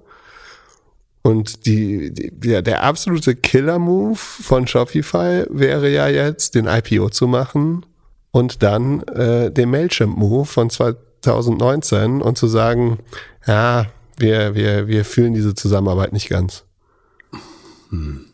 [1.23, 7.27] Und die, die ja, der absolute Killer-Move von Shopify wäre ja jetzt, den IPO zu
[7.27, 7.85] machen
[8.31, 12.99] und dann äh, den Mailchimp-Move von 2019 und zu sagen,
[13.45, 13.87] ja,
[14.19, 16.63] wir, wir, wir fühlen diese Zusammenarbeit nicht ganz.
[17.91, 18.27] Hm.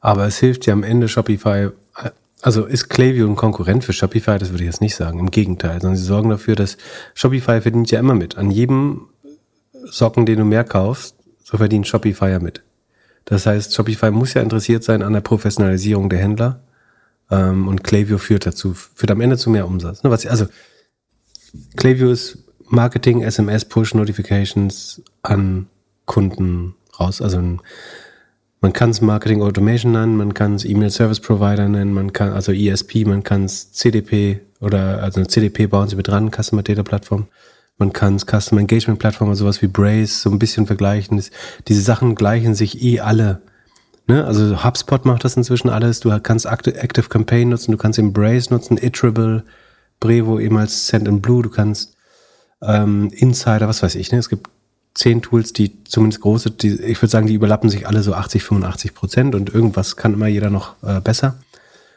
[0.00, 1.70] Aber es hilft ja am Ende Shopify.
[2.42, 4.36] Also ist Klaviyo ein Konkurrent für Shopify?
[4.36, 5.20] Das würde ich jetzt nicht sagen.
[5.20, 6.76] Im Gegenteil, sondern sie sorgen dafür, dass
[7.14, 8.36] Shopify verdient ja immer mit.
[8.36, 9.08] An jedem
[9.84, 12.62] Socken, den du mehr kaufst, so verdient Shopify ja mit.
[13.24, 16.64] Das heißt, Shopify muss ja interessiert sein an der Professionalisierung der Händler.
[17.30, 20.02] Ähm, und Klaviyo führt dazu, führt am Ende zu mehr Umsatz.
[20.02, 20.46] Ne, was, also
[21.76, 25.68] Klaviyo ist Marketing, SMS, Push Notifications an
[26.06, 27.22] Kunden raus.
[27.22, 27.58] Also
[28.62, 32.32] man kann es Marketing Automation nennen, man kann es E-Mail Service Provider nennen, man kann
[32.32, 36.62] also ESP, man kann es CDP oder also eine CDP bauen sie mit dran, Customer
[36.62, 37.26] Data Plattform.
[37.78, 41.22] Man kann es Customer Engagement Plattform oder sowas wie Brace so ein bisschen vergleichen.
[41.66, 43.42] Diese Sachen gleichen sich eh alle.
[44.06, 44.24] Ne?
[44.24, 45.98] Also HubSpot macht das inzwischen alles.
[45.98, 49.42] Du kannst Active Campaign nutzen, du kannst Embrace nutzen, Iterable,
[49.98, 51.96] Brevo, ehemals Send in Blue, du kannst
[52.62, 54.12] ähm, Insider, was weiß ich.
[54.12, 54.18] Ne?
[54.18, 54.48] Es gibt
[54.94, 58.42] zehn Tools, die zumindest große, die, ich würde sagen, die überlappen sich alle so 80,
[58.42, 61.38] 85 Prozent und irgendwas kann immer jeder noch äh, besser.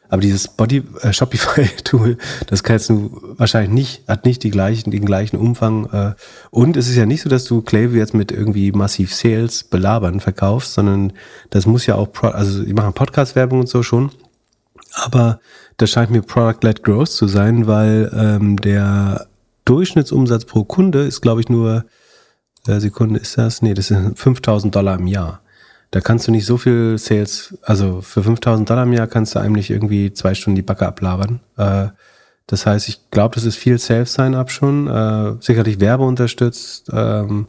[0.07, 2.17] Aber dieses Body äh, Shopify Tool,
[2.47, 5.89] das kannst du wahrscheinlich nicht, hat nicht die gleichen, den gleichen Umfang.
[5.91, 6.13] Äh,
[6.51, 10.19] und es ist ja nicht so, dass du Klaviyo jetzt mit irgendwie massiv Sales belabern
[10.19, 11.13] verkaufst, sondern
[11.49, 14.11] das muss ja auch, Pro also die machen Podcast-Werbung und so schon.
[14.93, 15.39] Aber
[15.77, 19.27] das scheint mir Product-led Growth zu sein, weil ähm, der
[19.65, 21.83] Durchschnittsumsatz pro Kunde ist, glaube ich, nur,
[22.65, 23.61] Sekunde ist das?
[23.61, 25.41] Nee, das sind 5000 Dollar im Jahr.
[25.91, 29.39] Da kannst du nicht so viel Sales, also für 5000 Dollar im Jahr kannst du
[29.39, 31.39] eigentlich irgendwie zwei Stunden die Backe ablabern.
[31.57, 31.87] Äh,
[32.47, 37.47] das heißt, ich glaube, das ist viel Self-Sign-up schon, äh, sicherlich Werbe unterstützt, ähm,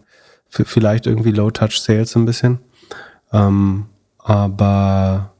[0.48, 2.60] vielleicht irgendwie Low-Touch-Sales ein bisschen.
[3.32, 3.86] Ähm,
[4.18, 5.32] aber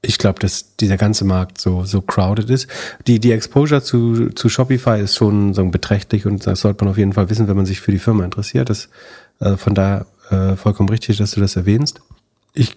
[0.00, 2.68] ich glaube, dass dieser ganze Markt so, so crowded ist.
[3.06, 6.98] Die, die Exposure zu, zu Shopify ist schon so beträchtlich und das sollte man auf
[6.98, 8.70] jeden Fall wissen, wenn man sich für die Firma interessiert.
[8.70, 8.88] Das,
[9.40, 12.00] äh, von daher äh, vollkommen richtig, dass du das erwähnst.
[12.54, 12.76] Ich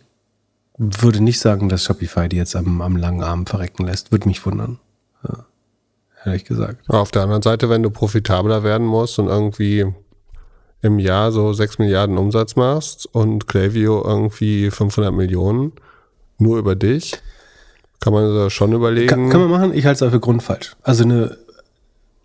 [0.78, 4.12] würde nicht sagen, dass Shopify die jetzt am, am langen Arm verrecken lässt.
[4.12, 4.80] Würde mich wundern.
[5.28, 5.46] Ja,
[6.26, 6.90] ehrlich gesagt.
[6.90, 9.86] Auf der anderen Seite, wenn du profitabler werden musst und irgendwie
[10.82, 15.74] im Jahr so 6 Milliarden Umsatz machst und Klaviyo irgendwie 500 Millionen,
[16.42, 17.22] nur über dich?
[18.00, 19.08] Kann man da schon überlegen?
[19.08, 20.76] Kann, kann man machen, ich halte es aber für grundfalsch.
[20.82, 21.38] Also eine,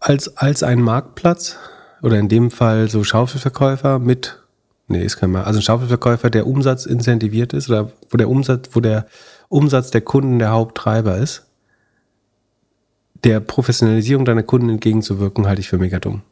[0.01, 1.57] als, als ein Marktplatz
[2.03, 4.43] oder in dem Fall so Schaufelverkäufer mit,
[4.89, 8.71] nee, ist kein Mal, also ein Schaufelverkäufer, der Umsatz incentiviert ist oder wo der Umsatz,
[8.73, 9.07] wo der
[9.49, 11.47] Umsatz der Kunden der Haupttreiber ist,
[13.25, 16.23] der Professionalisierung deiner Kunden entgegenzuwirken, halte ich für mega dumm.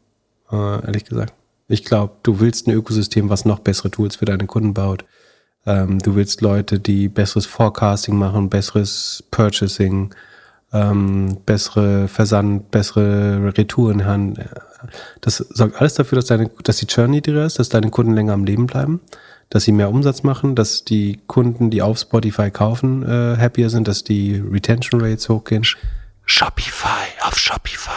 [0.51, 1.35] Äh, ehrlich gesagt.
[1.69, 5.05] Ich glaube, du willst ein Ökosystem, was noch bessere Tools für deine Kunden baut
[5.67, 10.15] ähm, du willst Leute, die besseres Forecasting machen, besseres Purchasing,
[10.73, 14.35] ähm, bessere Versand, bessere Retouren haben.
[15.21, 18.35] Das sorgt alles dafür, dass, deine, dass die Churn niedriger ist, dass deine Kunden länger
[18.35, 19.01] am Leben bleiben,
[19.49, 23.89] dass sie mehr Umsatz machen, dass die Kunden, die auf Spotify kaufen, äh, happier sind,
[23.89, 25.65] dass die Retention Rates hochgehen.
[26.27, 27.91] Shopify auf Shopify.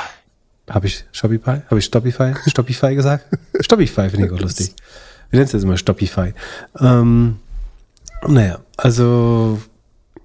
[0.70, 1.62] Habe ich Shopify?
[1.70, 2.34] Habe ich Stopify?
[2.46, 3.26] Stopify gesagt?
[3.60, 4.74] Stopify finde ich auch lustig.
[5.32, 5.78] Wie nennst du das immer?
[5.78, 6.34] Stopify.
[6.80, 7.38] Ähm,
[8.26, 9.60] naja, also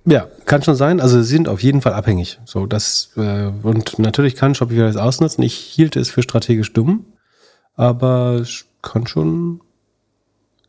[0.05, 1.01] ja, kann schon sein.
[1.01, 2.41] Also sie sind auf jeden Fall abhängig.
[2.45, 5.45] So, das, äh, und natürlich kann Shopify das ausnutzen.
[5.45, 7.07] Ich hielt es für strategisch dumm,
[7.75, 8.45] aber
[8.83, 9.61] kann schon,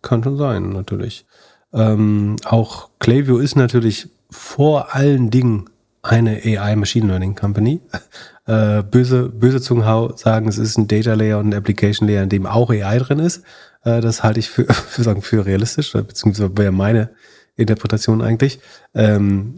[0.02, 1.26] kann schon sein, natürlich.
[1.74, 5.70] Ähm, auch Klaviyo ist natürlich vor allen Dingen
[6.04, 7.82] eine AI Machine Learning Company.
[8.46, 9.86] Äh, böse, böse Zungen
[10.18, 13.20] sagen, es ist ein Data Layer und ein Application Layer, in dem auch AI drin
[13.20, 13.44] ist.
[13.84, 17.12] Äh, das halte ich für, für, sagen, für realistisch, beziehungsweise wäre meine
[17.56, 18.60] Interpretation eigentlich.
[18.94, 19.56] Ähm,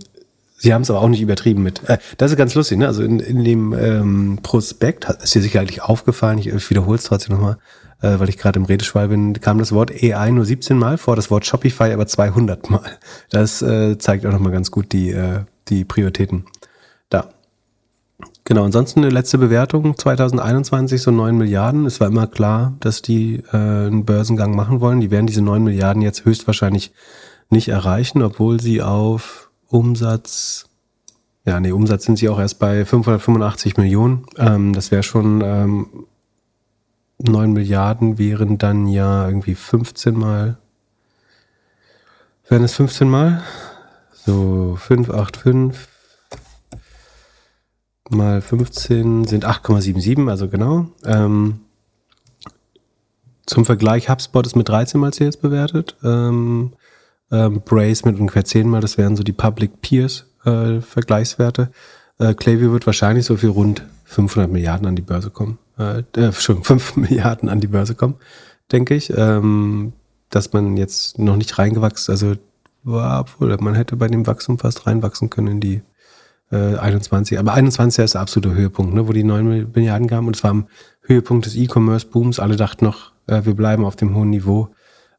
[0.58, 1.88] Sie haben es aber auch nicht übertrieben mit.
[1.90, 2.88] Äh, das ist ganz lustig, ne?
[2.88, 7.04] Also in, in dem ähm, Prospekt, ist dir sicher eigentlich aufgefallen, ich, ich wiederhole es
[7.04, 7.58] trotzdem nochmal,
[8.02, 11.16] äh, weil ich gerade im Redeschwall bin, kam das Wort AI nur 17 Mal vor,
[11.16, 12.98] das Wort Shopify aber 200 Mal.
[13.30, 16.46] Das äh, zeigt auch nochmal ganz gut die, äh, die Prioritäten
[17.10, 17.35] da.
[18.48, 21.88] Genau, ansonsten eine letzte Bewertung 2021 so 9 Milliarden.
[21.88, 25.02] Es war immer klar, dass die äh, einen Börsengang machen wollen.
[25.02, 26.94] Die werden diese 9 Milliarden jetzt höchstwahrscheinlich
[27.50, 30.70] nicht erreichen, obwohl sie auf Umsatz,
[31.44, 34.28] ja, nee, Umsatz sind sie auch erst bei 585 Millionen.
[34.38, 36.06] Ähm, das wäre schon ähm,
[37.18, 40.58] 9 Milliarden wären dann ja irgendwie 15 mal,
[42.48, 43.42] wären es 15 mal?
[44.14, 45.95] So, 5, 8, 5
[48.10, 50.88] mal 15 sind 8,77, also genau.
[51.06, 51.62] Ähm,
[53.46, 55.96] zum Vergleich, HubSpot ist mit 13 mal Sales bewertet.
[56.04, 56.74] Ähm,
[57.32, 61.72] ähm, Brace mit ungefähr 10 mal, das wären so die Public Peers äh, Vergleichswerte.
[62.20, 65.58] Äh, Klaviyo wird wahrscheinlich so für rund 500 Milliarden an die Börse kommen.
[65.78, 68.16] Äh, äh, schon 5 Milliarden an die Börse kommen,
[68.72, 69.12] denke ich.
[69.16, 69.94] Ähm,
[70.30, 72.34] dass man jetzt noch nicht reingewachsen, also
[72.84, 75.82] war, obwohl man hätte bei dem Wachstum fast reinwachsen können in die
[76.56, 77.38] äh, 21.
[77.40, 80.52] Aber 21 ist der absolute Höhepunkt, ne, wo die 9 Milliarden kamen und es war
[80.52, 80.68] am
[81.02, 82.40] Höhepunkt des E-Commerce-Booms.
[82.40, 84.70] Alle dachten noch, äh, wir bleiben auf dem hohen Niveau.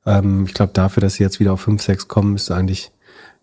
[0.04, 2.92] Ähm, ich glaube, dafür, dass sie jetzt wieder auf 5, 6 kommen, ist eigentlich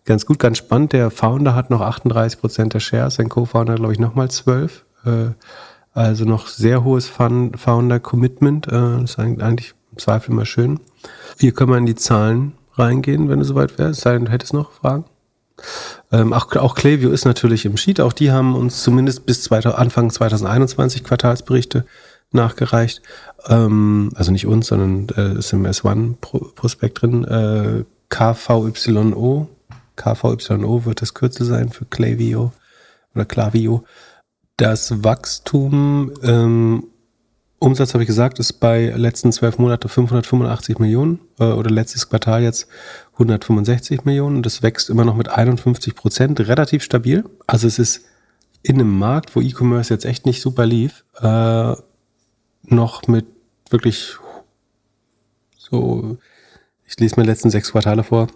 [0.04, 0.92] ganz gut, ganz spannend.
[0.92, 4.84] Der Founder hat noch 38 Prozent der Shares, sein Co-Founder, glaube ich, nochmal 12.
[5.04, 5.10] Äh,
[5.92, 8.66] also noch sehr hohes Founder-Commitment.
[8.66, 10.80] Äh, das ist eigentlich im Zweifel immer schön.
[11.38, 14.00] Hier können wir in die Zahlen reingehen, wenn du soweit wärst.
[14.00, 15.04] Sei denn, du hättest noch Fragen?
[16.12, 18.00] Ähm, auch, auch Klaviyo ist natürlich im Sheet.
[18.00, 21.84] Auch die haben uns zumindest bis 2000, Anfang 2021 Quartalsberichte
[22.32, 23.02] nachgereicht.
[23.46, 27.24] Ähm, also nicht uns, sondern äh, ist im S1-Prospekt drin.
[27.24, 29.48] Äh, KVYO.
[29.96, 32.52] KVYO wird das Kürzel sein für Klaviyo
[33.14, 33.84] oder Klaviyo.
[34.56, 36.84] Das Wachstum ähm,
[37.64, 42.42] Umsatz, habe ich gesagt, ist bei letzten zwölf Monate 585 Millionen äh, oder letztes Quartal
[42.42, 42.68] jetzt
[43.14, 44.42] 165 Millionen.
[44.42, 47.24] Das wächst immer noch mit 51 Prozent, relativ stabil.
[47.46, 48.04] Also es ist
[48.62, 51.74] in einem Markt, wo E-Commerce jetzt echt nicht super lief, äh,
[52.62, 53.26] noch mit
[53.70, 54.16] wirklich
[55.56, 56.16] so,
[56.86, 58.28] ich lese mir letzten sechs Quartale vor,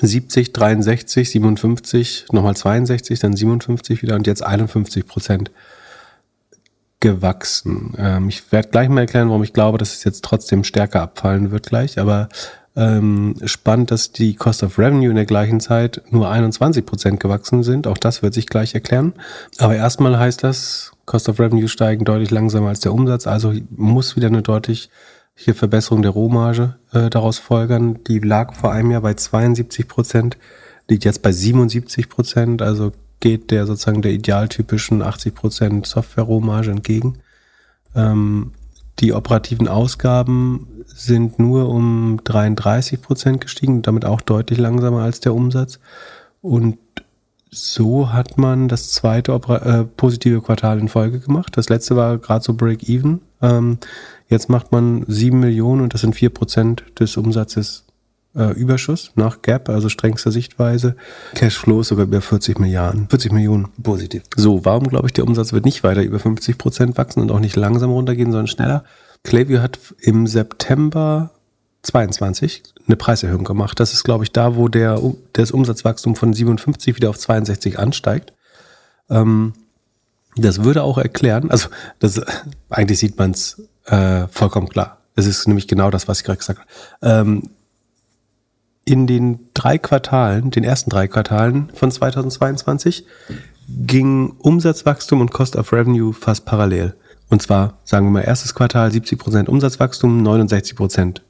[0.00, 5.50] 70, 63, 57, nochmal 62, dann 57 wieder und jetzt 51 Prozent
[7.00, 7.94] gewachsen.
[7.96, 11.50] Ähm, ich werde gleich mal erklären, warum ich glaube, dass es jetzt trotzdem stärker abfallen
[11.50, 12.28] wird gleich, aber
[12.76, 17.62] ähm, spannend, dass die Cost of Revenue in der gleichen Zeit nur 21 Prozent gewachsen
[17.62, 17.86] sind.
[17.86, 19.12] Auch das wird sich gleich erklären.
[19.58, 24.14] Aber erstmal heißt das, Cost of Revenue steigen deutlich langsamer als der Umsatz, also muss
[24.14, 24.88] wieder eine deutliche
[25.54, 27.98] Verbesserung der Rohmarge äh, daraus folgern.
[28.06, 30.38] Die lag vor einem Jahr bei 72 Prozent,
[30.88, 37.18] liegt jetzt bei 77 Prozent, also geht der sozusagen der idealtypischen 80% Software-Rohmarge entgegen.
[37.94, 38.52] Ähm,
[39.00, 45.80] die operativen Ausgaben sind nur um 33% gestiegen, damit auch deutlich langsamer als der Umsatz.
[46.42, 46.78] Und
[47.50, 51.56] so hat man das zweite äh, positive Quartal in Folge gemacht.
[51.56, 53.20] Das letzte war gerade so Break-Even.
[53.42, 53.78] Ähm,
[54.28, 57.84] jetzt macht man 7 Millionen und das sind 4% des Umsatzes
[58.36, 60.96] äh, Überschuss nach Gap, also strengster Sichtweise.
[61.34, 64.22] Cashflow ist sogar über 40 Milliarden, 40 Millionen positiv.
[64.36, 67.40] So, warum glaube ich, der Umsatz wird nicht weiter über 50 Prozent wachsen und auch
[67.40, 68.84] nicht langsam runtergehen, sondern schneller?
[69.24, 71.30] Klaviyo hat im September
[71.82, 73.80] 22 eine Preiserhöhung gemacht.
[73.80, 75.00] Das ist, glaube ich, da, wo der,
[75.32, 78.32] das Umsatzwachstum von 57 wieder auf 62 ansteigt.
[79.08, 79.54] Ähm,
[80.36, 82.20] das würde auch erklären, also das,
[82.68, 84.98] eigentlich sieht man es äh, vollkommen klar.
[85.16, 86.68] Es ist nämlich genau das, was ich gerade gesagt habe.
[87.02, 87.50] Ähm,
[88.84, 93.06] in den drei Quartalen, den ersten drei Quartalen von 2022,
[93.68, 96.94] ging Umsatzwachstum und Cost of Revenue fast parallel.
[97.28, 101.20] Und zwar, sagen wir mal, erstes Quartal 70% Umsatzwachstum, 69%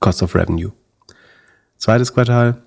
[0.00, 0.72] Cost of Revenue.
[1.78, 2.62] Zweites Quartal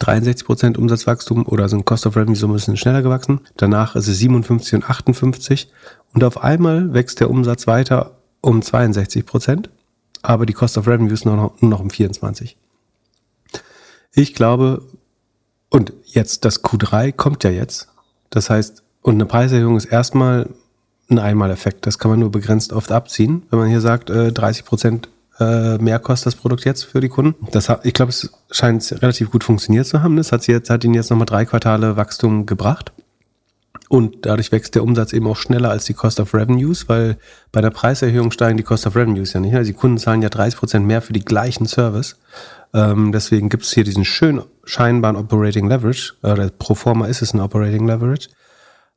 [0.00, 3.40] 63% Umsatzwachstum oder sind Cost of Revenue so ein bisschen schneller gewachsen.
[3.56, 5.68] Danach ist es 57 und 58
[6.12, 9.68] und auf einmal wächst der Umsatz weiter um 62%,
[10.22, 12.56] aber die Cost of Revenue ist nur noch, nur noch um 24.
[14.16, 14.82] Ich glaube,
[15.68, 17.88] und jetzt das Q3 kommt ja jetzt.
[18.30, 20.48] Das heißt, und eine Preiserhöhung ist erstmal
[21.10, 21.86] ein Einmaleffekt.
[21.86, 23.42] Das kann man nur begrenzt oft abziehen.
[23.50, 27.10] Wenn man hier sagt, äh, 30 Prozent äh, mehr kostet das Produkt jetzt für die
[27.10, 27.46] Kunden.
[27.52, 30.16] Das ich glaube, es scheint relativ gut funktioniert zu haben.
[30.16, 32.92] Das hat, sie jetzt, hat ihnen jetzt nochmal drei Quartale Wachstum gebracht.
[33.88, 37.18] Und dadurch wächst der Umsatz eben auch schneller als die Cost of Revenues, weil
[37.52, 39.54] bei der Preiserhöhung steigen die Cost of Revenues ja nicht.
[39.54, 42.16] Also die Kunden zahlen ja 30 Prozent mehr für die gleichen Service.
[42.74, 46.14] Ähm, deswegen gibt es hier diesen schönen scheinbaren Operating Leverage.
[46.22, 48.28] Oder pro forma ist es ein Operating Leverage.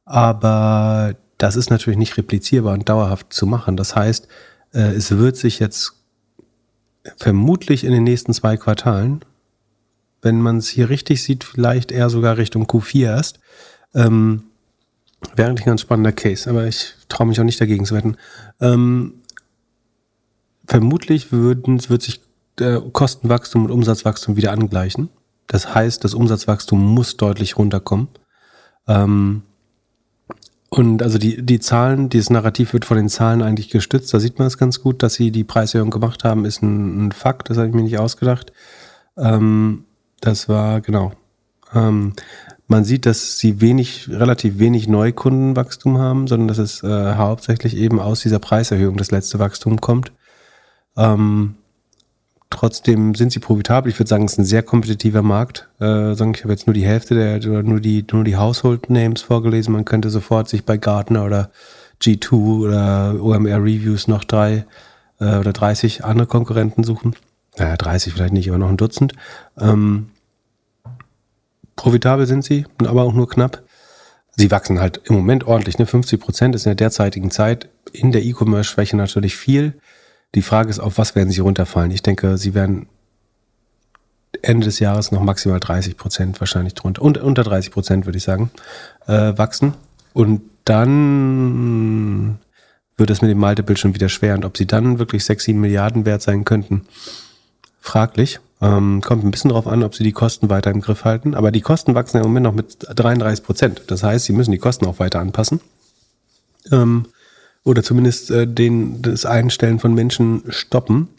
[0.05, 3.77] Aber das ist natürlich nicht replizierbar und dauerhaft zu machen.
[3.77, 4.27] Das heißt,
[4.73, 5.93] äh, es wird sich jetzt
[7.17, 9.23] vermutlich in den nächsten zwei Quartalen,
[10.21, 13.39] wenn man es hier richtig sieht, vielleicht eher sogar Richtung Q4 erst,
[13.93, 14.43] ähm,
[15.35, 18.17] wäre eigentlich ein ganz spannender Case, aber ich traue mich auch nicht dagegen zu wetten.
[18.59, 19.21] Ähm,
[20.67, 22.21] vermutlich würden, wird sich
[22.61, 25.09] äh, Kostenwachstum und Umsatzwachstum wieder angleichen.
[25.47, 28.07] Das heißt, das Umsatzwachstum muss deutlich runterkommen.
[28.87, 29.43] Ähm,
[30.69, 34.13] und also die, die Zahlen, dieses Narrativ wird von den Zahlen eigentlich gestützt.
[34.13, 37.11] Da sieht man es ganz gut, dass sie die Preiserhöhung gemacht haben, ist ein, ein
[37.11, 37.49] Fakt.
[37.49, 38.53] Das habe ich mir nicht ausgedacht.
[39.17, 39.85] Ähm,
[40.21, 41.13] das war, genau.
[41.73, 42.13] Ähm,
[42.67, 47.99] man sieht, dass sie wenig, relativ wenig Neukundenwachstum haben, sondern dass es äh, hauptsächlich eben
[47.99, 50.11] aus dieser Preiserhöhung das letzte Wachstum kommt.
[50.95, 51.55] Ähm,
[52.51, 53.91] Trotzdem sind sie profitabel.
[53.91, 55.69] Ich würde sagen, es ist ein sehr kompetitiver Markt.
[55.79, 59.21] Äh, ich habe jetzt nur die Hälfte der oder nur die nur die Household Names
[59.21, 59.73] vorgelesen.
[59.73, 61.51] Man könnte sofort sich bei Gartner oder
[62.01, 64.65] G2 oder OMR Reviews noch drei
[65.19, 67.15] äh, oder 30 andere Konkurrenten suchen.
[67.57, 69.13] Naja, 30 vielleicht nicht, aber noch ein Dutzend.
[69.59, 70.09] Ähm,
[71.75, 73.63] profitabel sind sie, aber auch nur knapp.
[74.35, 75.77] Sie wachsen halt im Moment ordentlich.
[75.77, 75.85] Ne?
[75.85, 79.73] 50 Prozent ist in der derzeitigen Zeit in der E-Commerce-Schwäche natürlich viel.
[80.35, 81.91] Die Frage ist, auf was werden sie runterfallen?
[81.91, 82.87] Ich denke, sie werden
[84.41, 88.23] Ende des Jahres noch maximal 30 Prozent wahrscheinlich drunter, und, unter 30 Prozent würde ich
[88.23, 88.51] sagen,
[89.07, 89.73] äh, wachsen.
[90.13, 92.39] Und dann
[92.95, 94.35] wird es mit dem Multiple schon wieder schwer.
[94.35, 96.85] Und ob sie dann wirklich 6, 7 Milliarden wert sein könnten,
[97.79, 98.39] fraglich.
[98.61, 101.33] Ähm, kommt ein bisschen darauf an, ob sie die Kosten weiter im Griff halten.
[101.33, 103.81] Aber die Kosten wachsen im Moment noch mit 33 Prozent.
[103.87, 105.61] Das heißt, sie müssen die Kosten auch weiter anpassen.
[106.71, 107.05] Ähm,
[107.63, 111.09] oder zumindest äh, den, das Einstellen von Menschen stoppen,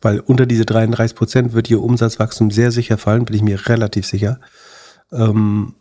[0.00, 4.06] weil unter diese 33 Prozent wird ihr Umsatzwachstum sehr sicher fallen, bin ich mir relativ
[4.06, 4.40] sicher.
[5.12, 5.74] Ähm,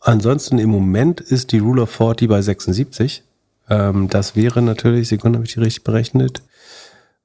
[0.00, 3.22] ansonsten im Moment ist die Rule of 40 bei 76.
[3.68, 6.42] Ähm, das wäre natürlich, Sekunde, habe ich die richtig berechnet?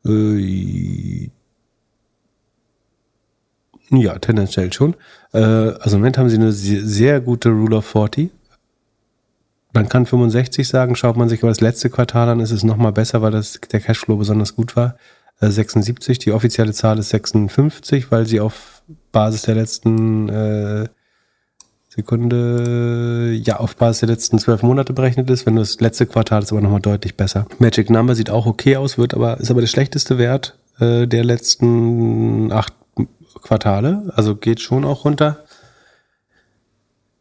[0.06, 1.30] Äh,
[3.91, 4.95] ja, tendenziell schon.
[5.34, 8.30] Äh, also im Moment haben sie eine sehr, sehr gute Rule of 40
[9.76, 12.93] man kann 65 sagen, schaut man sich aber das letzte Quartal an, ist es nochmal
[12.93, 14.95] besser, weil das, der Cashflow besonders gut war.
[15.39, 18.81] 76, äh, die offizielle Zahl ist 56, weil sie auf
[19.11, 20.88] Basis der letzten äh,
[21.89, 25.45] Sekunde, ja, auf Basis der letzten zwölf Monate berechnet ist.
[25.45, 27.45] Wenn das letzte Quartal ist aber nochmal deutlich besser.
[27.60, 31.23] Magic Number sieht auch okay aus, wird aber, ist aber der schlechteste Wert äh, der
[31.23, 32.73] letzten acht
[33.41, 34.11] Quartale.
[34.15, 35.45] Also geht schon auch runter.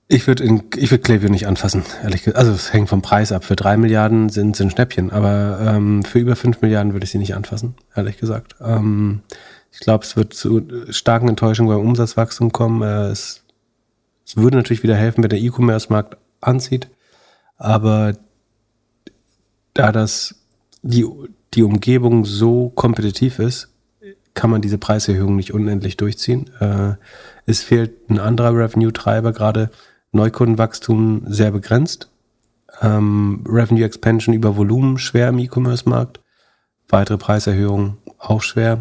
[0.07, 0.45] Ich würde
[0.77, 2.39] ich würd Klaviyo nicht anfassen, ehrlich gesagt.
[2.39, 3.45] Also es hängt vom Preis ab.
[3.45, 7.11] Für drei Milliarden sind sie ein Schnäppchen, aber ähm, für über fünf Milliarden würde ich
[7.11, 8.57] sie nicht anfassen, ehrlich gesagt.
[8.61, 9.23] Ähm,
[9.73, 12.83] ich glaube, es wird zu starken Enttäuschungen beim Umsatzwachstum kommen.
[12.83, 13.45] Äh, es,
[14.27, 16.91] es würde natürlich wieder helfen, wenn der E-Commerce-Markt anzieht,
[17.57, 18.13] aber
[19.73, 20.35] da das
[20.83, 21.07] die,
[21.55, 23.71] die Umgebung so kompetitiv ist,
[24.35, 26.51] kann man diese Preiserhöhung nicht unendlich durchziehen.
[26.61, 26.95] Äh,
[27.47, 29.71] es fehlt ein anderer Revenue-Treiber gerade
[30.15, 32.11] Neukundenwachstum sehr begrenzt.
[32.81, 36.21] Ähm, Revenue Expansion über Volumen schwer im E-Commerce-Markt.
[36.89, 38.81] Weitere Preiserhöhungen auch schwer.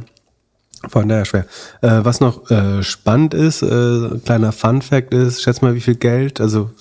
[0.88, 1.46] Von daher schwer.
[1.82, 5.96] Äh, was noch äh, spannend ist, äh, kleiner Fun Fact ist, schätz mal, wie viel
[5.96, 6.72] Geld, also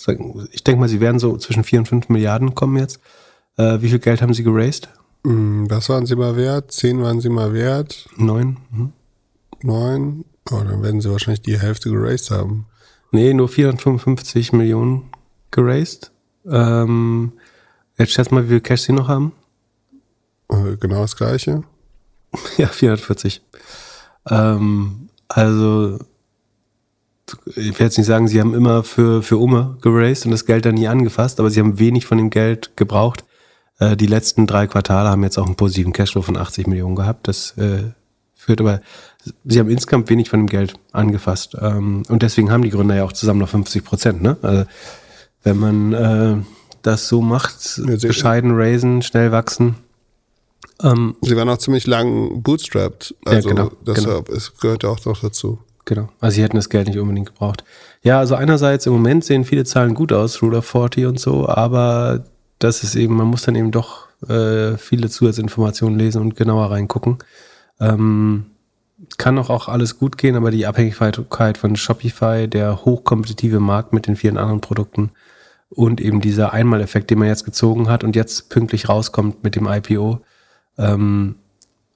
[0.51, 2.99] ich denke mal, sie werden so zwischen 4 und 5 Milliarden kommen jetzt.
[3.57, 4.89] Äh, wie viel Geld haben sie geraced?
[5.23, 6.73] Mm, was waren sie mal wert?
[6.73, 8.09] 10 waren sie mal wert?
[8.16, 8.57] 9.
[8.70, 8.93] Mhm.
[9.62, 10.24] 9?
[10.51, 12.66] Oh, dann werden sie wahrscheinlich die Hälfte geraced haben.
[13.13, 15.11] Nee, nur 455 Millionen
[15.51, 16.11] geraced.
[16.51, 17.33] Ähm,
[17.99, 19.33] jetzt schätz mal, wie viel Cash sie noch haben.
[20.49, 21.63] Äh, genau das gleiche.
[22.57, 23.43] ja, 440.
[24.31, 25.99] Ähm, also,
[27.47, 30.65] ich werde jetzt nicht sagen, sie haben immer für, für Umme geraced und das Geld
[30.65, 33.25] dann nie angefasst, aber sie haben wenig von dem Geld gebraucht.
[33.79, 37.29] Äh, die letzten drei Quartale haben jetzt auch einen positiven Cashflow von 80 Millionen gehabt.
[37.29, 37.93] Das äh,
[38.35, 38.81] führt, aber
[39.44, 41.57] sie haben insgesamt wenig von dem Geld angefasst.
[41.61, 44.23] Ähm, und deswegen haben die Gründer ja auch zusammen noch 50 Prozent.
[44.23, 44.36] Ne?
[44.43, 44.65] Also
[45.43, 46.36] wenn man äh,
[46.82, 49.77] das so macht, ja, bescheiden raisen, schnell wachsen.
[50.82, 53.15] Ähm, sie waren auch ziemlich lang bootstrapped.
[53.24, 54.36] Also ja, genau, deshalb, genau.
[54.36, 55.59] es gehört auch noch dazu.
[55.85, 56.09] Genau.
[56.20, 57.65] Also sie hätten das Geld nicht unbedingt gebraucht.
[58.03, 62.24] Ja, also einerseits im Moment sehen viele Zahlen gut aus, Ruler 40 und so, aber
[62.59, 67.19] das ist eben, man muss dann eben doch äh, viele Zusatzinformationen lesen und genauer reingucken.
[67.81, 68.47] Ähm,
[69.19, 74.07] kann auch, auch alles gut gehen, aber die Abhängigkeit von Shopify, der hochkompetitive Markt mit
[74.07, 75.11] den vielen anderen Produkten
[75.70, 79.66] und eben dieser Einmaleffekt, den man jetzt gezogen hat und jetzt pünktlich rauskommt mit dem
[79.66, 80.20] IPO.
[80.79, 81.37] Ähm,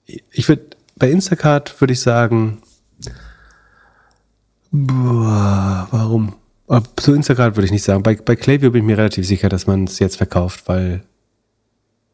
[0.05, 2.63] ich würde bei Instacart würde ich sagen,
[4.71, 6.35] boah, warum?
[6.97, 8.03] Zu Instacart würde ich nicht sagen.
[8.03, 11.03] Bei, bei Klaviyo bin ich mir relativ sicher, dass man es jetzt verkauft, weil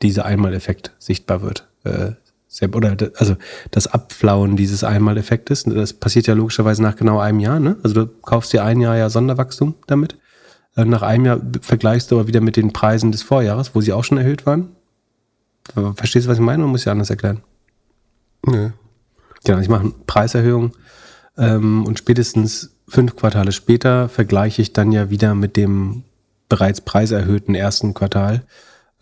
[0.02, 1.68] dieser Einmaleffekt sichtbar wird.
[1.84, 2.12] Äh,
[2.60, 3.36] oder also
[3.70, 7.60] das Abflauen dieses Einmaleffektes, das passiert ja logischerweise nach genau einem Jahr.
[7.60, 7.76] Ne?
[7.82, 10.18] Also du kaufst dir ein Jahr ja Sonderwachstum damit.
[10.76, 13.92] Äh, nach einem Jahr vergleichst du aber wieder mit den Preisen des Vorjahres, wo sie
[13.92, 14.70] auch schon erhöht waren.
[15.94, 16.62] Verstehst du, was ich meine?
[16.62, 17.40] Man muss ja anders erklären.
[18.44, 18.72] Nee.
[19.44, 20.72] Genau, ich mache eine Preiserhöhung
[21.36, 26.04] ähm, und spätestens fünf Quartale später vergleiche ich dann ja wieder mit dem
[26.48, 28.42] bereits preiserhöhten ersten Quartal.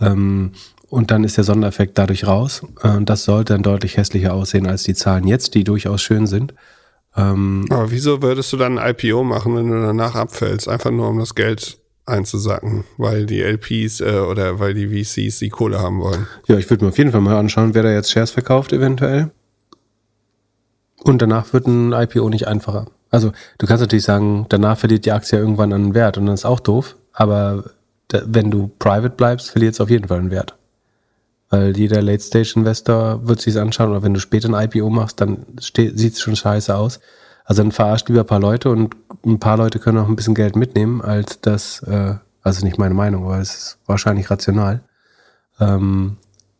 [0.01, 0.53] Ähm,
[0.91, 2.62] und dann ist der Sondereffekt dadurch raus.
[2.83, 6.53] Und das sollte dann deutlich hässlicher aussehen als die Zahlen jetzt, die durchaus schön sind.
[7.17, 10.69] Ähm, Aber wieso würdest du dann ein IPO machen, wenn du danach abfällst?
[10.69, 15.49] Einfach nur, um das Geld einzusacken, weil die LPs äh, oder weil die VCs die
[15.49, 16.27] Kohle haben wollen.
[16.49, 19.31] Ja, ich würde mir auf jeden Fall mal anschauen, wer da jetzt Shares verkauft eventuell.
[21.03, 22.87] Und danach wird ein IPO nicht einfacher.
[23.11, 26.45] Also du kannst natürlich sagen, danach verliert die Aktie irgendwann an Wert und dann ist
[26.45, 26.97] auch doof.
[27.12, 27.65] Aber
[28.12, 30.57] wenn du private bleibst, verliert es auf jeden Fall einen Wert.
[31.51, 36.15] Weil jeder Late-Stage-Investor wird sich anschauen oder wenn du später ein IPO machst, dann sieht
[36.15, 37.01] es schon scheiße aus.
[37.45, 38.95] Also dann verarscht lieber ein paar Leute und
[39.27, 42.95] ein paar Leute können auch ein bisschen Geld mitnehmen, als das, äh, also nicht meine
[42.95, 44.83] Meinung, aber es ist wahrscheinlich rational.
[45.59, 46.17] Ähm,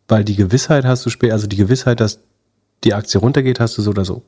[0.09, 2.19] weil die Gewissheit hast du später, also die Gewissheit, dass
[2.83, 4.25] die Aktie runtergeht, hast du so oder so.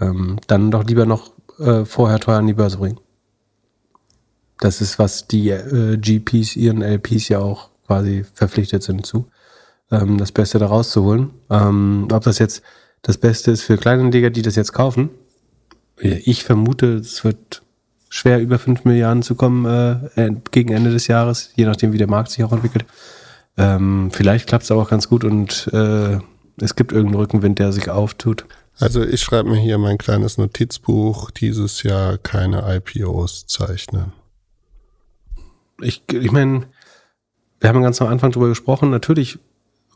[0.00, 2.98] Ähm, dann doch lieber noch äh, vorher teuer an die Börse bringen.
[4.58, 9.26] Das ist, was die äh, GPs, ihren LPs ja auch quasi verpflichtet sind zu,
[9.90, 11.30] ähm, das Beste da rauszuholen.
[11.50, 12.62] Ähm, ob das jetzt
[13.02, 15.10] das Beste ist für Kleinanleger, die das jetzt kaufen,
[16.00, 17.62] ich vermute, es wird
[18.08, 19.64] schwer über 5 Milliarden zu kommen
[20.14, 22.84] äh, gegen Ende des Jahres, je nachdem, wie der Markt sich auch entwickelt.
[23.56, 26.18] Ähm, vielleicht klappt es aber auch ganz gut und äh,
[26.60, 28.46] es gibt irgendeinen Rückenwind, der sich auftut.
[28.78, 34.12] Also ich schreibe mir hier mein kleines Notizbuch, dieses Jahr keine IPOs zeichnen.
[35.80, 36.66] Ich, ich meine,
[37.60, 39.38] wir haben ganz am Anfang darüber gesprochen, natürlich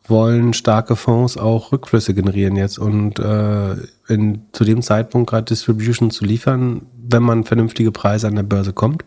[0.09, 3.77] wollen starke Fonds auch Rückflüsse generieren jetzt und äh,
[4.09, 8.73] in, zu dem Zeitpunkt gerade Distribution zu liefern, wenn man vernünftige Preise an der Börse
[8.73, 9.05] kommt.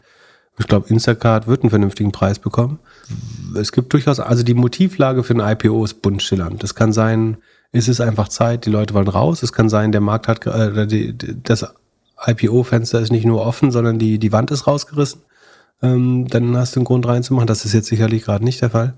[0.58, 2.80] Ich glaube, Instacart wird einen vernünftigen Preis bekommen.
[3.60, 6.64] Es gibt durchaus, also die Motivlage für ein IPO ist bunt schillernd.
[6.64, 7.38] Das kann sein,
[7.74, 9.44] ist es einfach Zeit, die Leute wollen raus.
[9.44, 11.14] Es kann sein, der Markt hat, äh, die,
[11.44, 11.68] das
[12.26, 15.22] IPO-Fenster ist nicht nur offen, sondern die, die Wand ist rausgerissen
[15.86, 17.48] ähm, dann hast du einen Grund reinzumachen.
[17.48, 18.96] Das ist jetzt sicherlich gerade nicht der Fall.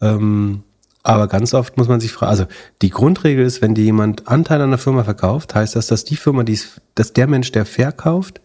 [0.00, 0.62] Ähm,
[1.02, 2.46] aber ganz oft muss man sich fragen, also
[2.82, 6.16] die Grundregel ist, wenn dir jemand Anteil an einer Firma verkauft, heißt das, dass die
[6.16, 6.58] Firma, die
[6.96, 8.40] dass der Mensch, der verkauft,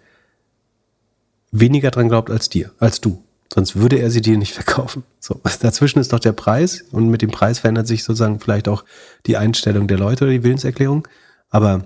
[1.52, 3.24] weniger dran glaubt als dir, als du.
[3.53, 5.03] Sonst würde er sie dir nicht verkaufen.
[5.20, 8.86] So, dazwischen ist doch der Preis und mit dem Preis verändert sich sozusagen vielleicht auch
[9.26, 11.08] die Einstellung der Leute oder die Willenserklärung.
[11.49, 11.86] Aber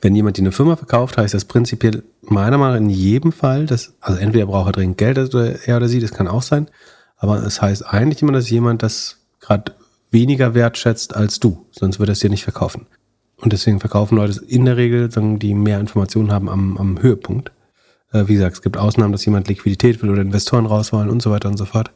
[0.00, 3.66] wenn jemand die eine Firma verkauft, heißt das prinzipiell meiner Meinung nach in jedem Fall,
[3.66, 6.68] dass, also entweder braucht er dringend Geld oder er oder sie, das kann auch sein,
[7.16, 9.72] aber es heißt eigentlich immer, dass jemand das gerade
[10.10, 12.86] weniger wertschätzt als du, sonst würde er es dir nicht verkaufen.
[13.36, 17.50] Und deswegen verkaufen Leute in der Regel, die mehr Informationen haben am, am Höhepunkt.
[18.12, 21.22] Äh, wie gesagt, es gibt Ausnahmen, dass jemand Liquidität will oder Investoren raus wollen und
[21.22, 21.90] so weiter und so fort.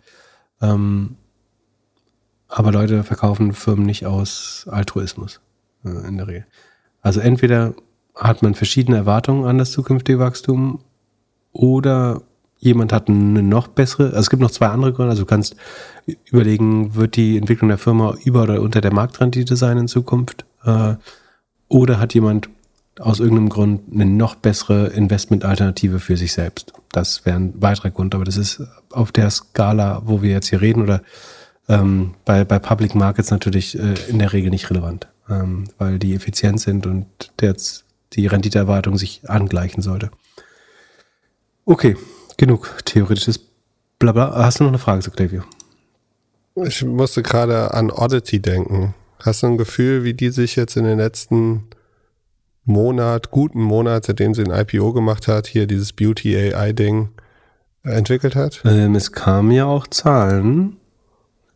[0.60, 1.16] Ähm,
[2.48, 5.40] aber Leute verkaufen Firmen nicht aus Altruismus
[5.84, 6.46] äh, in der Regel.
[7.06, 7.72] Also entweder
[8.16, 10.80] hat man verschiedene Erwartungen an das zukünftige Wachstum
[11.52, 12.22] oder
[12.58, 15.54] jemand hat eine noch bessere, also es gibt noch zwei andere Gründe, also du kannst
[16.24, 20.46] überlegen, wird die Entwicklung der Firma über oder unter der Marktrendite sein in Zukunft?
[20.64, 20.96] Äh,
[21.68, 22.48] oder hat jemand
[22.98, 26.72] aus irgendeinem Grund eine noch bessere Investmentalternative für sich selbst.
[26.90, 30.60] Das wäre ein weiterer Grund, aber das ist auf der Skala, wo wir jetzt hier
[30.60, 31.02] reden oder
[31.68, 36.14] ähm, bei, bei Public Markets natürlich äh, in der Regel nicht relevant ähm, weil die
[36.14, 37.06] effizient sind und
[37.40, 37.56] der,
[38.12, 40.10] die Renditeerwartung sich angleichen sollte.
[41.64, 41.96] Okay,
[42.36, 43.40] genug theoretisches
[43.98, 44.32] Blabla.
[44.34, 45.42] Hast du noch eine Frage zu Klaviyo?
[46.64, 48.94] Ich musste gerade an Oddity denken.
[49.18, 51.64] Hast du ein Gefühl, wie die sich jetzt in den letzten
[52.64, 57.10] Monat, guten Monat, seitdem sie ein IPO gemacht hat, hier dieses Beauty AI-Ding
[57.82, 58.62] entwickelt hat?
[58.64, 60.76] Ähm, es kamen ja auch Zahlen,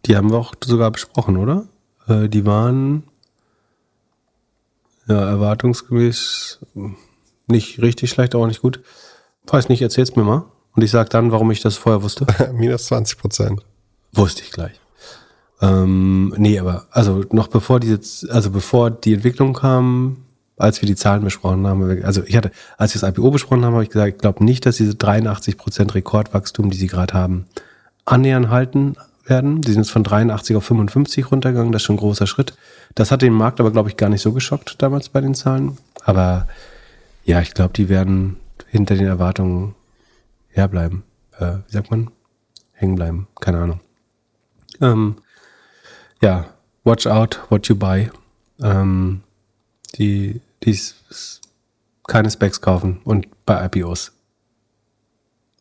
[0.07, 1.67] die haben wir auch sogar besprochen, oder?
[2.07, 3.05] Äh, die waren
[5.11, 6.61] ja erwartungsgemäß
[7.47, 8.81] nicht richtig schlecht, auch nicht gut.
[9.47, 10.45] Weiß nicht, erzähl's mir mal.
[10.75, 12.27] Und ich sag dann, warum ich das vorher wusste.
[12.53, 13.63] Minus 20 Prozent.
[14.13, 14.81] Wusste ich gleich.
[15.61, 20.25] Ähm, nee, aber also noch bevor die jetzt, also bevor die Entwicklung kam,
[20.57, 23.75] als wir die Zahlen besprochen haben, also ich hatte, als wir das IPO besprochen haben,
[23.75, 27.47] habe ich gesagt, ich glaube nicht, dass diese 83 Prozent Rekordwachstum, die sie gerade haben,
[28.05, 29.61] annähernd halten werden.
[29.61, 32.55] Die sind jetzt von 83 auf 55 runtergegangen, das ist schon ein großer Schritt.
[32.95, 35.79] Das hat den Markt aber, glaube ich, gar nicht so geschockt damals bei den Zahlen.
[36.05, 36.49] Aber
[37.25, 38.37] ja, ich glaube, die werden
[38.69, 39.75] hinter den Erwartungen
[40.49, 41.03] herbleiben.
[41.39, 42.11] Äh, wie sagt man?
[42.73, 43.29] Hängen bleiben.
[43.41, 43.81] Keine Ahnung.
[44.81, 45.17] Ähm,
[46.23, 46.47] ja,
[46.85, 48.11] watch out what you buy.
[48.63, 49.23] Ähm,
[49.97, 50.79] die, die
[52.07, 54.13] keine Specs kaufen und bei IPOs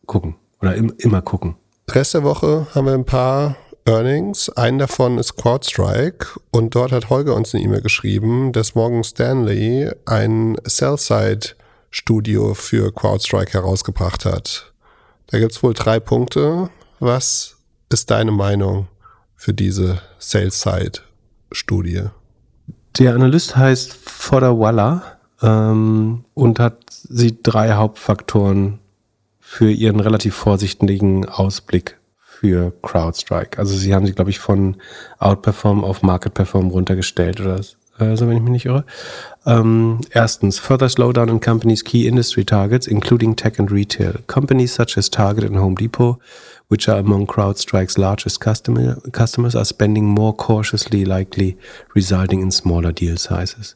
[0.05, 1.55] gucken oder im, immer gucken.
[1.95, 3.55] Rest der Woche haben wir ein paar
[3.85, 4.49] Earnings.
[4.49, 9.91] Einen davon ist CrowdStrike und dort hat Holger uns eine E-Mail geschrieben, dass Morgan Stanley
[10.05, 14.73] ein Sell-Side-Studio für CrowdStrike herausgebracht hat.
[15.27, 16.69] Da gibt es wohl drei Punkte.
[16.99, 17.57] Was
[17.89, 18.87] ist deine Meinung
[19.35, 22.03] für diese Sales-Side-Studie?
[22.99, 28.79] Der Analyst heißt Fodderwalla ähm, und hat sieht drei Hauptfaktoren
[29.51, 33.57] für ihren relativ vorsichtigen Ausblick für CrowdStrike.
[33.57, 34.77] Also sie haben sie, glaube ich, von
[35.17, 37.59] Outperform auf Market Perform runtergestellt oder
[37.97, 38.85] äh, so, wenn ich mich nicht irre.
[39.47, 44.19] Ähm, erstens, further slowdown in companies' key industry targets, including tech and retail.
[44.27, 46.19] Companies such as Target and Home Depot
[46.69, 51.57] which are among CrowdStrike's largest customer, customers, are spending more cautiously, likely
[51.95, 53.75] resulting in smaller deal sizes.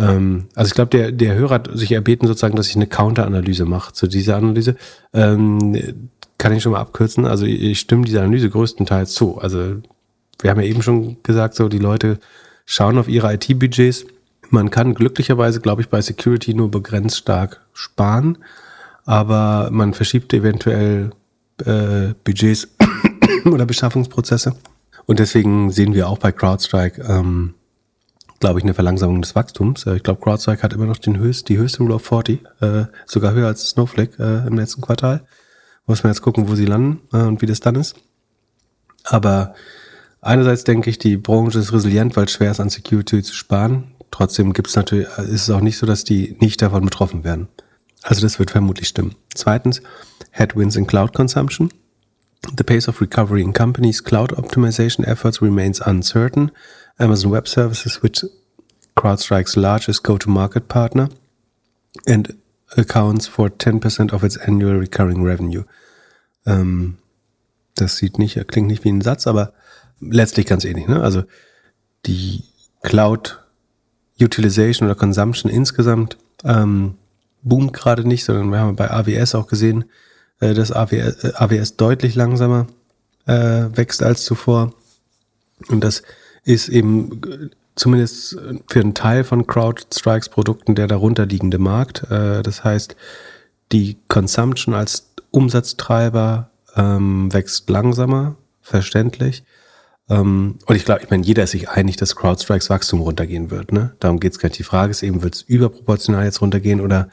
[0.00, 3.64] Ähm, also ich glaube, der, der Hörer hat sich erbeten sozusagen, dass ich eine Counter-Analyse
[3.64, 4.76] mache zu dieser Analyse.
[5.12, 6.08] Ähm,
[6.38, 7.26] kann ich schon mal abkürzen.
[7.26, 9.38] Also ich stimme dieser Analyse größtenteils zu.
[9.38, 9.76] Also
[10.40, 12.18] wir haben ja eben schon gesagt, so die Leute
[12.64, 14.06] schauen auf ihre IT-Budgets.
[14.48, 18.38] Man kann glücklicherweise, glaube ich, bei Security nur begrenzt stark sparen,
[19.04, 21.10] aber man verschiebt eventuell
[21.64, 22.68] äh, Budgets
[23.44, 24.54] oder Beschaffungsprozesse.
[25.06, 27.54] Und deswegen sehen wir auch bei CrowdStrike, ähm,
[28.40, 29.86] glaube ich, eine Verlangsamung des Wachstums.
[29.86, 32.84] Äh, ich glaube, CrowdStrike hat immer noch den höchst, die höchste Rule of 40, äh,
[33.06, 35.22] sogar höher als Snowflake äh, im letzten Quartal.
[35.86, 37.96] Muss man jetzt gucken, wo sie landen äh, und wie das dann ist.
[39.04, 39.54] Aber
[40.20, 43.94] einerseits denke ich, die Branche ist resilient, weil es schwer ist, an Security zu sparen.
[44.10, 47.24] Trotzdem gibt es natürlich, äh, ist es auch nicht so, dass die nicht davon betroffen
[47.24, 47.48] werden.
[48.02, 49.14] Also das wird vermutlich stimmen.
[49.34, 49.82] Zweitens,
[50.30, 51.70] headwinds in cloud consumption.
[52.56, 56.50] The pace of recovery in companies' cloud optimization efforts remains uncertain.
[57.00, 58.24] Amazon Web Services, which
[58.94, 61.08] CrowdStrike's largest go-to-market partner
[62.06, 62.36] and
[62.76, 65.64] accounts for 10% of its annual recurring revenue.
[66.46, 66.98] Ähm,
[67.74, 69.52] das sieht nicht, klingt nicht wie ein Satz, aber
[70.00, 70.86] letztlich ganz ähnlich.
[70.86, 71.02] Ne?
[71.02, 71.24] Also
[72.06, 72.44] die
[72.82, 73.40] Cloud
[74.20, 76.96] Utilization oder Consumption insgesamt ähm,
[77.42, 79.84] boomt gerade nicht, sondern wir haben bei AWS auch gesehen,
[80.40, 82.66] äh, dass AWS, äh, AWS deutlich langsamer
[83.26, 84.74] äh, wächst als zuvor.
[85.68, 86.02] Und das
[86.52, 92.10] ist eben äh, zumindest für einen Teil von CrowdStrikes Produkten der darunter liegende Markt.
[92.10, 92.96] Äh, das heißt,
[93.72, 99.44] die Consumption als Umsatztreiber ähm, wächst langsamer, verständlich.
[100.08, 103.72] Ähm, und ich glaube, ich meine, jeder ist sich einig, dass CrowdStrikes Wachstum runtergehen wird.
[103.72, 103.94] Ne?
[104.00, 104.58] Darum geht es gar nicht.
[104.58, 107.08] Die Frage ist eben, wird es überproportional jetzt runtergehen oder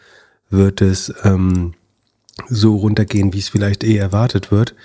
[0.50, 1.76] wird es ähm,
[2.50, 4.76] so runtergehen, wie es vielleicht eh erwartet wird.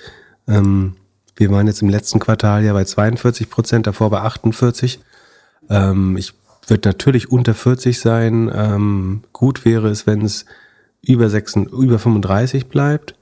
[0.47, 0.97] Ähm,
[1.37, 5.01] wir waren jetzt im letzten Quartal ja bei 42 Prozent, davor bei 48.
[5.71, 6.35] Ähm, ich
[6.67, 8.51] würde natürlich unter 40 sein.
[8.55, 10.45] Ähm, gut wäre es, wenn es
[11.03, 13.15] über, 6, über 35 bleibt.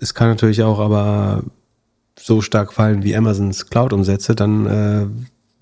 [0.00, 1.42] Es kann natürlich auch aber
[2.18, 5.06] so stark fallen wie Amazons Cloud-Umsätze, dann äh,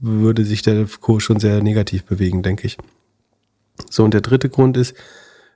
[0.00, 2.76] würde sich der Kurs schon sehr negativ bewegen, denke ich.
[3.90, 4.94] So, und der dritte Grund ist,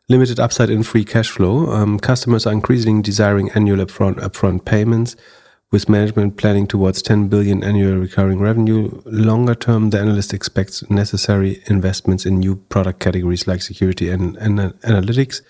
[0.09, 1.65] limited upside in free cash flow.
[1.71, 5.17] Um, customers are increasingly desiring annual upfront, upfront payments,
[5.71, 9.03] with management planning towards 10 billion annual recurring revenue.
[9.05, 14.59] Longer term, the analyst expects necessary investments in new product categories like security and, and
[14.83, 15.43] analytics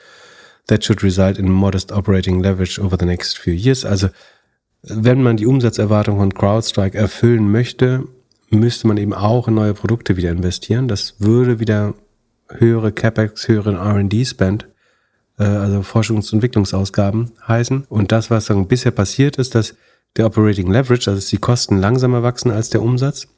[0.66, 3.84] that should result in modest operating leverage over the next few years.
[3.84, 4.08] Also,
[4.82, 8.04] wenn man die Umsatzerwartung von CrowdStrike erfüllen möchte,
[8.50, 10.88] müsste man eben auch in neue Produkte wieder investieren.
[10.88, 11.94] Das würde wieder
[12.48, 14.68] höhere CapEx, höheren R&D-Spend,
[15.38, 17.84] äh, also Forschungs- und Entwicklungsausgaben heißen.
[17.88, 19.74] Und das, was dann bisher passiert ist, dass
[20.16, 23.28] der Operating Leverage, also dass die Kosten langsamer wachsen als der Umsatz.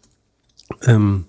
[0.86, 1.26] Ähm,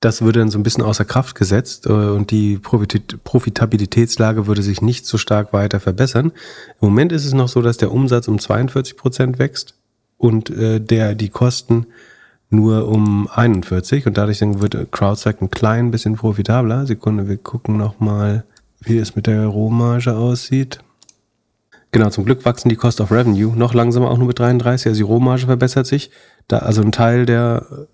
[0.00, 4.62] das würde dann so ein bisschen außer Kraft gesetzt äh, und die Profit Profitabilitätslage würde
[4.62, 6.32] sich nicht so stark weiter verbessern.
[6.80, 9.74] Im Moment ist es noch so, dass der Umsatz um 42 Prozent wächst
[10.16, 11.86] und äh, der die Kosten
[12.48, 16.86] nur um 41 und dadurch dann wird CrowdStrike ein klein bisschen profitabler.
[16.86, 18.44] Sekunde, wir gucken nochmal,
[18.80, 20.80] wie es mit der Rohmarge aussieht.
[21.92, 24.88] Genau, zum Glück wachsen die Cost of Revenue noch langsamer, auch nur mit 33.
[24.88, 26.10] Also die Rohmarge verbessert sich.
[26.46, 27.88] Da, also ein Teil der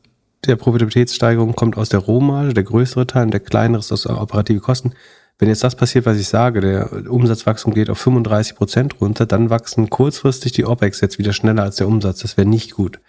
[0.46, 4.60] der Profitabilitätssteigerung kommt aus der Rohmarge, der größere Teil und der kleinere ist aus operative
[4.60, 4.92] Kosten.
[5.38, 9.50] Wenn jetzt das passiert, was ich sage, der Umsatzwachstum geht auf 35 Prozent runter, dann
[9.50, 12.20] wachsen kurzfristig die OPEX jetzt wieder schneller als der Umsatz.
[12.20, 13.00] Das wäre nicht gut.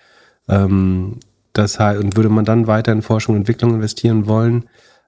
[0.49, 1.19] Ähm,
[1.53, 4.65] das heißt, und würde man dann weiter in Forschung und Entwicklung investieren wollen,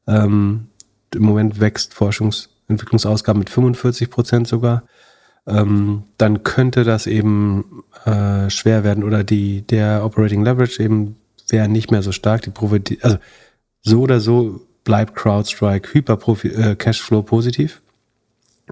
[0.08, 0.68] ähm,
[1.14, 4.84] im Moment wächst Forschungsentwicklungsausgaben mit 45 Prozent sogar,
[5.50, 11.16] ähm, dann könnte das eben äh, schwer werden oder die, der Operating Leverage eben
[11.48, 12.44] wäre nicht mehr so stark.
[12.44, 13.18] Die Profit also
[13.82, 17.82] so oder so bleibt CrowdStrike hyper äh, Cashflow positiv.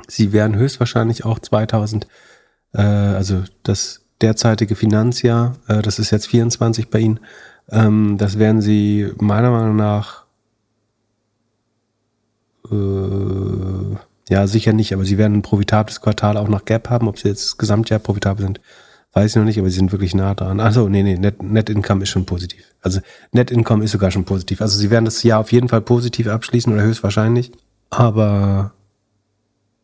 [0.08, 2.08] Sie werden höchstwahrscheinlich auch 2000,
[2.74, 7.20] äh, also das derzeitige Finanzjahr, äh, das ist jetzt 24 bei Ihnen,
[7.70, 10.26] ähm, das werden Sie meiner Meinung nach
[12.72, 13.95] äh,
[14.30, 17.08] ja, sicher nicht, aber sie werden ein profitables Quartal auch nach Gap haben.
[17.08, 18.60] Ob sie jetzt das Gesamtjahr profitabel sind,
[19.18, 20.60] Weiß ich noch nicht, aber sie sind wirklich nah dran.
[20.60, 22.64] Achso, nee, nee, Net, Net Income ist schon positiv.
[22.84, 22.99] Also
[23.32, 24.62] Net Income ist sogar schon positiv.
[24.62, 27.52] Also sie werden das Jahr auf jeden Fall positiv abschließen oder höchstwahrscheinlich.
[27.90, 28.74] Aber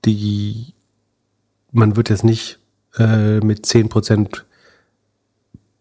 [0.06, 0.76] die,
[1.72, 2.60] man wird jetzt nicht
[3.00, 4.46] äh, mit zehn Prozent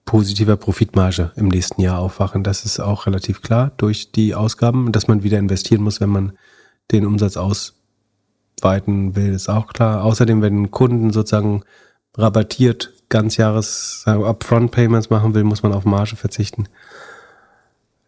[0.06, 2.44] positiver Profitmarge im nächsten Jahr aufwachen.
[2.44, 6.32] Das ist auch relativ klar durch die Ausgaben, dass man wieder investieren muss, wenn man
[6.90, 7.36] den Umsatz
[8.62, 10.04] ausweiten will, ist auch klar.
[10.04, 11.62] Außerdem, wenn Kunden sozusagen
[12.16, 16.66] rabattiert Ganzjahres Upfront Payments machen will, muss man auf Marge verzichten.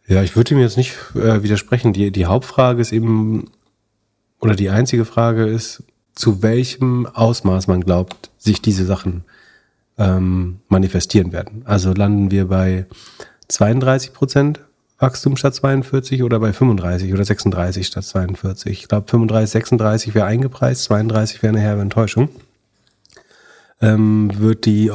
[0.07, 1.93] Ja, ich würde ihm jetzt nicht äh, widersprechen.
[1.93, 3.51] Die, die Hauptfrage ist eben,
[4.41, 5.83] oder die einzige Frage ist,
[6.15, 9.25] zu welchem Ausmaß man glaubt, sich diese Sachen
[9.99, 11.63] ähm, manifestieren werden.
[11.65, 12.87] Also landen wir bei
[13.49, 14.61] 32 Prozent
[14.99, 18.73] Wachstum statt 42 oder bei 35 oder 36 statt 42.
[18.73, 22.29] Ich glaube, 35, 36 wäre eingepreist, 32 wäre eine herbe Enttäuschung
[23.85, 24.91] ähm, wird die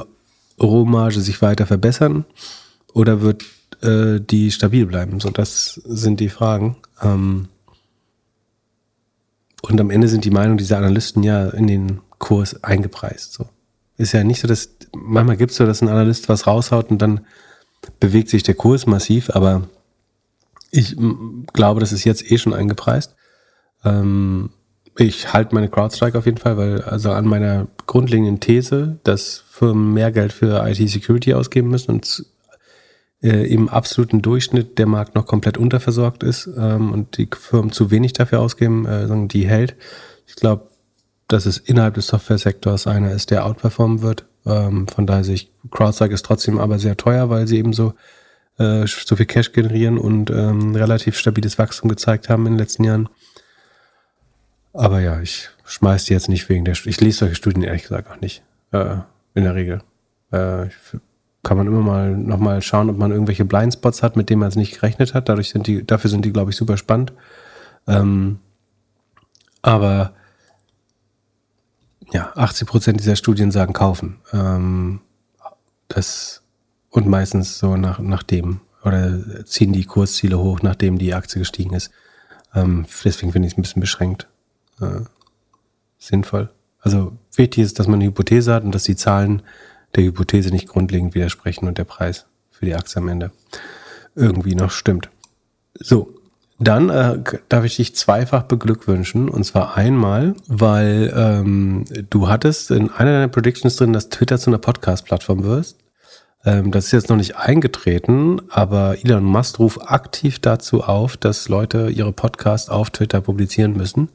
[0.62, 2.26] Rohmarge sich weiter verbessern
[2.94, 3.46] oder wird
[3.82, 5.20] äh, die stabil bleiben?
[5.20, 6.78] So, das sind die Fragen.
[7.02, 7.48] Ähm,
[9.62, 13.34] und am Ende sind die Meinungen dieser Analysten ja in den Kurs eingepreist.
[13.34, 13.48] So.
[13.98, 17.02] Ist ja nicht so, dass manchmal gibt es so, dass ein Analyst was raushaut und
[17.02, 17.22] dann
[18.00, 19.68] bewegt sich der Kurs massiv, aber
[20.72, 20.96] ich
[21.54, 23.16] glaube, das ist jetzt eh schon eingepreist.
[23.84, 24.52] Ähm,
[24.98, 29.94] ich halte meine CrowdStrike auf jeden Fall, weil also an meiner grundlegenden These, dass Firmen
[29.94, 32.26] mehr Geld für IT-Security ausgeben müssen und
[33.22, 37.92] äh, im absoluten Durchschnitt der Markt noch komplett unterversorgt ist ähm, und die Firmen zu
[37.92, 39.76] wenig dafür ausgeben, äh, die hält.
[40.28, 40.70] Ich glaube,
[41.28, 44.26] dass es innerhalb des Software-Sektors einer ist, der outperformen wird.
[44.46, 47.94] Ähm, von daher sehe ich, CrowdStrike ist trotzdem aber sehr teuer, weil sie eben so,
[48.60, 52.84] äh, so viel Cash generieren und ähm, relativ stabiles Wachstum gezeigt haben in den letzten
[52.84, 53.10] Jahren.
[54.74, 56.90] Aber ja, ich schmeiß die jetzt nicht wegen der Studie.
[56.92, 58.44] Ich lese solche Studien ehrlich gesagt auch nicht.
[58.72, 58.98] Äh,
[59.34, 59.82] in der Regel.
[60.32, 60.68] Äh,
[61.44, 64.56] kann man immer mal nochmal schauen, ob man irgendwelche Blindspots hat, mit denen man es
[64.56, 65.30] nicht gerechnet hat.
[65.30, 67.14] Dadurch sind die, dafür sind die, glaube ich, super spannend.
[67.88, 68.40] Ähm,
[69.62, 70.14] aber
[72.12, 74.20] ja, 80 Prozent dieser Studien sagen kaufen.
[74.34, 75.02] Ähm,
[75.88, 76.44] das
[76.90, 81.74] und meistens so nach, nach dem oder ziehen die Kursziele hoch, nachdem die Aktie gestiegen
[81.74, 81.92] ist.
[82.56, 84.28] Ähm, deswegen finde ich es ein bisschen beschränkt
[84.82, 85.02] äh,
[85.98, 86.50] sinnvoll.
[86.82, 89.42] Also wichtig ist, dass man eine Hypothese hat und dass die Zahlen
[89.96, 93.32] der Hypothese nicht grundlegend widersprechen und der Preis für die Aktie am Ende
[94.16, 95.10] irgendwie noch stimmt.
[95.78, 96.14] So,
[96.60, 99.30] dann äh, darf ich dich zweifach beglückwünschen.
[99.30, 104.50] Und zwar einmal, weil ähm, du hattest in einer deiner Predictions drin, dass Twitter zu
[104.50, 105.78] einer Podcast-Plattform wirst.
[106.46, 111.50] Ähm, das ist jetzt noch nicht eingetreten, aber Elon Musk ruft aktiv dazu auf, dass
[111.50, 114.10] Leute ihre Podcasts auf Twitter publizieren müssen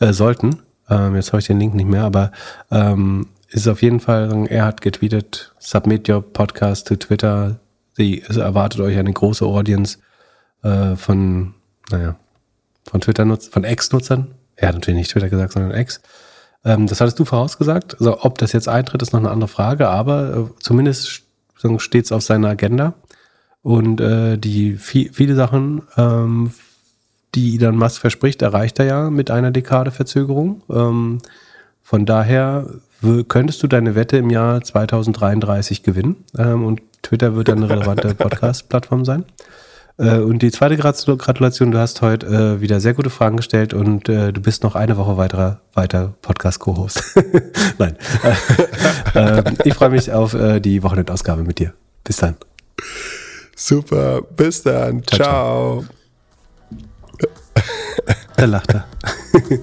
[0.00, 0.62] äh, sollten.
[0.88, 2.32] Ähm, jetzt habe ich den Link nicht mehr, aber
[2.70, 7.60] ähm, ist auf jeden Fall, er hat getweetet, submit your podcast to Twitter.
[7.94, 9.98] Sie, es erwartet euch eine große Audience
[10.62, 11.54] äh, von,
[11.90, 12.16] naja,
[12.84, 14.34] von Twitter-Nutzern, von Ex-Nutzern.
[14.56, 16.00] Er hat natürlich nicht Twitter gesagt, sondern Ex.
[16.64, 17.94] Ähm, das hattest du vorausgesagt.
[17.98, 21.22] Also, ob das jetzt eintritt, ist noch eine andere Frage, aber äh, zumindest
[21.78, 22.94] steht es auf seiner Agenda.
[23.62, 26.52] Und äh, die viel, viele Sachen ähm,
[27.34, 30.62] die Elon Musk verspricht, erreicht er ja mit einer Dekade Verzögerung.
[30.70, 31.18] Ähm,
[31.82, 32.66] von daher
[33.28, 38.14] könntest du deine Wette im Jahr 2033 gewinnen ähm, und Twitter wird dann eine relevante
[38.14, 39.24] Podcast-Plattform sein.
[40.00, 44.08] Äh, und die zweite Gratulation, du hast heute äh, wieder sehr gute Fragen gestellt und
[44.08, 47.02] äh, du bist noch eine Woche weiterer, weiter Podcast-Co-Host.
[47.78, 47.96] Nein.
[49.14, 51.74] äh, ich freue mich auf äh, die Wochenendausgabe mit dir.
[52.02, 52.36] Bis dann.
[53.54, 55.02] Super, bis dann.
[55.04, 55.84] Ciao.
[55.84, 55.84] ciao.
[58.36, 58.86] Da lacht er.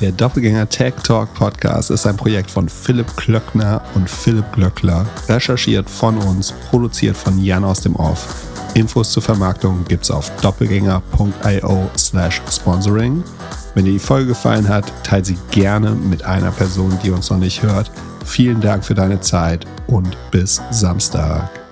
[0.00, 5.06] Der Doppelgänger Tech Talk Podcast ist ein Projekt von Philipp Klöckner und Philipp Glöckler.
[5.28, 8.55] Recherchiert von uns, produziert von Jan aus dem Off.
[8.76, 13.24] Infos zur Vermarktung gibt's auf doppelgänger.io slash sponsoring.
[13.74, 17.38] Wenn dir die Folge gefallen hat, teile sie gerne mit einer Person, die uns noch
[17.38, 17.90] nicht hört.
[18.26, 21.65] Vielen Dank für deine Zeit und bis Samstag.